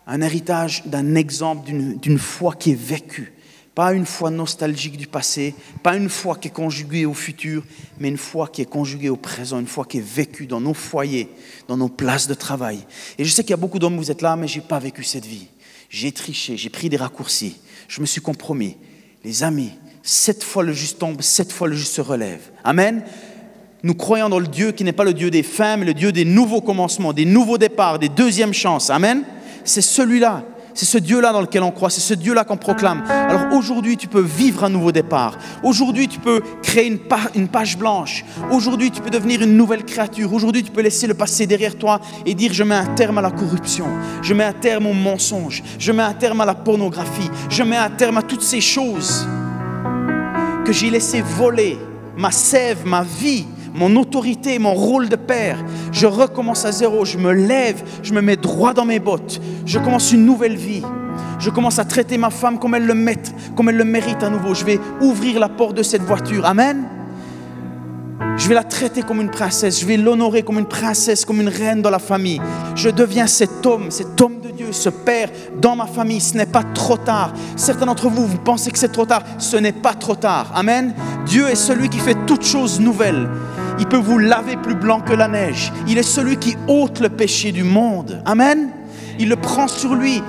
un 0.08 0.22
héritage 0.22 0.82
d'un 0.88 1.13
exemple 1.13 1.70
d'une 1.72 2.18
foi 2.18 2.56
qui 2.56 2.72
est 2.72 2.82
vécue. 2.82 3.34
Pas 3.80 3.94
une 3.94 4.06
foi 4.06 4.30
nostalgique 4.30 4.98
du 4.98 5.08
passé, 5.08 5.56
pas 5.84 5.96
une 5.96 6.10
foi 6.10 6.36
qui 6.36 6.50
est 6.50 6.52
conjuguée 6.52 7.06
au 7.06 7.13
futur, 7.13 7.63
mais 7.98 8.10
une 8.10 8.18
foi 8.18 8.50
qui 8.50 8.62
est 8.62 8.65
conjuguée 8.65 9.08
au 9.08 9.15
présent, 9.15 9.58
une 9.58 9.68
foi 9.68 9.86
qui 9.86 10.00
est 10.00 10.06
vécue 10.06 10.48
dans 10.48 10.60
nos 10.60 10.74
foyers, 10.74 11.30
dans 11.70 11.78
nos 11.78 11.88
places 11.88 12.28
de 12.28 12.34
travail. 12.34 12.80
Et 13.18 13.24
je 13.24 13.32
sais 13.32 13.42
qu'il 13.42 13.52
y 13.52 13.54
a 13.54 13.56
beaucoup 13.56 13.80
d'hommes, 13.80 13.96
vous 13.96 14.12
êtes 14.12 14.22
là, 14.22 14.36
mais 14.36 14.50
je 14.50 14.60
n'ai 14.60 14.65
pas 14.65 14.80
vécu 14.80 15.06
cette 15.06 15.26
vie. 15.26 15.48
J'ai 15.89 16.12
triché, 16.12 16.58
j'ai 16.58 16.70
pris 16.70 16.89
des 16.89 16.98
raccourcis, 16.98 17.56
je 17.88 18.02
me 18.02 18.06
suis 18.06 18.20
compromis. 18.20 18.76
Les 19.24 19.44
amis, 19.44 19.72
sept 20.04 20.44
fois 20.44 20.63
le 20.63 20.74
juste 20.74 21.00
tombe, 21.00 21.22
sept 21.22 21.54
fois 21.54 21.70
le 21.70 21.76
juste 21.78 21.94
se 21.94 22.02
relève. 22.02 22.52
Amen. 22.65 23.06
Nous 23.84 23.96
croyons 23.96 24.28
dans 24.28 24.39
le 24.39 24.48
Dieu 24.48 24.74
qui 24.74 24.84
n'est 24.84 24.92
pas 24.92 25.06
le 25.06 25.13
Dieu 25.13 25.32
des 25.32 25.42
fins, 25.42 25.78
mais 25.78 25.86
le 25.86 25.94
Dieu 25.94 26.12
des 26.12 26.26
nouveaux 26.26 26.60
commencements, 26.60 27.13
des 27.13 27.24
nouveaux 27.24 27.58
départs, 27.58 27.98
des 27.98 28.10
deuxièmes 28.10 28.54
chances. 28.54 28.89
Amen. 28.89 29.24
C'est 29.63 29.80
celui-là. 29.80 30.44
C'est 30.73 30.86
ce 30.86 30.97
Dieu-là 30.97 31.32
dans 31.32 31.41
lequel 31.41 31.63
on 31.63 31.71
croit, 31.71 31.89
c'est 31.89 32.01
ce 32.01 32.13
Dieu-là 32.13 32.43
qu'on 32.43 32.58
proclame. 32.58 33.03
Alors 33.10 33.53
aujourd'hui, 33.53 33.97
tu 33.97 34.08
peux 34.08 34.21
vivre 34.21 34.63
un 34.63 34.69
nouveau 34.69 34.91
départ. 34.91 35.38
Aujourd'hui, 35.63 36.08
tu 36.08 36.19
peux 36.19 36.41
créer 36.62 36.88
une, 36.88 37.47
page 37.47 37.77
blanche. 37.77 38.23
Aujourd'hui, 38.51 38.91
tu 38.91 39.01
peux 39.01 39.10
devenir 39.10 39.41
une 39.41 39.58
nouvelle 39.58 39.84
créature. 39.84 40.34
Aujourd'hui, 40.34 40.63
tu 40.63 40.71
peux 40.71 40.82
laisser 40.82 41.08
le 41.08 41.13
passé 41.13 41.47
derrière 41.47 41.75
toi 41.75 41.99
et 42.25 42.34
dire, 42.34 42.53
je 42.53 42.63
mets 42.63 42.75
un 42.75 42.93
terme 42.95 43.17
à 43.17 43.21
la 43.21 43.32
corruption. 43.32 43.88
Je 44.21 44.34
mets 44.34 44.43
un 44.43 44.53
terme 44.53 44.88
au 44.88 44.93
mensonge. 44.93 45.63
Je 45.77 45.91
mets 45.91 46.03
un 46.03 46.13
terme 46.13 46.41
à 46.41 46.45
la 46.45 46.55
pornographie. 46.55 47.29
Je 47.49 47.63
mets 47.63 47.77
un 47.77 47.89
terme 47.89 48.17
à 48.17 48.21
toutes 48.21 48.43
ces 48.43 48.62
choses 48.62 49.27
que 50.65 50.71
j'ai 50.71 50.89
laissé 50.89 51.21
voler 51.21 51.77
ma 52.19 52.32
sève, 52.32 52.86
ma 52.86 53.03
vie, 53.03 53.45
mon 53.73 53.95
autorité, 53.95 54.60
mon 54.60 54.73
rôle 54.73 55.10
de 55.10 55.15
père. 55.15 55.63
Je 55.91 56.08
recommence 56.08 56.65
à 56.65 56.71
zéro, 56.71 57.05
je 57.05 57.17
me 57.17 57.32
lève, 57.32 57.84
je 58.03 58.13
me 58.13 58.21
mets 58.21 58.38
droit 58.38 58.73
dans 58.73 58.86
mes 58.86 58.99
bottes, 58.99 59.41
je 59.65 59.79
commence 59.79 60.12
une 60.12 60.25
nouvelle 60.25 60.55
vie. 60.55 60.84
Je 61.39 61.49
commence 61.49 61.79
à 61.79 61.86
traiter 61.86 62.17
ma 62.17 62.29
femme 62.29 62.60
comme 62.60 62.75
elle 62.75 62.86
le 62.86 62.93
mérite, 62.93 63.34
comme 63.55 63.69
elle 63.69 63.77
le 63.77 63.86
mérite 63.86 64.23
à 64.23 64.29
nouveau. 64.29 64.53
Je 64.53 64.65
vais 64.65 64.79
ouvrir 65.01 65.39
la 65.39 65.47
porte 65.47 65.75
de 65.75 65.84
cette 65.84 66.01
voiture. 66.01 66.45
Amen. 66.45 66.99
Je 68.39 68.47
vais 68.47 68.56
la 68.56 68.63
traiter 68.63 69.02
comme 69.02 69.19
une 69.19 69.30
princesse, 69.30 69.82
je 69.82 69.86
vais 69.86 69.97
l'honorer 69.97 70.43
comme 70.43 70.60
une 70.60 70.65
princesse, 70.65 71.25
comme 71.25 71.41
une 71.41 71.49
reine 71.49 71.82
dans 71.82 71.89
la 71.89 71.99
famille. 71.99 72.41
Je 72.73 72.89
deviens 72.89 73.28
cet 73.28 73.65
homme, 73.65 73.91
cet 73.91 74.19
homme 74.21 74.39
de 74.39 74.49
Dieu, 74.49 74.71
ce 74.71 74.88
père 74.88 75.30
dans 75.62 75.75
ma 75.75 75.86
famille. 75.86 76.21
Ce 76.21 76.38
n'est 76.38 76.45
pas 76.45 76.63
trop 76.63 76.95
tard. 76.95 77.34
Certains 77.58 77.86
d'entre 77.86 78.08
vous, 78.08 78.25
vous 78.25 78.38
pensez 78.38 78.71
que 78.71 78.80
c'est 78.80 78.93
trop 78.93 79.06
tard. 79.06 79.23
Ce 79.39 79.58
n'est 79.58 79.73
pas 79.73 79.93
trop 79.93 80.15
tard. 80.15 80.54
Amen. 80.56 80.93
Dieu 81.25 81.49
est 81.49 81.56
celui 81.56 81.89
qui 81.89 81.99
fait 81.99 82.15
toutes 82.25 82.45
choses 82.45 82.80
nouvelles. 82.80 83.28
Il 83.78 83.88
peut 83.88 83.97
vous 83.97 84.17
laver 84.17 84.56
plus 84.56 84.75
blanc 84.75 85.02
que 85.02 85.13
la 85.13 85.28
neige. 85.28 85.73
Il 85.86 85.97
est 85.97 86.04
celui 86.04 86.38
qui 86.38 86.56
ôte 86.69 87.02
le 87.02 87.10
péché 87.10 87.52
du 87.52 87.63
monde. 87.63 88.23
Amen. 88.25 88.69
Il 89.19 89.28
le 89.28 89.36
prend 89.36 89.67
sur 89.67 89.95
lui. 89.95 90.23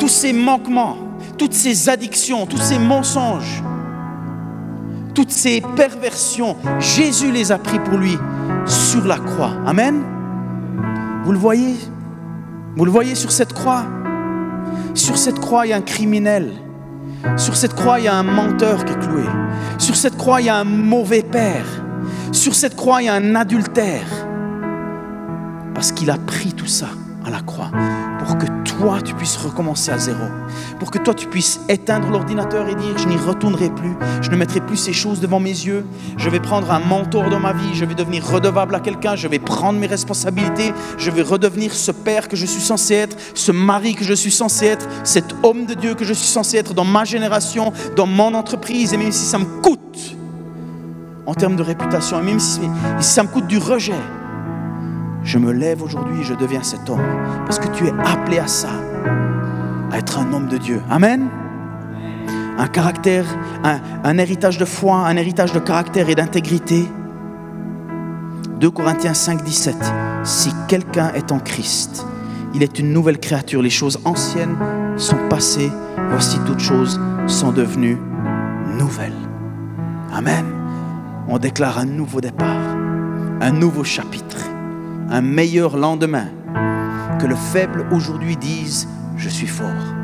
Tous 0.00 0.08
ces 0.08 0.32
manquements, 0.32 0.96
toutes 1.38 1.54
ces 1.54 1.88
addictions, 1.88 2.44
tous 2.46 2.58
ces 2.58 2.80
mensonges, 2.80 3.62
toutes 5.16 5.30
ces 5.30 5.62
perversions, 5.74 6.56
Jésus 6.78 7.32
les 7.32 7.50
a 7.50 7.56
pris 7.56 7.78
pour 7.80 7.96
lui 7.96 8.18
sur 8.66 9.02
la 9.06 9.16
croix. 9.16 9.52
Amen. 9.64 10.02
Vous 11.24 11.32
le 11.32 11.38
voyez? 11.38 11.74
Vous 12.76 12.84
le 12.84 12.90
voyez 12.90 13.14
sur 13.14 13.32
cette 13.32 13.54
croix? 13.54 13.84
Sur 14.92 15.16
cette 15.16 15.40
croix, 15.40 15.66
il 15.66 15.70
y 15.70 15.72
a 15.72 15.76
un 15.76 15.80
criminel. 15.80 16.52
Sur 17.36 17.56
cette 17.56 17.74
croix, 17.74 17.98
il 17.98 18.04
y 18.04 18.08
a 18.08 18.14
un 18.14 18.22
menteur 18.22 18.84
qui 18.84 18.92
est 18.92 18.98
cloué. 18.98 19.24
Sur 19.78 19.96
cette 19.96 20.18
croix, 20.18 20.42
il 20.42 20.48
y 20.48 20.50
a 20.50 20.56
un 20.56 20.64
mauvais 20.64 21.22
père. 21.22 21.64
Sur 22.32 22.54
cette 22.54 22.76
croix, 22.76 23.00
il 23.00 23.06
y 23.06 23.08
a 23.08 23.14
un 23.14 23.34
adultère. 23.34 24.06
Parce 25.72 25.92
qu'il 25.92 26.10
a 26.10 26.18
pris 26.18 26.52
tout 26.52 26.66
ça 26.66 26.88
à 27.24 27.30
la 27.30 27.40
croix 27.40 27.70
pour 28.18 28.36
que 28.36 28.46
toi, 28.78 29.00
tu 29.02 29.14
puisses 29.14 29.36
recommencer 29.36 29.90
à 29.90 29.98
zéro. 29.98 30.24
Pour 30.78 30.90
que 30.90 30.98
toi, 30.98 31.14
tu 31.14 31.26
puisses 31.26 31.60
éteindre 31.68 32.10
l'ordinateur 32.10 32.68
et 32.68 32.74
dire, 32.74 32.98
je 32.98 33.06
n'y 33.08 33.16
retournerai 33.16 33.70
plus. 33.70 33.96
Je 34.22 34.30
ne 34.30 34.36
mettrai 34.36 34.60
plus 34.60 34.76
ces 34.76 34.92
choses 34.92 35.20
devant 35.20 35.40
mes 35.40 35.50
yeux. 35.50 35.84
Je 36.16 36.28
vais 36.28 36.40
prendre 36.40 36.70
un 36.70 36.80
mentor 36.80 37.30
dans 37.30 37.40
ma 37.40 37.52
vie. 37.52 37.74
Je 37.74 37.84
vais 37.84 37.94
devenir 37.94 38.26
redevable 38.26 38.74
à 38.74 38.80
quelqu'un. 38.80 39.16
Je 39.16 39.28
vais 39.28 39.38
prendre 39.38 39.78
mes 39.78 39.86
responsabilités. 39.86 40.72
Je 40.98 41.10
vais 41.10 41.22
redevenir 41.22 41.74
ce 41.74 41.92
père 41.92 42.28
que 42.28 42.36
je 42.36 42.46
suis 42.46 42.60
censé 42.60 42.94
être, 42.94 43.16
ce 43.34 43.52
mari 43.52 43.94
que 43.94 44.04
je 44.04 44.14
suis 44.14 44.30
censé 44.30 44.66
être, 44.66 44.86
cet 45.04 45.34
homme 45.42 45.66
de 45.66 45.74
Dieu 45.74 45.94
que 45.94 46.04
je 46.04 46.12
suis 46.12 46.28
censé 46.28 46.56
être 46.58 46.74
dans 46.74 46.84
ma 46.84 47.04
génération, 47.04 47.72
dans 47.96 48.06
mon 48.06 48.34
entreprise. 48.34 48.92
Et 48.92 48.96
même 48.96 49.12
si 49.12 49.24
ça 49.24 49.38
me 49.38 49.44
coûte 49.62 50.16
en 51.26 51.34
termes 51.34 51.56
de 51.56 51.62
réputation, 51.62 52.20
et 52.20 52.22
même 52.22 52.38
si, 52.38 52.60
ça 53.00 53.22
me 53.22 53.28
coûte 53.28 53.46
du 53.46 53.58
rejet, 53.58 53.94
je 55.26 55.38
me 55.38 55.52
lève 55.52 55.82
aujourd'hui 55.82 56.20
et 56.20 56.24
je 56.24 56.32
deviens 56.32 56.62
cet 56.62 56.88
homme. 56.88 57.02
Parce 57.44 57.58
que 57.58 57.68
tu 57.68 57.86
es 57.86 57.92
appelé 58.04 58.38
à 58.38 58.46
ça, 58.46 58.70
à 59.92 59.98
être 59.98 60.18
un 60.18 60.32
homme 60.32 60.48
de 60.48 60.56
Dieu. 60.56 60.80
Amen. 60.88 61.28
Un 62.58 62.66
caractère, 62.68 63.26
un, 63.62 63.80
un 64.02 64.16
héritage 64.16 64.56
de 64.56 64.64
foi, 64.64 64.96
un 65.06 65.16
héritage 65.16 65.52
de 65.52 65.58
caractère 65.58 66.08
et 66.08 66.14
d'intégrité. 66.14 66.88
2 68.58 68.70
Corinthiens 68.70 69.12
5, 69.12 69.44
17. 69.44 69.76
Si 70.24 70.50
quelqu'un 70.68 71.12
est 71.14 71.30
en 71.30 71.38
Christ, 71.38 72.06
il 72.54 72.62
est 72.62 72.78
une 72.78 72.92
nouvelle 72.94 73.18
créature. 73.18 73.60
Les 73.60 73.68
choses 73.68 74.00
anciennes 74.06 74.56
sont 74.96 75.18
passées. 75.28 75.70
Voici 76.08 76.38
toutes 76.46 76.60
choses 76.60 76.98
sont 77.26 77.52
devenues 77.52 77.98
nouvelles. 78.78 79.12
Amen 80.14 80.56
on 81.28 81.38
déclare 81.38 81.78
un 81.78 81.84
nouveau 81.84 82.20
départ, 82.20 82.76
un 83.40 83.50
nouveau 83.52 83.84
chapitre, 83.84 84.38
un 85.10 85.20
meilleur 85.20 85.76
lendemain. 85.76 86.28
Que 87.18 87.26
le 87.26 87.36
faible 87.36 87.86
aujourd'hui 87.92 88.36
dise, 88.36 88.88
je 89.16 89.28
suis 89.28 89.46
fort. 89.46 89.95